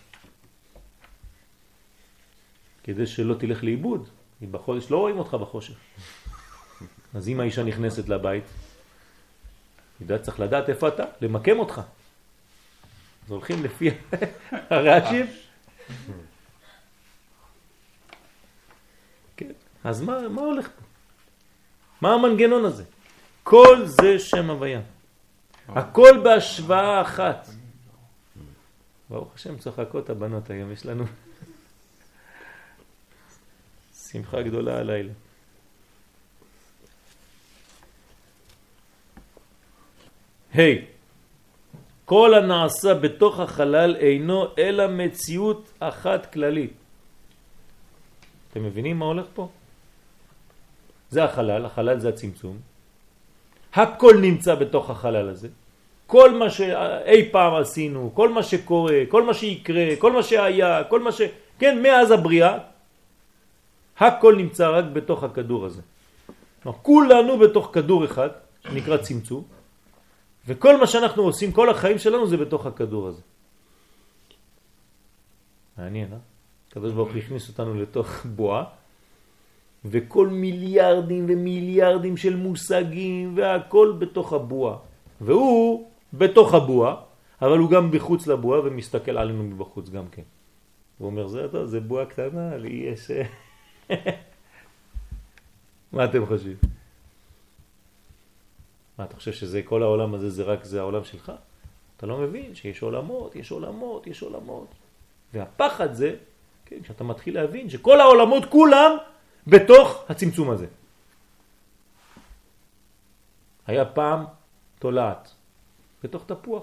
כדי 2.84 3.06
שלא 3.06 3.34
תלך 3.34 3.64
לאיבוד, 3.64 4.08
כי 4.38 4.46
בחודש 4.46 4.90
לא 4.90 4.98
רואים 4.98 5.18
אותך 5.18 5.34
בחושך. 5.34 5.74
אז 7.14 7.28
אם 7.28 7.40
האישה 7.40 7.62
נכנסת 7.62 8.08
לבית, 8.08 8.44
יודע, 10.00 10.18
צריך 10.18 10.40
לדעת 10.40 10.68
איפה 10.68 10.88
אתה, 10.88 11.04
למקם 11.20 11.58
אותך. 11.58 11.80
אז 13.24 13.30
הולכים 13.30 13.64
לפי 13.64 13.90
הרעשים. 14.70 15.26
כן, 19.36 19.52
אז 19.84 20.00
מה, 20.00 20.28
מה 20.28 20.42
הולך 20.42 20.68
פה? 20.68 20.83
מה 22.04 22.14
המנגנון 22.14 22.64
הזה? 22.64 22.84
כל 23.42 23.86
זה 23.86 24.18
שם 24.18 24.50
הוויה. 24.50 24.80
הכל 25.68 26.20
בהשוואה 26.24 27.02
אחת. 27.02 27.48
ברוך 29.10 29.34
השם 29.34 29.58
צוחקות 29.58 30.10
הבנות 30.10 30.50
היום, 30.50 30.72
יש 30.72 30.86
לנו 30.86 31.04
שמחה 34.10 34.42
גדולה 34.42 34.78
הלילה. 34.78 35.12
היי, 40.52 40.78
hey, 40.78 40.84
כל 42.04 42.34
הנעשה 42.34 42.94
בתוך 42.94 43.40
החלל 43.40 43.96
אינו 43.96 44.46
אלא 44.58 44.86
מציאות 44.86 45.72
אחת 45.80 46.32
כללית. 46.32 46.72
אתם 48.50 48.64
מבינים 48.64 48.98
מה 48.98 49.04
הולך 49.04 49.26
פה? 49.34 49.48
זה 51.14 51.24
החלל, 51.24 51.64
החלל 51.64 51.98
זה 51.98 52.08
הצמצום. 52.08 52.58
הכל 53.74 54.14
נמצא 54.20 54.54
בתוך 54.54 54.90
החלל 54.90 55.28
הזה. 55.28 55.48
כל 56.06 56.34
מה 56.34 56.50
שאי 56.50 57.30
פעם 57.30 57.54
עשינו, 57.54 58.10
כל 58.14 58.28
מה 58.28 58.42
שקורה, 58.42 59.06
כל 59.08 59.22
מה 59.22 59.34
שיקרה, 59.34 59.96
כל 59.98 60.12
מה 60.12 60.22
שהיה, 60.22 60.84
כל 60.90 61.00
מה 61.00 61.12
ש... 61.12 61.20
כן, 61.58 61.82
מאז 61.82 62.10
הבריאה, 62.10 62.58
הכל 63.98 64.36
נמצא 64.36 64.70
רק 64.70 64.84
בתוך 64.92 65.24
הכדור 65.24 65.66
הזה. 65.66 65.82
כולנו 66.82 67.38
בתוך 67.38 67.70
כדור 67.72 68.04
אחד, 68.04 68.28
שנקרא 68.66 68.96
צמצום, 68.96 69.42
וכל 70.46 70.76
מה 70.80 70.86
שאנחנו 70.86 71.22
עושים, 71.22 71.52
כל 71.52 71.70
החיים 71.70 71.98
שלנו 71.98 72.26
זה 72.26 72.36
בתוך 72.36 72.66
הכדור 72.66 73.08
הזה. 73.08 73.22
מעניין, 75.78 76.12
אה? 76.12 76.18
הקדוש 76.70 76.92
הכניס 77.16 77.48
אותנו 77.48 77.74
לתוך 77.74 78.26
בועה, 78.26 78.64
וכל 79.84 80.28
מיליארדים 80.28 81.26
ומיליארדים 81.28 82.16
של 82.16 82.36
מושגים 82.36 83.36
והכל 83.36 83.96
בתוך 83.98 84.32
הבועה. 84.32 84.76
והוא 85.20 85.90
בתוך 86.12 86.54
הבועה, 86.54 86.96
אבל 87.42 87.58
הוא 87.58 87.70
גם 87.70 87.90
בחוץ 87.90 88.26
לבועה 88.26 88.60
ומסתכל 88.64 89.18
עלינו 89.18 89.42
מבחוץ 89.42 89.88
גם 89.88 90.08
כן. 90.08 90.22
הוא 90.98 91.06
אומר, 91.06 91.26
זה 91.26 91.48
טוב, 91.52 91.66
זה 91.66 91.80
בועה 91.80 92.06
קטנה, 92.06 92.56
לי 92.56 92.68
יש... 92.68 93.10
מה 95.92 96.04
אתם 96.04 96.26
חושבים? 96.26 96.56
מה, 98.98 99.04
אתה 99.04 99.16
חושב 99.16 99.32
שזה 99.32 99.62
כל 99.62 99.82
העולם 99.82 100.14
הזה, 100.14 100.30
זה 100.30 100.42
רק 100.42 100.64
זה 100.64 100.80
העולם 100.80 101.04
שלך? 101.04 101.32
אתה 101.96 102.06
לא 102.06 102.18
מבין 102.18 102.54
שיש 102.54 102.82
עולמות, 102.82 103.36
יש 103.36 103.50
עולמות, 103.50 104.06
יש 104.06 104.22
עולמות. 104.22 104.68
והפחד 105.32 105.92
זה, 105.92 106.14
כן, 106.66 106.82
כשאתה 106.82 107.04
מתחיל 107.04 107.34
להבין 107.34 107.70
שכל 107.70 108.00
העולמות 108.00 108.44
כולם 108.44 108.96
בתוך 109.46 110.04
הצמצום 110.08 110.50
הזה. 110.50 110.66
היה 113.66 113.84
פעם 113.84 114.24
תולעת 114.78 115.34
בתוך 116.04 116.24
תפוח, 116.26 116.62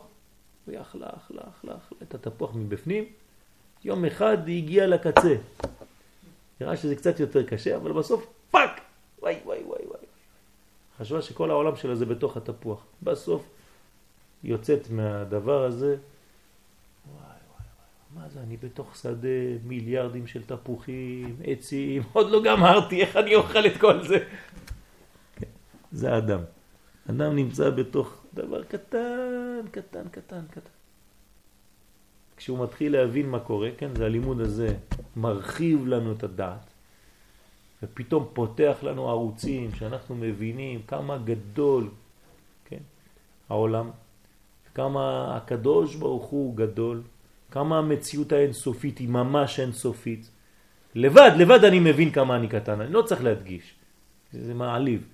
והיא 0.67 0.81
אכלה, 0.81 1.07
אכלה, 1.17 1.41
אכלה, 1.49 1.75
אכלה 1.77 1.97
את 2.03 2.15
התפוח 2.15 2.55
מבפנים. 2.55 3.05
יום 3.83 4.05
אחד 4.05 4.47
היא 4.47 4.63
הגיעה 4.63 4.87
לקצה. 4.87 5.35
נראה 6.61 6.77
שזה 6.77 6.95
קצת 6.95 7.19
יותר 7.19 7.43
קשה, 7.47 7.75
אבל 7.75 7.91
בסוף 7.91 8.25
פאק! 8.51 8.81
וואי 9.21 9.39
וואי 9.45 9.63
וואי 9.63 9.81
וואי. 9.87 10.01
חשבה 10.99 11.21
שכל 11.21 11.49
העולם 11.49 11.75
שלה 11.75 11.95
זה 11.95 12.05
בתוך 12.05 12.37
התפוח. 12.37 12.83
בסוף 13.03 13.43
יוצאת 14.43 14.89
מהדבר 14.89 15.63
הזה, 15.63 15.97
מה 18.15 18.29
זה, 18.29 18.39
אני 18.39 18.57
בתוך 18.57 18.95
שדה, 18.95 19.27
מיליארדים 19.63 20.27
של 20.27 20.43
תפוחים, 20.43 21.35
עצים, 21.43 22.03
עוד 22.13 22.31
לא 22.31 22.43
גמרתי, 22.43 23.01
איך 23.01 23.15
אני 23.15 23.35
אוכל 23.35 23.65
את 23.65 23.77
כל 23.77 24.07
זה? 24.07 24.17
כן, 25.35 25.47
זה 25.91 26.13
האדם. 26.13 26.39
אדם 27.09 27.35
נמצא 27.35 27.69
בתוך 27.69 28.23
דבר 28.33 28.63
קטן, 28.63 29.61
קטן, 29.71 30.09
קטן, 30.11 30.41
קטן. 30.51 30.69
כשהוא 32.37 32.63
מתחיל 32.63 32.91
להבין 32.91 33.29
מה 33.29 33.39
קורה, 33.39 33.69
כן, 33.77 33.95
זה 33.95 34.05
הלימוד 34.05 34.39
הזה 34.41 34.75
מרחיב 35.15 35.87
לנו 35.87 36.11
את 36.11 36.23
הדעת, 36.23 36.73
ופתאום 37.83 38.27
פותח 38.33 38.77
לנו 38.83 39.09
ערוצים 39.09 39.75
שאנחנו 39.75 40.15
מבינים 40.15 40.81
כמה 40.87 41.17
גדול, 41.17 41.89
כן, 42.65 42.83
העולם, 43.49 43.89
כמה 44.75 45.35
הקדוש 45.37 45.95
ברוך 45.95 46.25
הוא 46.25 46.55
גדול, 46.55 47.01
כמה 47.51 47.77
המציאות 47.77 48.31
האינסופית 48.31 48.97
היא 48.97 49.09
ממש 49.09 49.59
אינסופית. 49.59 50.29
לבד, 50.95 51.31
לבד 51.37 51.63
אני 51.63 51.79
מבין 51.79 52.11
כמה 52.11 52.35
אני 52.35 52.47
קטן, 52.47 52.81
אני 52.81 52.93
לא 52.93 53.01
צריך 53.01 53.23
להדגיש, 53.23 53.75
זה, 54.31 54.53
מעליב, 54.53 55.07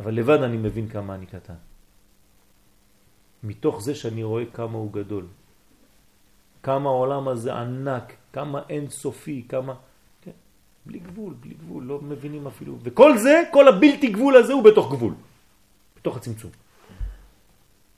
אבל 0.00 0.14
לבד 0.14 0.42
אני 0.42 0.56
מבין 0.56 0.88
כמה 0.88 1.14
אני 1.14 1.26
קטן. 1.26 1.58
מתוך 3.42 3.82
זה 3.82 3.94
שאני 3.94 4.22
רואה 4.22 4.44
כמה 4.52 4.78
הוא 4.78 4.92
גדול, 4.92 5.26
כמה 6.62 6.88
העולם 6.88 7.28
הזה 7.28 7.54
ענק, 7.54 8.12
כמה 8.32 8.62
אינסופי, 8.68 9.44
כמה... 9.48 9.74
כן, 10.22 10.36
בלי 10.86 10.98
גבול, 10.98 11.34
בלי 11.40 11.54
גבול, 11.54 11.84
לא 11.84 12.00
מבינים 12.00 12.46
אפילו. 12.46 12.78
וכל 12.82 13.18
זה, 13.18 13.42
כל 13.52 13.68
הבלתי 13.68 14.10
גבול 14.10 14.36
הזה 14.36 14.52
הוא 14.52 14.64
בתוך 14.64 14.92
גבול, 14.92 15.14
בתוך 15.96 16.16
הצמצום. 16.16 16.50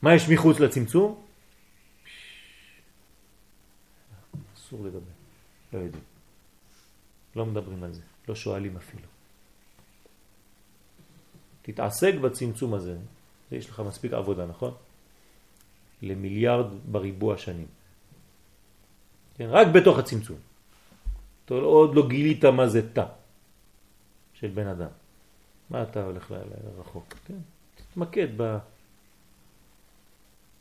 מה 0.01 0.13
יש 0.13 0.29
מחוץ 0.29 0.59
לצמצום? 0.59 1.30
אסור 4.71 4.85
לדבר, 4.85 4.99
לא 5.73 5.79
יודעים. 5.79 6.03
לא 7.35 7.45
מדברים 7.45 7.83
על 7.83 7.93
זה, 7.93 8.01
לא 8.27 8.35
שואלים 8.35 8.77
אפילו. 8.77 9.07
תתעסק 11.61 12.13
בצמצום 12.21 12.73
הזה, 12.73 12.97
יש 13.51 13.69
לך 13.69 13.79
מספיק 13.79 14.13
עבודה, 14.13 14.45
נכון? 14.45 14.73
למיליארד 16.01 16.65
בריבוע 16.91 17.37
שנים. 17.37 17.67
כן, 19.35 19.47
רק 19.49 19.67
בתוך 19.67 19.99
הצמצום. 19.99 20.37
אתה 21.45 21.53
עוד 21.53 21.95
לא 21.95 22.07
גילית 22.07 22.45
מה 22.45 22.67
זה 22.67 22.93
תא 22.93 23.05
של 24.33 24.47
בן 24.47 24.67
אדם. 24.67 24.91
מה 25.69 25.83
אתה 25.83 26.03
הולך 26.03 26.31
לרחוק? 26.31 27.13
כן? 27.27 27.37
תתמקד 27.75 28.27
ב... 28.37 28.57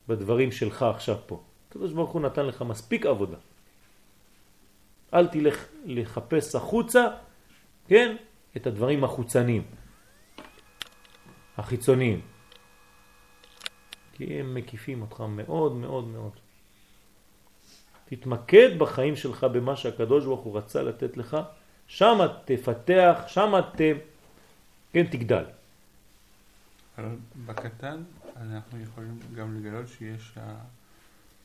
בדברים 0.09 0.53
שלך 0.53 0.83
עכשיו 0.83 1.17
פה. 1.27 1.43
הקדוש 1.69 1.93
ברוך 1.93 2.11
הוא 2.11 2.23
נתן 2.23 2.47
לך 2.47 2.63
מספיק 2.63 3.07
עבודה. 3.07 3.37
אל 5.15 5.27
תלך 5.27 5.67
לחפש 5.85 6.55
החוצה, 6.55 7.07
כן, 7.89 8.17
את 8.57 8.67
הדברים 8.67 9.05
החוצניים, 9.05 9.63
החיצוניים. 11.57 12.21
כי 14.13 14.41
הם 14.41 14.55
מקיפים 14.55 15.03
אותך 15.03 15.21
מאוד 15.21 15.73
מאוד 15.73 16.05
מאוד. 16.09 16.33
תתמקד 18.05 18.79
בחיים 18.79 19.17
שלך 19.17 19.45
במה 19.45 19.77
שהקדוש 19.77 20.25
ברוך 20.25 20.41
הוא 20.41 20.59
רצה 20.59 20.83
לתת 20.83 21.17
לך, 21.17 21.37
שם 21.87 22.19
תפתח, 22.45 23.25
שם 23.27 23.53
ת... 23.77 23.81
כן, 24.93 25.07
תגדל. 25.07 25.45
אבל 26.99 27.17
בקטן 27.47 28.03
אנחנו 28.37 28.81
יכולים 28.81 29.19
גם 29.35 29.57
לגלות 29.57 29.89
שיש 29.89 30.39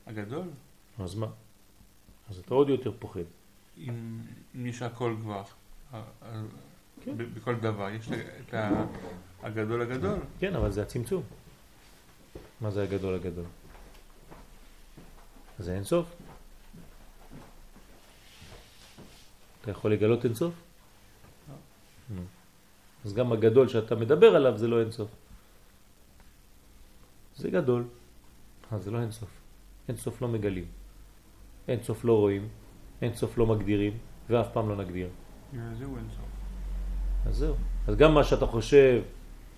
הגדול. 0.07 0.47
אז 0.99 1.15
מה? 1.15 1.27
אז 2.29 2.37
אתה 2.37 2.53
עוד 2.53 2.69
יותר 2.69 2.91
פוחד. 2.99 3.44
אם, 3.77 4.21
אם 4.55 4.65
יש 4.65 4.81
הכל 4.81 5.15
כבר, 5.21 5.43
כן. 7.01 7.17
בכל 7.33 7.55
דבר, 7.55 7.89
יש 7.89 8.09
את 8.11 8.53
הגדול 9.43 9.81
הגדול. 9.81 10.19
כן, 10.39 10.55
אבל 10.55 10.71
זה 10.71 10.81
הצמצום. 10.81 11.23
מה 12.61 12.71
זה 12.71 12.83
הגדול 12.83 13.15
הגדול? 13.15 13.45
זה 15.59 15.75
אין 15.75 15.83
סוף. 15.83 16.15
אתה 19.61 19.71
יכול 19.71 19.93
לגלות 19.93 20.25
אין 20.25 20.33
סוף? 20.33 20.53
אז 23.05 23.13
גם 23.13 23.31
הגדול 23.31 23.67
שאתה 23.67 23.95
מדבר 23.95 24.35
עליו 24.35 24.57
זה 24.57 24.67
לא 24.67 24.79
אין 24.79 24.91
סוף. 24.91 25.09
זה 27.35 27.49
גדול, 27.49 27.83
אז 28.71 28.83
זה 28.83 28.91
לא 28.91 29.01
אין 29.01 29.11
סוף. 29.11 29.29
אין 29.87 29.97
סוף 29.97 30.21
לא 30.21 30.27
מגלים. 30.27 30.65
אין 31.67 31.83
סוף 31.83 32.05
לא 32.05 32.13
רואים, 32.13 32.47
אין 33.01 33.13
סוף 33.13 33.37
לא 33.37 33.45
מגדירים, 33.45 33.93
ואף 34.29 34.47
פעם 34.53 34.69
לא 34.69 34.75
נגדיר. 34.75 35.07
זהו 35.53 35.97
אין 35.97 36.05
סוף. 36.09 36.25
אז 37.25 37.35
זהו. 37.35 37.55
אז 37.87 37.95
גם 37.95 38.13
מה 38.13 38.23
שאתה 38.23 38.45
חושב, 38.45 39.01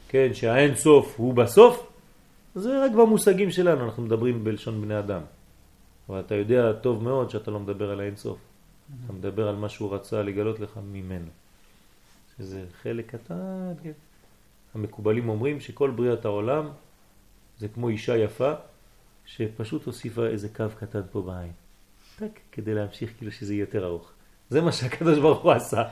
כן, 0.08 0.34
שהאין 0.34 0.76
סוף 0.76 1.16
הוא 1.18 1.34
בסוף, 1.34 1.92
זה 2.56 2.86
רק 2.86 2.92
במושגים 2.92 3.52
שלנו, 3.52 3.86
אנחנו 3.86 4.04
מדברים 4.04 4.44
בלשון 4.44 4.82
בני 4.82 5.00
אדם. 5.00 5.22
אבל 6.10 6.20
אתה 6.20 6.36
יודע 6.36 6.74
טוב 6.74 7.04
מאוד 7.04 7.30
שאתה 7.30 7.52
לא 7.52 7.60
מדבר 7.60 7.92
על 7.92 8.00
האין 8.00 8.16
סוף. 8.16 8.38
אתה 9.06 9.14
מדבר 9.14 9.48
על 9.48 9.56
מה 9.56 9.70
שהוא 9.70 9.96
רצה 9.96 10.24
לגלות 10.24 10.60
לך 10.60 10.80
ממנו. 10.92 11.28
שזה 12.38 12.66
חלק 12.82 13.16
קטן, 13.16 13.74
כן. 13.84 13.92
המקובלים 14.76 15.30
אומרים 15.30 15.60
שכל 15.60 15.92
בריאת 15.92 16.26
העולם 16.26 16.70
זה 17.58 17.68
כמו 17.68 17.90
אישה 17.90 18.18
יפה 18.18 18.54
שפשוט 19.26 19.86
הוסיפה 19.86 20.28
איזה 20.28 20.50
קו 20.50 20.66
קטן 20.80 21.02
פה 21.12 21.22
בעין. 21.22 21.52
טק, 22.18 22.40
כדי 22.52 22.74
להמשיך 22.74 23.12
כאילו 23.18 23.32
שזה 23.32 23.54
יהיה 23.54 23.62
יותר 23.62 23.86
ארוך. 23.86 24.12
זה 24.50 24.62
מה 24.62 24.72
שהקדוש 24.72 25.20
ברוך 25.20 25.40
הוא 25.40 25.52
עשה. 25.52 25.84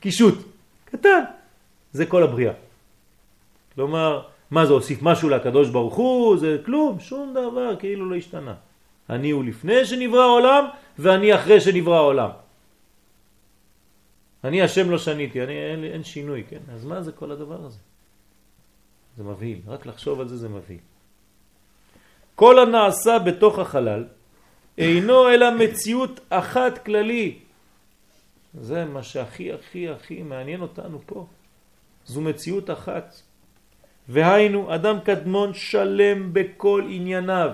קישוט, 0.00 0.38
קטן. 0.84 1.22
זה 1.92 2.06
כל 2.06 2.22
הבריאה. 2.22 2.52
כלומר, 3.74 4.26
מה 4.50 4.66
זה 4.66 4.72
הוסיף 4.72 4.98
משהו 5.02 5.28
לקדוש 5.28 5.70
ברוך 5.70 5.94
הוא? 5.94 6.36
זה 6.36 6.58
כלום, 6.66 7.00
שום 7.00 7.30
דבר 7.30 7.76
כאילו 7.78 8.10
לא 8.10 8.16
השתנה. 8.16 8.54
אני 9.10 9.30
הוא 9.30 9.44
לפני 9.44 9.86
שנברא 9.86 10.22
העולם 10.22 10.64
ואני 10.98 11.34
אחרי 11.34 11.60
שנברא 11.60 11.96
העולם. 11.96 12.30
אני 14.44 14.62
השם 14.62 14.90
לא 14.90 14.98
שניתי, 14.98 15.42
אני, 15.42 15.52
אין, 15.52 15.84
אין 15.84 16.04
שינוי, 16.04 16.44
כן? 16.50 16.60
אז 16.74 16.84
מה 16.84 17.02
זה 17.02 17.12
כל 17.12 17.30
הדבר 17.30 17.64
הזה? 17.64 17.78
זה 19.16 19.22
מבהיל, 19.22 19.58
רק 19.66 19.86
לחשוב 19.86 20.20
על 20.20 20.28
זה 20.28 20.36
זה 20.36 20.48
מבהיל. 20.48 20.93
כל 22.34 22.58
הנעשה 22.58 23.18
בתוך 23.18 23.58
החלל 23.58 24.04
אינו 24.78 25.30
אלא 25.30 25.54
מציאות 25.56 26.20
אחת 26.30 26.84
כללי. 26.84 27.38
זה 28.60 28.84
מה 28.84 29.02
שהכי 29.02 29.52
הכי 29.52 29.88
הכי 29.88 30.22
מעניין 30.22 30.60
אותנו 30.60 31.00
פה. 31.06 31.26
זו 32.06 32.20
מציאות 32.20 32.70
אחת. 32.70 33.14
והיינו 34.08 34.74
אדם 34.74 35.00
קדמון 35.00 35.54
שלם 35.54 36.32
בכל 36.32 36.82
ענייניו. 36.90 37.50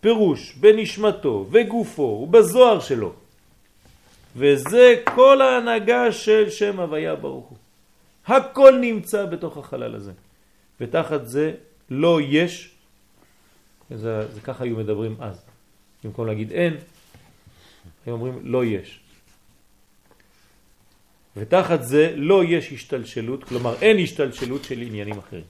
פירוש 0.00 0.54
בנשמתו 0.54 1.46
וגופו 1.50 2.02
ובזוהר 2.02 2.80
שלו. 2.80 3.12
וזה 4.36 4.94
כל 5.14 5.40
ההנהגה 5.40 6.12
של 6.12 6.50
שם 6.50 6.80
הוויה 6.80 7.14
ברוך 7.14 7.46
הוא. 7.46 7.58
הכל 8.26 8.78
נמצא 8.80 9.26
בתוך 9.26 9.56
החלל 9.56 9.94
הזה. 9.94 10.12
ותחת 10.80 11.26
זה 11.26 11.52
לא 11.90 12.20
יש, 12.20 12.75
זה, 13.90 14.32
זה 14.34 14.40
ככה 14.40 14.64
היו 14.64 14.76
מדברים 14.76 15.16
אז. 15.20 15.44
במקום 16.04 16.26
להגיד 16.26 16.52
אין, 16.52 16.76
הם 18.06 18.12
אומרים 18.12 18.38
לא 18.42 18.64
יש. 18.64 19.00
ותחת 21.36 21.82
זה 21.82 22.12
לא 22.16 22.44
יש 22.44 22.72
השתלשלות, 22.72 23.44
כלומר 23.44 23.74
אין 23.82 23.98
השתלשלות 23.98 24.64
של 24.64 24.80
עניינים 24.80 25.18
אחרים. 25.18 25.44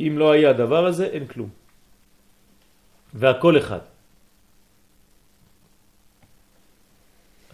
אם 0.00 0.14
לא 0.18 0.32
היה 0.32 0.50
הדבר 0.50 0.86
הזה, 0.86 1.06
אין 1.06 1.26
כלום. 1.26 1.48
והכל 3.14 3.58
אחד. 3.58 3.80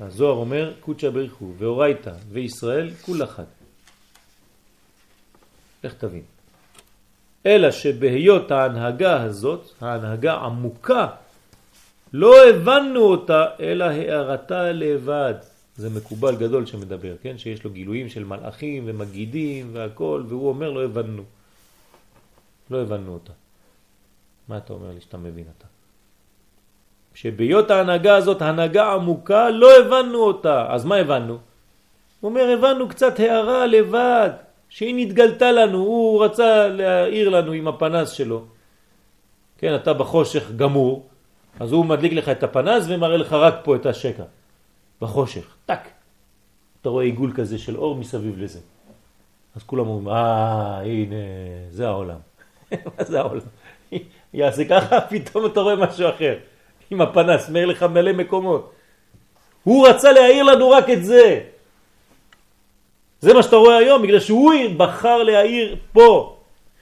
הזוהר 0.00 0.36
אומר, 0.36 0.74
קודשא 0.80 1.10
בריחו, 1.10 1.52
ואורייתא, 1.58 2.12
וישראל, 2.28 2.94
כול 2.94 3.24
אחד. 3.24 3.44
איך 5.84 5.94
תבין? 5.94 6.35
אלא 7.46 7.70
שבהיות 7.70 8.50
ההנהגה 8.50 9.22
הזאת, 9.22 9.72
ההנהגה 9.80 10.34
עמוקה, 10.34 11.06
לא 12.12 12.48
הבנו 12.48 13.00
אותה, 13.00 13.44
אלא 13.60 13.84
הערתה 13.84 14.72
לבד. 14.72 15.34
זה 15.76 15.90
מקובל 15.90 16.36
גדול 16.36 16.66
שמדבר, 16.66 17.14
כן? 17.22 17.38
שיש 17.38 17.64
לו 17.64 17.70
גילויים 17.70 18.08
של 18.08 18.24
מלאכים 18.24 18.84
ומגידים 18.86 19.70
והכל, 19.72 20.22
והוא 20.28 20.48
אומר 20.48 20.70
לא 20.70 20.84
הבנו. 20.84 21.22
לא 22.70 22.82
הבנו 22.82 23.12
אותה. 23.12 23.32
מה 24.48 24.56
אתה 24.56 24.72
אומר 24.72 24.90
לי 24.94 25.00
שאתה 25.00 25.16
מבין 25.16 25.44
אותה? 25.56 25.66
שבהיות 27.14 27.70
ההנהגה 27.70 28.16
הזאת, 28.16 28.42
הנהגה 28.42 28.92
עמוקה, 28.92 29.50
לא 29.50 29.78
הבנו 29.78 30.18
אותה. 30.18 30.66
אז 30.68 30.84
מה 30.84 30.96
הבנו? 30.96 31.38
הוא 32.20 32.30
אומר, 32.30 32.50
הבנו 32.58 32.88
קצת 32.88 33.20
הערה 33.20 33.66
לבד, 33.66 34.30
שהיא 34.76 34.94
נתגלתה 34.96 35.52
לנו, 35.52 35.78
הוא 35.78 36.24
רצה 36.24 36.68
להעיר 36.68 37.28
לנו 37.28 37.52
עם 37.52 37.68
הפנס 37.68 38.10
שלו. 38.10 38.44
כן, 39.58 39.74
אתה 39.74 39.92
בחושך 39.92 40.50
גמור, 40.56 41.06
אז 41.60 41.72
הוא 41.72 41.84
מדליק 41.84 42.12
לך 42.12 42.28
את 42.28 42.42
הפנס 42.42 42.84
ומראה 42.88 43.16
לך 43.16 43.32
רק 43.32 43.54
פה 43.64 43.76
את 43.76 43.86
השקע. 43.86 44.22
בחושך, 45.00 45.56
טק. 45.66 45.80
אתה 46.80 46.88
רואה 46.88 47.04
עיגול 47.04 47.32
כזה 47.34 47.58
של 47.58 47.76
אור 47.76 47.96
מסביב 47.96 48.38
לזה. 48.38 48.58
אז 49.56 49.62
כולם 49.62 49.86
אומרים, 49.86 50.08
אה, 50.08 50.80
הנה, 50.80 51.16
זה 51.70 51.88
העולם. 51.88 52.18
מה 52.98 53.04
זה 53.04 53.20
העולם? 53.20 53.48
יעשה 54.34 54.64
ככה, 54.68 55.00
פתאום 55.10 55.46
אתה 55.46 55.60
רואה 55.60 55.76
משהו 55.76 56.08
אחר. 56.08 56.36
עם 56.90 57.00
הפנס, 57.00 57.48
מאיר 57.48 57.66
לך 57.66 57.82
מלא 57.82 58.12
מקומות. 58.12 58.72
הוא 59.64 59.88
רצה 59.88 60.12
להעיר 60.12 60.42
לנו 60.42 60.70
רק 60.70 60.90
את 60.90 61.04
זה. 61.04 61.40
זה 63.20 63.34
מה 63.34 63.42
שאתה 63.42 63.56
רואה 63.56 63.76
היום, 63.76 64.02
בגלל 64.02 64.20
שהוא 64.20 64.52
בחר 64.76 65.22
להעיר 65.22 65.76
פה. 65.92 66.36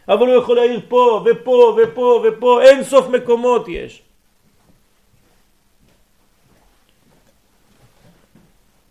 אבל 0.08 0.26
הוא 0.26 0.36
יכול 0.36 0.56
להעיר 0.56 0.80
פה, 0.88 1.24
ופה, 1.26 1.76
ופה, 1.82 2.24
ופה, 2.24 2.62
אין 2.62 2.84
סוף 2.84 3.08
מקומות 3.08 3.68
יש. 3.68 4.02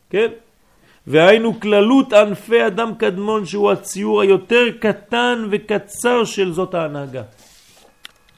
כן? 0.10 0.32
והיינו 1.08 1.60
כללות 1.60 2.14
ענפי 2.14 2.68
אדם 2.68 2.96
קדמון 2.98 3.46
שהוא 3.46 3.72
הציור 3.72 4.22
היותר 4.22 4.66
קטן 4.80 5.48
וקצר 5.52 6.24
של 6.24 6.54
זאת 6.54 6.74
ההנהגה. 6.74 7.24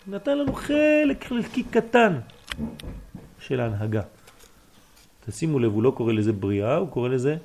נתן 0.08 0.38
לנו 0.38 0.54
חלק 0.54 1.24
חלקי 1.24 1.64
קטן 1.64 2.20
של 3.40 3.60
ההנהגה. 3.60 4.02
תשימו 5.26 5.60
לב, 5.60 5.72
הוא 5.74 5.84
לא 5.84 5.92
קורא 5.92 6.14
לזה 6.14 6.34
בריאה, 6.34 6.76
הוא 6.76 6.90
קורא 6.90 7.10
לזה 7.10 7.38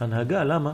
הנהגה, 0.00 0.44
למה? 0.44 0.72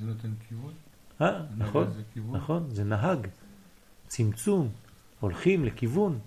זה 0.00 0.06
נותן 0.06 0.28
כיוון? 0.48 0.72
אה, 1.20 1.40
נכון, 1.58 1.92
זה 1.96 2.02
כיוון? 2.14 2.36
נכון, 2.36 2.70
זה 2.70 2.84
נהג, 2.84 3.26
צמצום, 4.08 4.68
הולכים 5.20 5.64
לכיוון. 5.64 6.18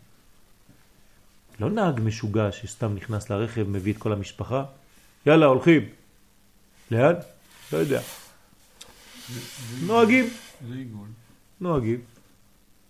לא 1.60 1.70
נהג 1.70 2.00
משוגע 2.04 2.52
שסתם 2.52 2.96
נכנס 2.96 3.30
לרכב, 3.30 3.64
מביא 3.70 3.94
את 3.94 3.98
כל 3.98 4.14
המשפחה, 4.14 4.66
יאללה, 5.26 5.46
הולכים. 5.46 5.90
לאן? 6.92 7.14
לא 7.74 7.78
יודע. 7.78 8.02
זה- 9.30 9.40
זה- 9.80 9.86
נוהגים, 9.88 10.26
זה 10.68 10.74
עיגול. 10.76 11.08
נוהגים. 11.62 12.02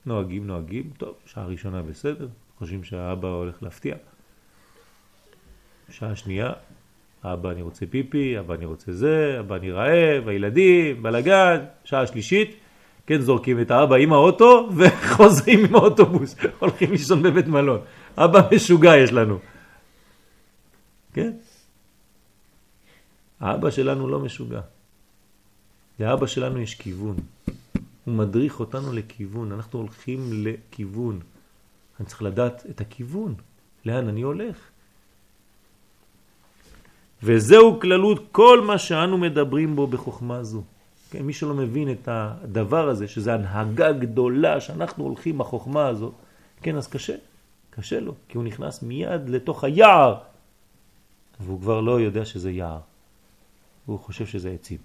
נוהגים, 0.05 0.47
נוהגים, 0.47 0.91
טוב, 0.97 1.15
שעה 1.25 1.45
ראשונה 1.45 1.81
בסדר, 1.81 2.27
חושבים 2.57 2.83
שהאבא 2.83 3.27
הולך 3.27 3.63
להפתיע. 3.63 3.95
שעה 5.89 6.15
שנייה, 6.15 6.53
אבא 7.33 7.51
אני 7.51 7.61
רוצה 7.61 7.85
פיפי, 7.85 8.39
אבא 8.39 8.53
אני 8.53 8.65
רוצה 8.65 8.93
זה, 8.93 9.37
אבא 9.39 9.55
אני 9.55 9.71
רעב, 9.71 10.27
הילדים, 10.27 11.03
בלגן, 11.03 11.65
שעה 11.83 12.07
שלישית, 12.07 12.55
כן 13.07 13.21
זורקים 13.21 13.61
את 13.61 13.71
האבא 13.71 13.95
עם 13.95 14.13
האוטו 14.13 14.69
וחוזרים 14.77 15.65
עם 15.65 15.75
האוטובוס, 15.75 16.35
הולכים 16.59 16.91
לישון 16.91 17.23
בבית 17.23 17.47
מלון. 17.47 17.79
אבא 18.17 18.41
משוגע 18.55 18.97
יש 18.97 19.11
לנו. 19.11 19.39
כן? 21.13 21.31
האבא 23.39 23.69
שלנו 23.69 24.07
לא 24.07 24.19
משוגע. 24.19 24.61
לאבא 25.99 26.27
שלנו 26.27 26.59
יש 26.59 26.75
כיוון. 26.75 27.15
הוא 28.05 28.13
מדריך 28.13 28.59
אותנו 28.59 28.93
לכיוון, 28.93 29.51
אנחנו 29.51 29.79
הולכים 29.79 30.29
לכיוון. 30.33 31.19
אני 31.99 32.07
צריך 32.07 32.21
לדעת 32.21 32.65
את 32.69 32.81
הכיוון, 32.81 33.35
לאן 33.85 34.07
אני 34.07 34.21
הולך. 34.21 34.57
וזהו 37.25 37.79
כללות 37.79 38.21
כל 38.31 38.61
מה 38.61 38.77
שאנו 38.77 39.17
מדברים 39.17 39.75
בו 39.75 39.87
בחוכמה 39.87 40.43
זו. 40.43 40.63
כן, 41.09 41.21
מי 41.25 41.33
שלא 41.33 41.53
מבין 41.53 41.91
את 41.91 42.07
הדבר 42.07 42.89
הזה, 42.89 43.07
שזה 43.07 43.33
הנהגה 43.33 43.91
גדולה 43.91 44.61
שאנחנו 44.61 45.03
הולכים 45.03 45.37
בחוכמה 45.37 45.87
הזאת, 45.87 46.13
כן, 46.61 46.77
אז 46.77 46.87
קשה, 46.87 47.15
קשה 47.69 47.99
לו, 47.99 48.13
כי 48.29 48.37
הוא 48.37 48.45
נכנס 48.45 48.83
מיד 48.83 49.29
לתוך 49.29 49.63
היער, 49.63 50.21
והוא 51.39 51.59
כבר 51.59 51.81
לא 51.81 52.01
יודע 52.01 52.25
שזה 52.25 52.51
יער, 52.51 52.79
הוא 53.85 53.99
חושב 53.99 54.25
שזה 54.25 54.51
עצים. 54.51 54.79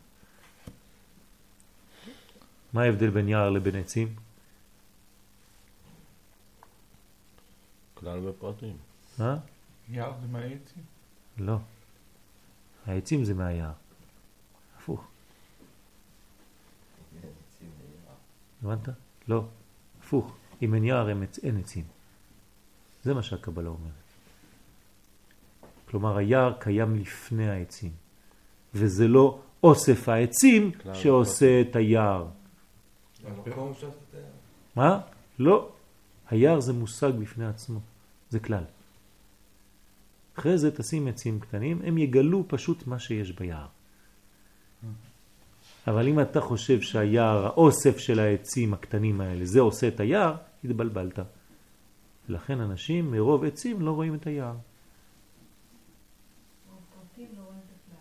מה 2.72 2.82
ההבדל 2.82 3.10
בין 3.10 3.28
יער 3.28 3.50
לבין 3.50 3.76
עצים? 3.76 4.08
כלל 7.94 8.20
בפרטים. 8.20 8.76
אה? 9.20 9.36
יער 9.90 10.12
זה 10.20 10.26
מהעצים? 10.32 10.82
לא. 11.38 11.56
העצים 12.86 13.24
זה 13.24 13.34
מהיער. 13.34 13.72
הפוך. 14.78 15.08
הבנת? 18.62 18.88
לא. 19.28 19.44
הפוך. 20.00 20.36
אם 20.62 20.74
אין 20.74 20.84
יער 20.84 21.08
אין, 21.08 21.22
עצ... 21.22 21.38
אין 21.38 21.56
עצים. 21.58 21.84
זה 23.02 23.14
מה 23.14 23.22
שהקבלה 23.22 23.68
אומרת. 23.68 23.92
כלומר, 25.88 26.16
היער 26.16 26.52
קיים 26.58 26.96
לפני 26.96 27.50
העצים. 27.50 27.92
וזה 28.74 29.08
לא 29.08 29.40
אוסף 29.62 30.08
העצים 30.08 30.70
שעושה 30.94 31.60
את 31.60 31.76
היער. 31.76 32.26
מה? 34.76 35.00
לא. 35.38 35.72
היער 36.30 36.60
זה 36.60 36.72
מושג 36.72 37.12
בפני 37.20 37.46
עצמו. 37.46 37.80
זה 38.30 38.40
כלל. 38.40 38.64
אחרי 40.38 40.58
זה 40.58 40.70
תשים 40.70 41.08
עצים 41.08 41.40
קטנים, 41.40 41.80
הם 41.84 41.98
יגלו 41.98 42.44
פשוט 42.48 42.86
מה 42.86 42.98
שיש 42.98 43.32
ביער. 43.32 43.66
אבל 45.86 46.08
אם 46.08 46.20
אתה 46.20 46.40
חושב 46.40 46.80
שהיער, 46.80 47.46
האוסף 47.46 47.98
של 47.98 48.20
העצים 48.20 48.74
הקטנים 48.74 49.20
האלה, 49.20 49.44
זה 49.44 49.60
עושה 49.60 49.88
את 49.88 50.00
היער, 50.00 50.34
התבלבלת. 50.64 51.18
ולכן 52.28 52.60
אנשים 52.60 53.10
מרוב 53.10 53.44
עצים 53.44 53.80
לא 53.80 53.90
רואים 53.90 54.14
את 54.14 54.26
היער. 54.26 54.54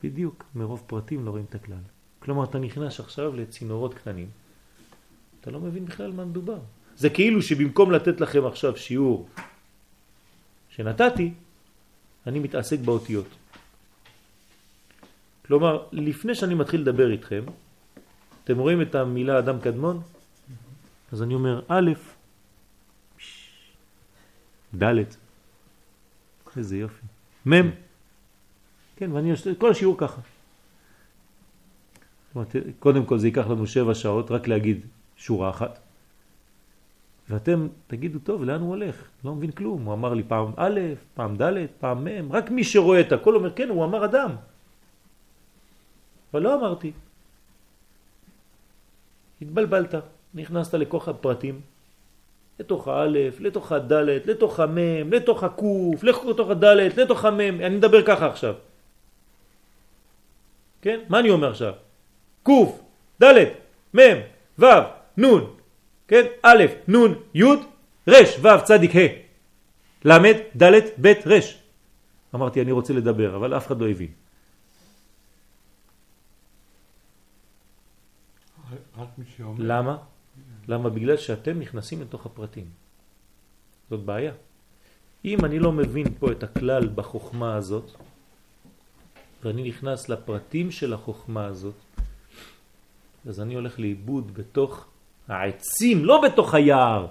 בדיוק, 0.04 0.44
מרוב 0.56 0.84
פרטים 0.88 1.26
לא 1.26 1.32
רואים 1.32 1.46
את 1.50 1.56
הכלל. 1.56 1.84
כלומר, 2.20 2.44
אתה 2.44 2.60
נכנס 2.60 3.00
עכשיו 3.00 3.36
לצינורות 3.36 3.94
קטנים, 3.94 4.30
אתה 5.42 5.52
לא 5.52 5.60
מבין 5.60 5.86
בכלל 5.86 6.12
מה 6.12 6.26
מדובר. 6.26 6.60
זה 6.96 7.10
כאילו 7.10 7.42
שבמקום 7.42 7.92
לתת 7.92 8.22
לכם 8.22 8.46
עכשיו 8.46 8.78
שיעור 8.78 9.28
שנתתי, 10.70 11.34
אני 12.28 12.40
מתעסק 12.40 12.80
באותיות. 12.80 13.28
כלומר, 15.46 15.88
לפני 15.92 16.36
שאני 16.36 16.56
מתחיל 16.56 16.82
לדבר 16.82 17.12
איתכם, 17.12 17.44
אתם 18.44 18.58
רואים 18.58 18.82
את 18.82 18.96
המילה 18.96 19.40
אדם 19.40 19.60
קדמון? 19.62 20.02
אז 21.12 21.24
אני 21.24 21.34
אומר 21.34 21.62
א', 21.68 21.92
ד', 24.84 24.94
איזה 26.58 26.78
יופי, 26.78 27.06
מ', 27.50 27.70
כן, 28.96 29.12
ואני 29.12 29.32
עושה 29.32 29.56
כל 29.56 29.72
השיעור 29.72 29.96
ככה. 29.98 30.22
קודם 32.80 33.06
כל 33.06 33.18
זה 33.20 33.28
ייקח 33.28 33.48
לנו 33.48 33.68
שבע 33.68 33.96
שעות 33.96 34.32
רק 34.32 34.48
להגיד 34.48 34.82
שורה 35.18 35.50
אחת. 35.50 35.80
ואתם 37.30 37.68
תגידו, 37.88 38.20
טוב, 38.20 38.44
לאן 38.44 38.62
הוא 38.62 38.70
הולך? 38.70 38.96
לא 39.26 39.36
מבין 39.36 39.52
כלום. 39.52 39.86
הוא 39.86 39.94
אמר 39.94 40.14
לי 40.14 40.24
פעם 40.24 40.52
א', 40.58 40.80
פעם 41.14 41.36
ד', 41.42 41.66
פעם 41.80 42.04
מ', 42.04 42.32
רק 42.32 42.52
מי 42.52 42.64
שרואה 42.64 43.00
את 43.02 43.12
הכל 43.12 43.36
אומר, 43.36 43.54
כן, 43.54 43.70
הוא 43.70 43.86
אמר 43.86 44.06
אדם. 44.06 44.36
אבל 46.34 46.42
לא 46.42 46.56
אמרתי. 46.56 46.92
התבלבלת, 49.42 49.96
נכנסת 50.34 50.74
לכוח 50.74 51.08
הפרטים, 51.08 51.62
לתוך 52.60 52.88
האלף, 52.88 53.40
לתוך 53.40 53.72
הדלת, 53.72 54.28
לתוך 54.28 54.60
המם, 54.60 55.14
לתוך 55.14 55.44
הקוף, 55.44 56.04
לתוך 56.04 56.50
הדלת, 56.50 56.98
לתוך 56.98 57.26
המם, 57.26 57.62
אני 57.62 57.76
מדבר 57.76 58.06
ככה 58.06 58.28
עכשיו. 58.28 58.56
כן? 60.82 61.00
מה 61.10 61.20
אני 61.20 61.30
אומר 61.30 61.50
עכשיו? 61.50 61.74
קוף, 62.44 62.82
דלת, 63.20 63.50
מם, 63.94 64.18
וו, 64.60 64.68
נון, 65.18 65.56
כן? 66.10 66.26
א', 66.42 66.64
נון, 66.88 67.12
י', 67.34 67.44
ר', 68.10 68.30
ו', 68.42 68.66
צדיק, 68.66 68.92
ה', 68.96 69.08
ל', 70.06 70.34
ד', 70.58 70.74
ב', 70.98 71.08
ר'. 71.30 71.40
אמרתי, 72.36 72.62
אני 72.62 72.72
רוצה 72.72 72.94
לדבר, 72.94 73.36
אבל 73.36 73.58
אף 73.58 73.68
אחד 73.68 73.82
לא 73.82 73.90
הבין. 73.90 74.12
למה? 79.58 79.98
למה? 80.68 80.90
בגלל 80.90 81.18
שאתם 81.18 81.60
נכנסים 81.60 82.02
לתוך 82.02 82.26
הפרטים. 82.26 82.66
זאת 83.90 84.02
בעיה. 84.06 84.34
אם 85.26 85.46
אני 85.46 85.60
לא 85.60 85.72
מבין 85.72 86.08
פה 86.20 86.32
את 86.32 86.44
הכלל 86.44 86.90
בחוכמה 86.96 87.56
הזאת, 87.56 87.92
ואני 89.44 89.64
נכנס 89.70 90.10
לפרטים 90.10 90.72
של 90.72 90.94
החוכמה 90.94 91.46
הזאת, 91.46 91.78
אז 93.28 93.36
אני 93.42 93.56
הולך 93.56 93.80
לאיבוד 93.80 94.34
בתוך 94.34 94.88
העצים, 95.30 96.06
לא 96.06 96.22
בתוך 96.22 96.54
היער. 96.54 97.08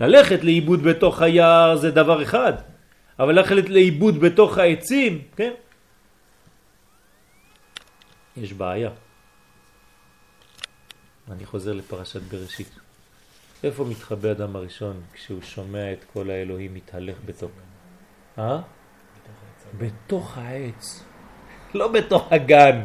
ללכת 0.00 0.44
לאיבוד 0.44 0.82
בתוך 0.82 1.22
היער 1.22 1.76
זה 1.76 1.90
דבר 1.90 2.22
אחד, 2.22 2.52
אבל 3.18 3.32
ללכת 3.34 3.68
לאיבוד 3.68 4.18
בתוך 4.20 4.58
העצים, 4.58 5.22
כן? 5.36 5.52
יש 8.36 8.52
בעיה. 8.52 8.90
אני 11.30 11.46
חוזר 11.46 11.72
לפרשת 11.72 12.22
בראשית. 12.22 12.70
איפה 13.64 13.84
מתחבא 13.84 14.30
אדם 14.30 14.56
הראשון 14.56 15.00
כשהוא 15.12 15.42
שומע 15.42 15.92
את 15.92 16.04
כל 16.12 16.30
האלוהים 16.30 16.74
מתהלך 16.74 17.16
בתוך? 17.24 17.50
אה? 18.38 18.58
בתוך 19.78 20.38
העץ. 20.38 21.04
לא 21.74 21.88
בתוך 21.88 22.32
הגן. 22.32 22.84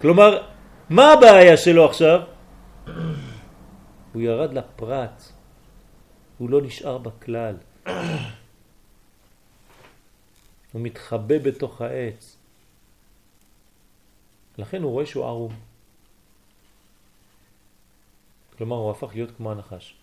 כלומר, 0.00 0.42
מה 0.90 1.12
הבעיה 1.12 1.56
שלו 1.56 1.84
עכשיו? 1.84 2.20
הוא 4.12 4.22
ירד 4.22 4.52
לפרט. 4.52 5.22
הוא 6.38 6.50
לא 6.50 6.62
נשאר 6.62 6.98
בכלל. 6.98 7.56
הוא 10.72 10.82
מתחבא 10.82 11.38
בתוך 11.38 11.80
העץ. 11.80 12.36
לכן 14.58 14.82
הוא 14.82 14.90
רואה 14.90 15.06
שהוא 15.06 15.24
ערום. 15.24 15.52
כלומר, 18.56 18.76
הוא 18.76 18.90
הפך 18.90 19.10
להיות 19.14 19.30
כמו 19.36 19.52
הנחש. 19.52 19.94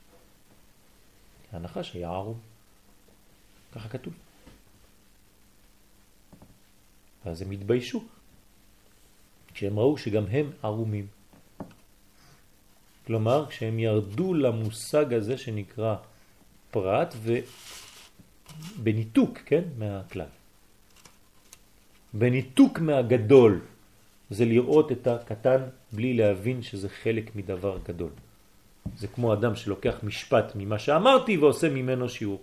הנחש 1.51 1.93
היה 1.93 2.09
ערום. 2.09 2.39
ככה 3.71 3.89
כתוב. 3.89 4.13
אז 7.25 7.41
הם 7.41 7.51
התביישו, 7.51 8.03
כשהם 9.53 9.79
ראו 9.79 9.97
שגם 9.97 10.25
הם 10.25 10.51
ערומים. 10.63 11.07
כלומר, 13.07 13.45
כשהם 13.49 13.79
ירדו 13.79 14.33
למושג 14.33 15.13
הזה 15.13 15.37
שנקרא 15.37 15.95
פרט 16.71 17.15
ובניתוק, 18.77 19.37
כן, 19.45 19.63
מהכלל. 19.77 20.31
בניתוק 22.13 22.79
מהגדול, 22.79 23.61
זה 24.29 24.45
לראות 24.45 24.91
את 24.91 25.07
הקטן 25.07 25.61
בלי 25.91 26.13
להבין 26.13 26.61
שזה 26.61 26.89
חלק 26.89 27.35
מדבר 27.35 27.77
גדול. 27.83 28.11
זה 28.97 29.07
כמו 29.07 29.33
אדם 29.33 29.55
שלוקח 29.55 29.95
משפט 30.03 30.51
ממה 30.55 30.79
שאמרתי 30.79 31.37
ועושה 31.37 31.69
ממנו 31.69 32.09
שיעור. 32.09 32.41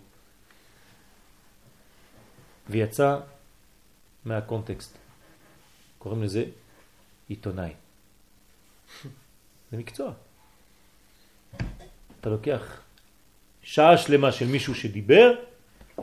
ויצא 2.71 3.19
מהקונטקסט. 4.25 4.99
קוראים 5.99 6.23
לזה 6.23 6.45
עיתונאי. 7.29 7.73
זה 9.71 9.77
מקצוע. 9.77 10.13
אתה 12.23 12.31
לוקח 12.31 12.81
שעה 13.63 13.99
שלמה 13.99 14.33
של 14.33 14.47
מישהו 14.47 14.75
שדיבר, 14.75 15.33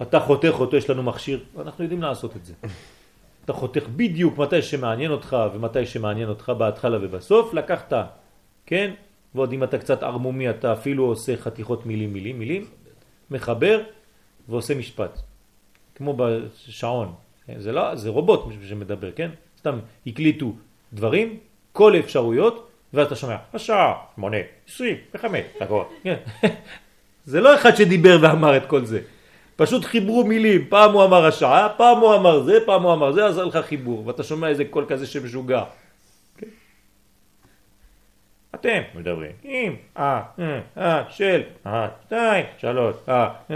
אתה 0.02 0.20
חותך 0.20 0.54
אותו, 0.60 0.78
יש 0.78 0.90
לנו 0.90 1.04
מכשיר, 1.04 1.44
אנחנו 1.60 1.84
יודעים 1.84 2.02
לעשות 2.02 2.36
את 2.36 2.46
זה. 2.46 2.54
אתה 3.46 3.54
חותך 3.54 3.84
בדיוק 3.96 4.38
מתי 4.38 4.62
שמעניין 4.62 5.12
אותך 5.12 5.38
ומתי 5.54 5.86
שמעניין 5.86 6.30
אותך 6.30 6.52
בהתחלה 6.58 6.98
ובסוף, 7.02 7.54
לקחת, 7.54 7.94
כן? 8.66 8.94
ועוד 9.36 9.54
אם 9.54 9.64
אתה 9.64 9.78
קצת 9.78 10.04
ערמומי 10.04 10.50
אתה 10.50 10.74
אפילו 10.74 11.06
עושה 11.06 11.38
חתיכות 11.38 11.86
מילים 11.86 12.14
מילים 12.14 12.40
מילים, 12.40 12.66
מחבר 13.32 13.82
ועושה 14.50 14.76
משפט. 14.76 15.20
כמו 15.96 16.18
בשעון, 16.18 17.14
זה 17.58 17.72
לא, 17.72 17.96
זה 17.96 18.10
רובוט 18.10 18.46
שמדבר, 18.70 19.12
כן? 19.12 19.30
סתם 19.58 19.80
הקליטו 20.08 20.54
דברים, 20.94 21.40
כל 21.72 21.96
האפשרויות, 21.96 22.69
ואתה 22.94 23.16
שומע, 23.16 23.36
השעה, 23.54 23.94
שמונה, 24.16 24.38
עשרים, 24.68 24.96
וחמש, 25.14 25.42
דקות. 25.62 25.94
כן. 26.04 26.16
זה 27.26 27.42
לא 27.42 27.56
אחד 27.56 27.76
שדיבר 27.76 28.18
ואמר 28.22 28.58
את 28.58 28.66
כל 28.66 28.86
זה. 28.86 29.00
פשוט 29.56 29.86
חיברו 29.86 30.24
מילים, 30.24 30.66
פעם 30.70 30.92
הוא 30.92 31.04
אמר 31.04 31.26
השעה, 31.26 31.70
פעם 31.78 31.98
הוא 31.98 32.16
אמר 32.16 32.44
זה, 32.44 32.58
פעם 32.66 32.84
הוא 32.84 32.94
אמר 32.94 33.12
זה, 33.12 33.26
אז 33.26 33.38
לך 33.38 33.58
חיבור, 33.66 34.08
ואתה 34.08 34.24
שומע 34.24 34.48
איזה 34.48 34.66
קול 34.66 34.86
כזה 34.88 35.08
שמשוגע. 35.08 35.64
כן? 36.38 36.48
אתם 38.56 38.82
מדברים, 38.96 39.32
עם, 39.44 39.76
אה, 39.98 40.22
אה, 40.78 41.04
של, 41.10 41.42
אה, 41.68 41.88
שתיים, 42.06 42.46
שלוש, 42.58 42.96
אה. 43.10 43.30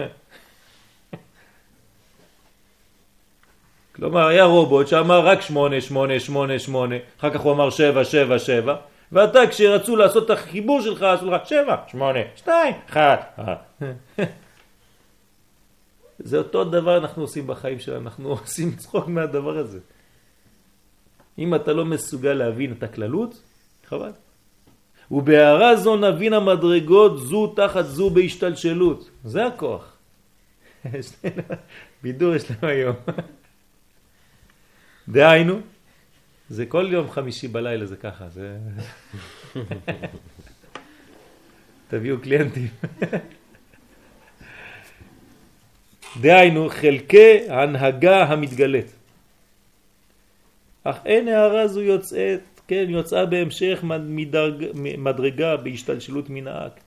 כלומר, 3.95 4.27
היה 4.27 4.43
רובוט 4.43 4.88
שאמר 4.88 5.19
רק 5.19 5.41
שמונה, 5.41 5.81
שמונה, 5.81 6.19
שמונה, 6.19 6.59
שמונה, 6.59 6.95
אחר 7.19 7.29
כך 7.29 7.39
הוא 7.39 7.53
אמר 7.53 7.69
שבע, 7.69 8.03
שבע, 8.03 8.39
שבע, 8.39 8.75
ואתה 9.14 9.39
כשרצו 9.49 9.95
לעשות 9.95 10.26
את 10.26 10.30
החיבור 10.30 10.82
שלך, 10.82 11.01
עשו 11.01 11.32
לך 11.32 11.47
שבע, 11.47 11.76
שמונה, 11.88 12.20
שתיים, 12.36 12.76
אחת. 12.89 13.39
זה 16.20 16.38
אותו 16.38 16.64
דבר 16.64 16.97
אנחנו 16.97 17.22
עושים 17.22 17.47
בחיים 17.47 17.80
שלנו, 17.80 18.01
אנחנו 18.01 18.30
עושים 18.39 18.76
צחוק 18.76 19.07
מהדבר 19.07 19.57
הזה. 19.57 19.80
אם 21.39 21.55
אתה 21.55 21.74
לא 21.74 21.86
מסוגל 21.86 22.34
להבין 22.34 22.72
את 22.72 22.84
הכללות, 22.84 23.41
חבל. 23.86 24.11
ובהערה 25.11 25.76
זו 25.76 25.95
נבין 25.95 26.34
המדרגות 26.34 27.20
זו 27.20 27.47
תחת 27.47 27.86
זו 27.86 28.09
בהשתלשלות. 28.09 29.09
זה 29.24 29.45
הכוח. 29.45 29.97
בידור 32.04 32.36
יש 32.36 32.51
לנו 32.51 32.67
היום. 32.67 32.96
דהיינו, 35.09 35.59
זה 36.54 36.66
כל 36.66 36.88
יום 36.92 37.12
חמישי 37.12 37.47
בלילה 37.47 37.86
זה 37.86 37.96
ככה, 37.96 38.30
זה... 38.30 38.58
תביאו 41.89 42.21
קליינטים. 42.21 42.67
דהיינו, 46.21 46.70
חלקי 46.70 47.50
הנהגה 47.50 48.24
המתגלית. 48.24 48.93
אך 50.84 50.97
אין 51.05 51.28
הערה 51.28 51.67
זו 51.67 51.82
יוצאת, 51.82 52.42
כן, 52.67 52.86
יוצאה 52.89 53.25
בהמשך 53.25 53.80
מדרג, 53.84 54.66
מדרגה 54.97 55.58
בהשתלשלות 55.58 56.30
מן 56.30 56.47
האק. 56.47 56.80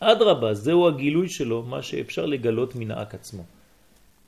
אדרבה, 0.00 0.54
זהו 0.54 0.88
הגילוי 0.88 1.28
שלו, 1.28 1.62
מה 1.62 1.82
שאפשר 1.82 2.26
לגלות 2.26 2.74
מן 2.74 2.90
האק 2.90 3.14
עצמו. 3.14 3.44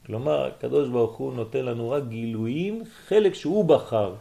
כלומר, 0.07 0.47
הקדוש 0.47 0.89
ברוך 0.89 1.17
הוא 1.17 1.35
נותן 1.35 1.65
לנו 1.65 1.91
רק 1.91 2.03
גילויים, 2.09 2.83
חלק 3.07 3.35
שהוא 3.35 3.65
בחר, 3.65 4.15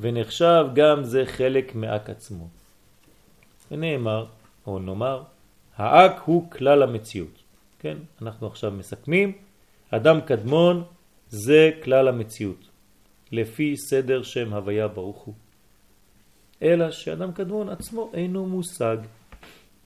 ונחשב 0.00 0.66
גם 0.74 1.04
זה 1.04 1.26
חלק 1.26 1.74
מאק 1.74 2.10
עצמו. 2.10 2.48
ונאמר, 3.70 4.26
או 4.66 4.78
נאמר, 4.78 5.22
האק 5.76 6.20
הוא 6.24 6.50
כלל 6.50 6.82
המציאות. 6.82 7.42
כן, 7.78 7.96
אנחנו 8.22 8.46
עכשיו 8.46 8.70
מסכמים, 8.70 9.32
אדם 9.90 10.20
קדמון 10.20 10.84
זה 11.28 11.70
כלל 11.82 12.08
המציאות, 12.08 12.68
לפי 13.32 13.76
סדר 13.76 14.22
שם 14.22 14.54
הוויה 14.54 14.88
ברוך 14.88 15.18
הוא. 15.18 15.34
אלא 16.62 16.90
שאדם 16.90 17.32
קדמון 17.32 17.68
עצמו 17.68 18.10
אינו 18.14 18.46
מושג. 18.46 18.96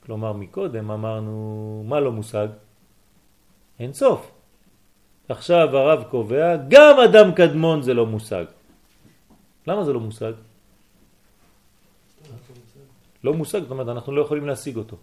כלומר, 0.06 0.32
מקודם 0.32 0.90
אמרנו, 0.90 1.84
מה 1.88 2.00
לא 2.00 2.12
מושג? 2.12 2.48
אין 3.78 3.92
סוף. 3.92 4.37
עכשיו 5.28 5.76
הרב 5.76 6.04
קובע, 6.10 6.56
גם 6.68 6.96
אדם 7.04 7.32
קדמון 7.32 7.82
זה 7.82 7.94
לא 7.94 8.06
מושג. 8.06 8.44
למה 9.66 9.84
זה 9.84 9.92
לא 9.92 10.00
מושג? 10.00 10.32
לא 13.24 13.34
מושג, 13.34 13.60
זאת 13.62 13.70
אומרת, 13.70 13.88
אנחנו 13.88 14.12
לא 14.12 14.22
יכולים 14.22 14.46
להשיג 14.46 14.76
אותו. 14.76 14.96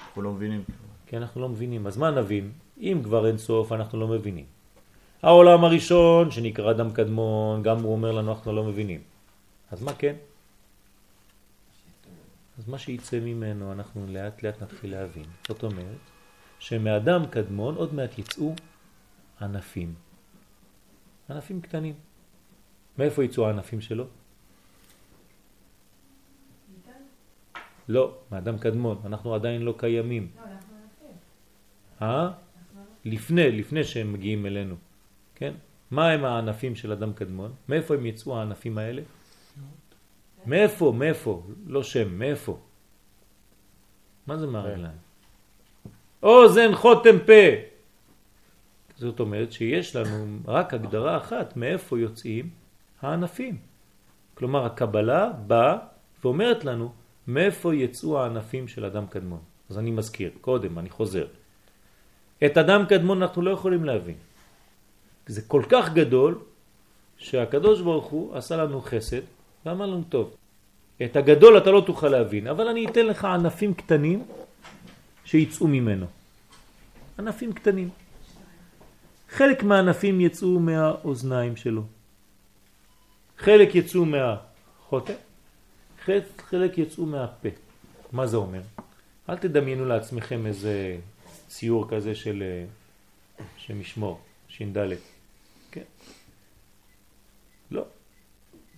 אנחנו 0.00 0.22
לא 0.22 0.32
מבינים. 0.32 0.62
כי 1.06 1.16
אנחנו 1.16 1.40
לא 1.40 1.48
מבינים. 1.48 1.86
אז 1.86 1.96
מה 1.96 2.10
נבין? 2.10 2.52
אם 2.80 3.00
כבר 3.04 3.26
אין 3.26 3.38
סוף, 3.38 3.72
אנחנו 3.72 4.00
לא 4.00 4.08
מבינים. 4.08 4.44
העולם 5.22 5.64
הראשון, 5.64 6.30
שנקרא 6.30 6.70
אדם 6.70 6.90
קדמון, 6.90 7.62
גם 7.62 7.78
הוא 7.82 7.92
אומר 7.92 8.12
לנו, 8.12 8.32
אנחנו 8.32 8.52
לא 8.52 8.64
מבינים. 8.64 9.00
אז 9.70 9.82
מה 9.82 9.92
כן? 9.92 10.16
אז 12.58 12.68
מה 12.68 12.78
שיצא 12.78 13.20
ממנו, 13.20 13.72
אנחנו 13.72 14.06
לאט 14.08 14.42
לאט 14.42 14.62
נתחיל 14.62 14.90
להבין. 14.90 15.24
זאת 15.48 15.62
אומרת, 15.62 16.02
שמאדם 16.62 17.26
קדמון 17.26 17.74
עוד 17.74 17.94
מעט 17.94 18.18
יצאו 18.18 18.54
ענפים. 19.40 19.94
ענפים 21.30 21.60
קטנים. 21.60 21.94
מאיפה 22.98 23.24
יצאו 23.24 23.46
הענפים 23.46 23.80
שלו? 23.80 24.06
לא, 27.88 28.18
מאדם 28.32 28.58
קדמון, 28.58 29.02
אנחנו 29.04 29.34
עדיין 29.34 29.62
לא 29.62 29.74
קיימים. 29.78 30.30
לא, 30.36 30.42
אנחנו 30.42 30.76
ענפים. 30.76 31.16
אה? 32.02 32.30
לפני, 33.04 33.52
לפני 33.52 33.84
שהם 33.84 34.12
מגיעים 34.12 34.46
אלינו, 34.46 34.74
כן? 35.34 35.54
מה 35.90 36.10
הם 36.10 36.24
הענפים 36.24 36.74
של 36.74 36.92
אדם 36.92 37.12
קדמון? 37.12 37.54
מאיפה 37.68 37.94
הם 37.94 38.06
יצאו 38.06 38.38
הענפים 38.38 38.78
האלה? 38.78 39.02
מאיפה, 40.46 40.92
מאיפה? 40.96 41.42
לא 41.66 41.82
שם, 41.82 42.18
מאיפה? 42.18 42.58
מה 44.26 44.38
זה 44.38 44.46
מהרגליים? 44.46 45.11
אוזן 46.22 46.74
חותם 46.74 47.18
פה. 47.26 47.42
זאת 48.96 49.20
אומרת 49.20 49.52
שיש 49.52 49.96
לנו 49.96 50.38
רק 50.46 50.74
הגדרה 50.74 51.16
אחת 51.16 51.56
מאיפה 51.56 51.98
יוצאים 51.98 52.50
הענפים. 53.02 53.56
כלומר 54.34 54.66
הקבלה 54.66 55.30
באה 55.46 55.76
ואומרת 56.24 56.64
לנו 56.64 56.92
מאיפה 57.26 57.74
יצאו 57.74 58.20
הענפים 58.20 58.68
של 58.68 58.84
אדם 58.84 59.06
קדמון. 59.06 59.40
אז 59.70 59.78
אני 59.78 59.90
מזכיר, 59.90 60.30
קודם, 60.40 60.78
אני 60.78 60.90
חוזר. 60.90 61.26
את 62.44 62.58
אדם 62.58 62.86
קדמון 62.88 63.22
אנחנו 63.22 63.42
לא 63.42 63.50
יכולים 63.50 63.84
להבין. 63.84 64.14
זה 65.26 65.42
כל 65.42 65.62
כך 65.68 65.92
גדול 65.92 66.38
שהקדוש 67.16 67.80
ברוך 67.80 68.06
הוא 68.06 68.36
עשה 68.36 68.56
לנו 68.56 68.80
חסד 68.80 69.20
ואמר 69.66 69.86
לנו 69.86 70.02
טוב, 70.08 70.34
את 71.04 71.16
הגדול 71.16 71.58
אתה 71.58 71.70
לא 71.70 71.82
תוכל 71.86 72.08
להבין, 72.08 72.46
אבל 72.46 72.68
אני 72.68 72.86
אתן 72.86 73.06
לך 73.06 73.24
ענפים 73.24 73.74
קטנים 73.74 74.24
שיצאו 75.24 75.68
ממנו. 75.68 76.06
ענפים 77.18 77.52
קטנים. 77.52 77.90
חלק 79.32 79.62
מהענפים 79.62 80.20
יצאו 80.20 80.60
מהאוזניים 80.60 81.56
שלו, 81.56 81.82
חלק 83.38 83.74
יצאו 83.74 84.04
מהחוטא, 84.04 85.14
חלק, 86.04 86.78
יצאו 86.78 87.06
מהפה. 87.06 87.48
מה 88.12 88.26
זה 88.26 88.36
אומר? 88.36 88.60
אל 89.28 89.36
תדמיינו 89.36 89.84
לעצמכם 89.84 90.46
איזה 90.46 90.98
ציור 91.48 91.90
כזה 91.90 92.14
של, 92.14 92.42
אה, 92.42 93.44
של 93.56 93.74
משמור, 93.74 94.20
ש"ד. 94.48 94.76
כן? 95.70 95.82
לא. 97.70 97.84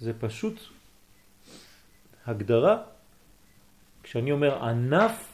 זה 0.01 0.13
פשוט 0.21 0.61
הגדרה. 2.27 2.83
כשאני 4.03 4.33
אומר 4.33 4.65
ענף, 4.65 5.34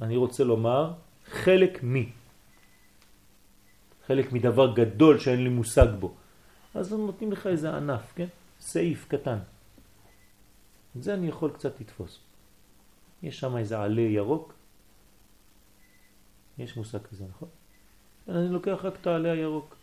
אני 0.00 0.16
רוצה 0.16 0.44
לומר 0.44 0.92
חלק 1.26 1.82
מי. 1.82 2.12
חלק 4.06 4.32
מדבר 4.32 4.74
גדול 4.74 5.18
שאין 5.18 5.44
לי 5.44 5.48
מושג 5.48 5.86
בו. 6.00 6.14
אז 6.74 6.92
הם 6.92 7.06
נותנים 7.06 7.32
לך 7.32 7.46
איזה 7.46 7.76
ענף, 7.76 8.12
כן? 8.14 8.26
סעיף 8.60 9.06
קטן. 9.08 9.38
את 10.96 11.02
זה 11.02 11.14
אני 11.14 11.28
יכול 11.28 11.50
קצת 11.50 11.80
לתפוס. 11.80 12.18
יש 13.22 13.40
שם 13.40 13.56
איזה 13.56 13.78
עלה 13.78 14.00
ירוק. 14.00 14.54
יש 16.58 16.76
מושג 16.76 16.98
כזה, 17.02 17.24
נכון? 17.30 17.48
אני 18.28 18.48
לוקח 18.48 18.78
רק 18.82 18.94
את 19.00 19.06
העלה 19.06 19.32
הירוק. 19.32 19.76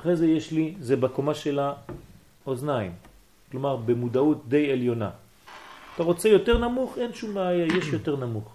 אחרי 0.00 0.16
זה 0.16 0.26
יש 0.26 0.52
לי, 0.52 0.74
זה 0.80 0.96
בקומה 0.96 1.34
של 1.34 1.58
האוזניים. 2.46 2.94
כלומר, 3.50 3.76
במודעות 3.76 4.48
די 4.48 4.72
עליונה. 4.72 5.10
אתה 5.96 6.04
רוצה 6.04 6.28
יותר 6.28 6.58
נמוך? 6.58 6.98
אין 6.98 7.12
שום 7.12 7.34
בעיה, 7.34 7.66
יש 7.66 7.86
יותר 7.86 8.16
נמוך. 8.16 8.54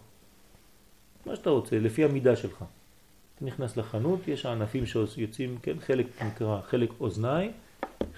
מה 1.25 1.35
שאתה 1.35 1.49
רוצה, 1.49 1.79
לפי 1.79 2.03
המידה 2.03 2.35
שלך. 2.35 2.57
אתה 3.35 3.45
נכנס 3.45 3.77
לחנות, 3.77 4.27
יש 4.27 4.45
הענפים 4.45 4.85
שיוצאים, 4.85 5.57
כן, 5.61 5.79
חלק 5.79 6.05
נקרא, 6.21 6.61
חלק 6.61 6.89
אוזניים, 6.99 7.51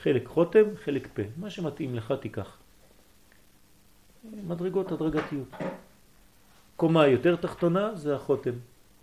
חלק 0.02 0.28
חותם, 0.28 0.64
חלק 0.84 1.08
פה. 1.14 1.22
מה 1.38 1.50
שמתאים 1.50 1.96
לך 1.96 2.14
תיקח. 2.22 2.58
מדרגות 4.48 4.92
הדרגתיות. 4.92 5.48
קומה 6.76 7.08
יותר 7.08 7.36
תחתונה 7.36 7.96
זה 7.96 8.16
החותם. 8.16 8.54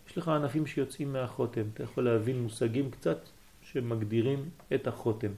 יש 0.09 0.19
לך 0.19 0.29
ענפים 0.29 0.67
שיוצאים 0.67 1.13
מהחותם. 1.13 1.63
אתה 1.75 1.83
יכול 1.83 2.05
להבין 2.05 2.43
מושגים 2.43 2.91
קצת 2.91 3.19
שמגדירים 3.63 4.49
את 4.75 4.87
החותם. 4.87 5.33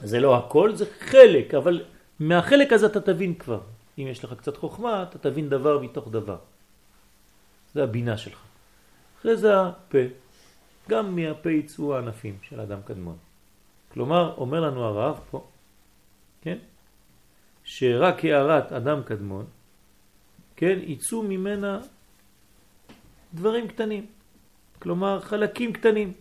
זה 0.00 0.20
לא 0.20 0.36
הכל, 0.36 0.74
זה 0.74 0.84
חלק, 0.98 1.54
אבל 1.54 1.84
מהחלק 2.20 2.72
הזה 2.72 2.86
אתה 2.86 3.00
תבין 3.00 3.34
כבר. 3.34 3.60
אם 3.98 4.06
יש 4.10 4.24
לך 4.24 4.34
קצת 4.34 4.56
חוכמה, 4.56 5.02
אתה 5.02 5.18
תבין 5.18 5.48
דבר 5.48 5.78
מתוך 5.78 6.08
דבר. 6.08 6.38
זה 7.74 7.82
הבינה 7.82 8.18
שלך. 8.18 8.38
אחרי 9.20 9.36
זה 9.36 9.60
הפה. 9.60 9.98
גם 10.88 11.16
מהפה 11.16 11.50
יצאו 11.50 11.96
הענפים 11.96 12.38
של 12.42 12.60
אדם 12.60 12.82
קדמון. 12.84 13.16
כלומר, 13.92 14.34
אומר 14.36 14.60
לנו 14.60 14.84
הרב 14.84 15.20
פה, 15.30 15.46
כן? 16.42 16.58
שרק 17.64 18.24
הערת 18.24 18.72
אדם 18.72 19.02
קדמון, 19.02 19.46
כן, 20.56 20.78
יצאו 20.82 21.22
ממנה 21.22 21.80
דברים 23.34 23.68
קטנים. 23.68 24.06
כלומר, 24.78 25.20
חלקים 25.20 25.72
קטנים. 25.72 26.12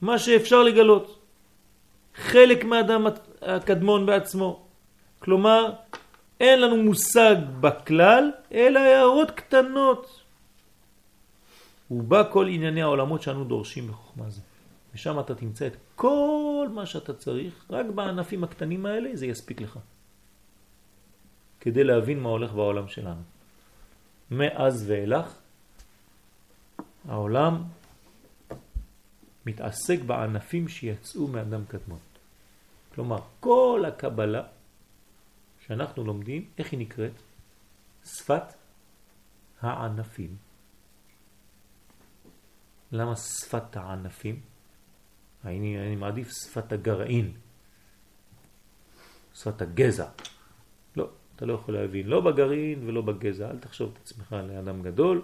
מה 0.00 0.18
שאפשר 0.18 0.62
לגלות. 0.62 1.21
חלק 2.14 2.64
מהאדם 2.64 3.06
הקדמון 3.42 4.06
בעצמו. 4.06 4.66
כלומר, 5.18 5.72
אין 6.40 6.60
לנו 6.60 6.76
מושג 6.76 7.36
בכלל, 7.60 8.30
אלא 8.52 8.80
הערות 8.80 9.30
קטנות. 9.30 10.22
ובא 11.90 12.22
כל 12.30 12.48
ענייני 12.48 12.82
העולמות 12.82 13.22
שאנו 13.22 13.44
דורשים 13.44 13.88
בחוכמה 13.88 14.30
זו. 14.30 14.40
ושם 14.94 15.20
אתה 15.20 15.34
תמצא 15.34 15.66
את 15.66 15.76
כל 15.94 16.68
מה 16.72 16.86
שאתה 16.86 17.12
צריך, 17.12 17.64
רק 17.70 17.86
בענפים 17.86 18.44
הקטנים 18.44 18.86
האלה 18.86 19.10
זה 19.14 19.26
יספיק 19.26 19.60
לך. 19.60 19.78
כדי 21.60 21.84
להבין 21.84 22.20
מה 22.20 22.28
הולך 22.28 22.52
בעולם 22.52 22.88
שלנו. 22.88 23.22
מאז 24.30 24.84
ואילך, 24.90 25.34
העולם 27.08 27.62
מתעסק 29.46 30.00
בענפים 30.06 30.68
שיצאו 30.68 31.28
מאדם 31.28 31.64
קדמון. 31.68 31.98
כלומר, 32.94 33.18
כל 33.40 33.84
הקבלה 33.88 34.42
שאנחנו 35.66 36.04
לומדים, 36.04 36.44
איך 36.58 36.72
היא 36.72 36.80
נקראת? 36.80 37.12
שפת 38.04 38.44
הענפים. 39.60 40.36
למה 42.92 43.16
שפת 43.16 43.76
הענפים? 43.76 44.40
אני, 45.44 45.78
אני 45.78 45.96
מעדיף 45.96 46.30
שפת 46.30 46.72
הגרעין, 46.72 47.32
שפת 49.34 49.62
הגזע. 49.62 50.08
לא, 50.96 51.08
אתה 51.36 51.46
לא 51.46 51.52
יכול 51.52 51.74
להבין, 51.74 52.06
לא 52.06 52.20
בגרעין 52.20 52.88
ולא 52.88 53.02
בגזע, 53.02 53.50
אל 53.50 53.58
תחשוב 53.58 53.90
את 53.92 53.98
עצמך 54.02 54.32
לאדם 54.32 54.82
גדול. 54.82 55.22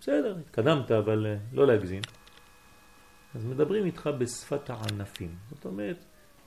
בסדר, 0.00 0.38
התקדמת, 0.38 0.90
אבל 0.90 1.26
אה, 1.26 1.36
לא 1.52 1.66
להגזים. 1.66 2.02
אז 3.34 3.44
מדברים 3.44 3.84
איתך 3.84 4.10
בשפת 4.18 4.70
הענפים. 4.70 5.34
זאת 5.50 5.64
אומרת, 5.64 5.96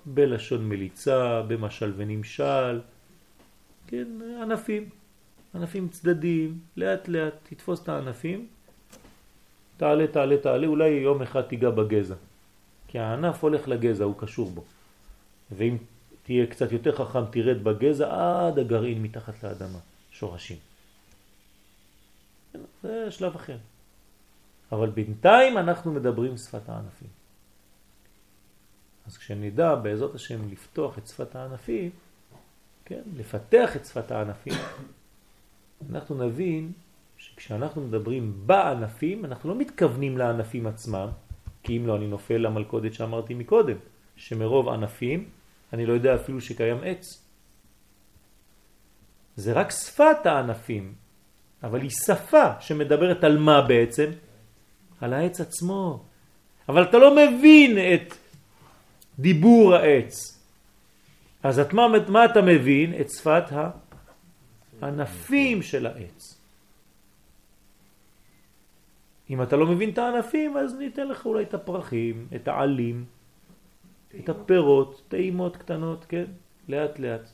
בלשון 0.05 0.69
מליצה, 0.69 1.41
במשל 1.47 1.93
ונמשל, 1.95 2.81
כן, 3.87 4.07
ענפים, 4.41 4.89
ענפים 5.55 5.87
צדדיים, 5.89 6.59
לאט 6.77 7.07
לאט 7.07 7.33
תתפוס 7.43 7.83
את 7.83 7.89
הענפים, 7.89 8.47
תעלה, 9.77 10.07
תעלה, 10.07 10.37
תעלה, 10.37 10.67
אולי 10.67 10.89
יום 10.89 11.21
אחד 11.21 11.41
תיגע 11.41 11.69
בגזע. 11.69 12.15
כי 12.87 12.99
הענף 12.99 13.43
הולך 13.43 13.67
לגזע, 13.67 14.03
הוא 14.03 14.15
קשור 14.17 14.49
בו. 14.51 14.63
ואם 15.51 15.77
תהיה 16.23 16.45
קצת 16.45 16.71
יותר 16.71 16.95
חכם, 16.95 17.25
תרד 17.25 17.63
בגזע 17.63 18.07
עד 18.11 18.59
הגרעין 18.59 19.01
מתחת 19.01 19.43
לאדמה, 19.43 19.79
שורשים. 20.11 20.57
זה 22.83 23.11
שלב 23.11 23.35
אחר. 23.35 23.57
אבל 24.71 24.89
בינתיים 24.89 25.57
אנחנו 25.57 25.91
מדברים 25.93 26.37
שפת 26.37 26.69
הענפים. 26.69 27.07
אז 29.07 29.17
כשנדע 29.17 29.75
בעזרת 29.75 30.15
השם 30.15 30.49
לפתוח 30.49 30.97
את 30.97 31.07
שפת 31.07 31.35
הענפים, 31.35 31.89
כן, 32.85 33.01
לפתח 33.15 33.75
את 33.75 33.85
שפת 33.85 34.11
הענפים, 34.11 34.53
אנחנו 35.89 36.27
נבין 36.27 36.71
שכשאנחנו 37.17 37.81
מדברים 37.81 38.33
בענפים, 38.45 39.25
אנחנו 39.25 39.49
לא 39.49 39.55
מתכוונים 39.55 40.17
לענפים 40.17 40.67
עצמם, 40.67 41.07
כי 41.63 41.77
אם 41.77 41.87
לא 41.87 41.95
אני 41.95 42.07
נופל 42.07 42.37
למלכודת 42.37 42.93
שאמרתי 42.93 43.33
מקודם, 43.33 43.77
שמרוב 44.15 44.69
ענפים 44.69 45.29
אני 45.73 45.85
לא 45.85 45.93
יודע 45.93 46.15
אפילו 46.15 46.41
שקיים 46.41 46.77
עץ. 46.83 47.25
זה 49.35 49.53
רק 49.53 49.71
שפת 49.71 50.25
הענפים, 50.25 50.93
אבל 51.63 51.81
היא 51.81 51.89
שפה 51.89 52.61
שמדברת 52.61 53.23
על 53.23 53.37
מה 53.37 53.61
בעצם? 53.61 54.11
על 55.01 55.13
העץ 55.13 55.41
עצמו. 55.41 56.03
אבל 56.69 56.83
אתה 56.83 56.97
לא 56.97 57.15
מבין 57.15 57.77
את 57.77 58.13
דיבור 59.19 59.75
העץ. 59.75 60.39
אז 61.43 61.59
את 61.59 61.73
מה, 61.73 61.87
מה 62.07 62.25
אתה 62.25 62.41
מבין? 62.41 62.93
את 63.01 63.09
שפת 63.09 63.43
הענפים 64.81 65.61
של 65.61 65.85
העץ. 65.85 66.35
אם 69.29 69.41
אתה 69.41 69.55
לא 69.55 69.65
מבין 69.65 69.89
את 69.89 69.97
הענפים, 69.97 70.57
אז 70.57 70.75
ניתן 70.75 71.07
לך 71.07 71.25
אולי 71.25 71.43
את 71.43 71.53
הפרחים, 71.53 72.27
את 72.35 72.47
העלים, 72.47 73.05
את 74.19 74.29
הפירות, 74.29 75.01
טעימות 75.07 75.57
קטנות, 75.57 76.05
כן? 76.09 76.25
לאט 76.69 76.99
לאט. 76.99 77.29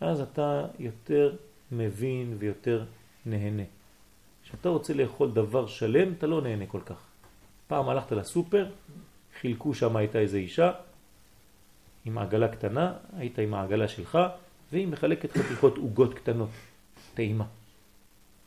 אז 0.00 0.20
אתה 0.20 0.66
יותר 0.78 1.36
מבין 1.72 2.36
ויותר 2.38 2.84
נהנה. 3.26 3.62
כשאתה 4.52 4.68
רוצה 4.68 4.94
לאכול 4.94 5.30
דבר 5.30 5.66
שלם, 5.66 6.12
אתה 6.12 6.26
לא 6.26 6.42
נהנה 6.42 6.66
כל 6.66 6.80
כך. 6.86 7.04
פעם 7.66 7.88
הלכת 7.88 8.12
לסופר, 8.12 8.70
חילקו 9.40 9.74
שם 9.74 9.96
הייתה 9.96 10.18
איזו 10.18 10.36
אישה 10.36 10.72
עם 12.04 12.18
עגלה 12.18 12.48
קטנה, 12.48 12.94
היית 13.16 13.38
עם 13.38 13.54
העגלה 13.54 13.88
שלך, 13.88 14.18
והיא 14.72 14.88
מחלקת 14.88 15.32
חתיכות 15.32 15.76
עוגות 15.76 16.14
קטנות, 16.14 16.48
טעימה. 17.14 17.44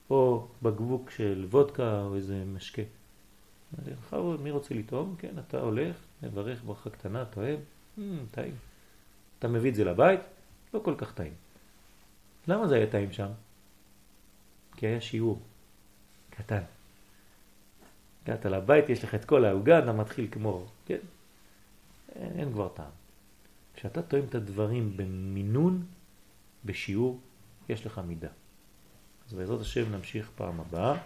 או 0.09 0.47
בקבוק 0.61 1.11
של 1.11 1.45
וודקה 1.49 2.01
או 2.01 2.15
איזה 2.15 2.43
משקה. 2.55 2.81
בכבוד, 3.85 4.41
מי 4.41 4.51
רוצה 4.51 4.75
לטעום? 4.75 5.15
כן, 5.19 5.33
אתה 5.47 5.59
הולך, 5.61 5.95
מברך 6.23 6.63
ברכה 6.65 6.89
קטנה, 6.89 7.23
אוהב, 7.37 7.59
mm, 7.97 8.01
טעים. 8.31 8.55
אתה 9.39 9.47
מביא 9.47 9.69
את 9.69 9.75
זה 9.75 9.83
לבית, 9.83 10.19
לא 10.73 10.79
כל 10.79 10.95
כך 10.97 11.13
טעים. 11.13 11.33
למה 12.47 12.67
זה 12.67 12.75
היה 12.75 12.87
טעים 12.87 13.11
שם? 13.11 13.29
כי 14.75 14.87
היה 14.87 15.01
שיעור 15.01 15.39
קטן. 16.37 16.61
הגעת 18.23 18.45
לבית, 18.45 18.89
יש 18.89 19.03
לך 19.03 19.15
את 19.15 19.25
כל 19.25 19.45
העוגה, 19.45 19.79
אתה 19.79 19.91
מתחיל 19.91 20.27
כמו, 20.31 20.65
כן? 20.85 20.97
אין, 22.15 22.39
אין 22.39 22.51
כבר 22.51 22.67
טעם. 22.67 22.91
כשאתה 23.75 24.01
טועם 24.01 24.23
את 24.29 24.35
הדברים 24.35 24.97
במינון, 24.97 25.85
בשיעור, 26.65 27.19
יש 27.69 27.85
לך 27.85 28.01
מידה. 28.07 28.29
אז 29.27 29.33
בעזרת 29.33 29.61
השם 29.61 29.91
נמשיך 29.91 30.29
פעם 30.35 30.59
הבאה. 30.59 30.97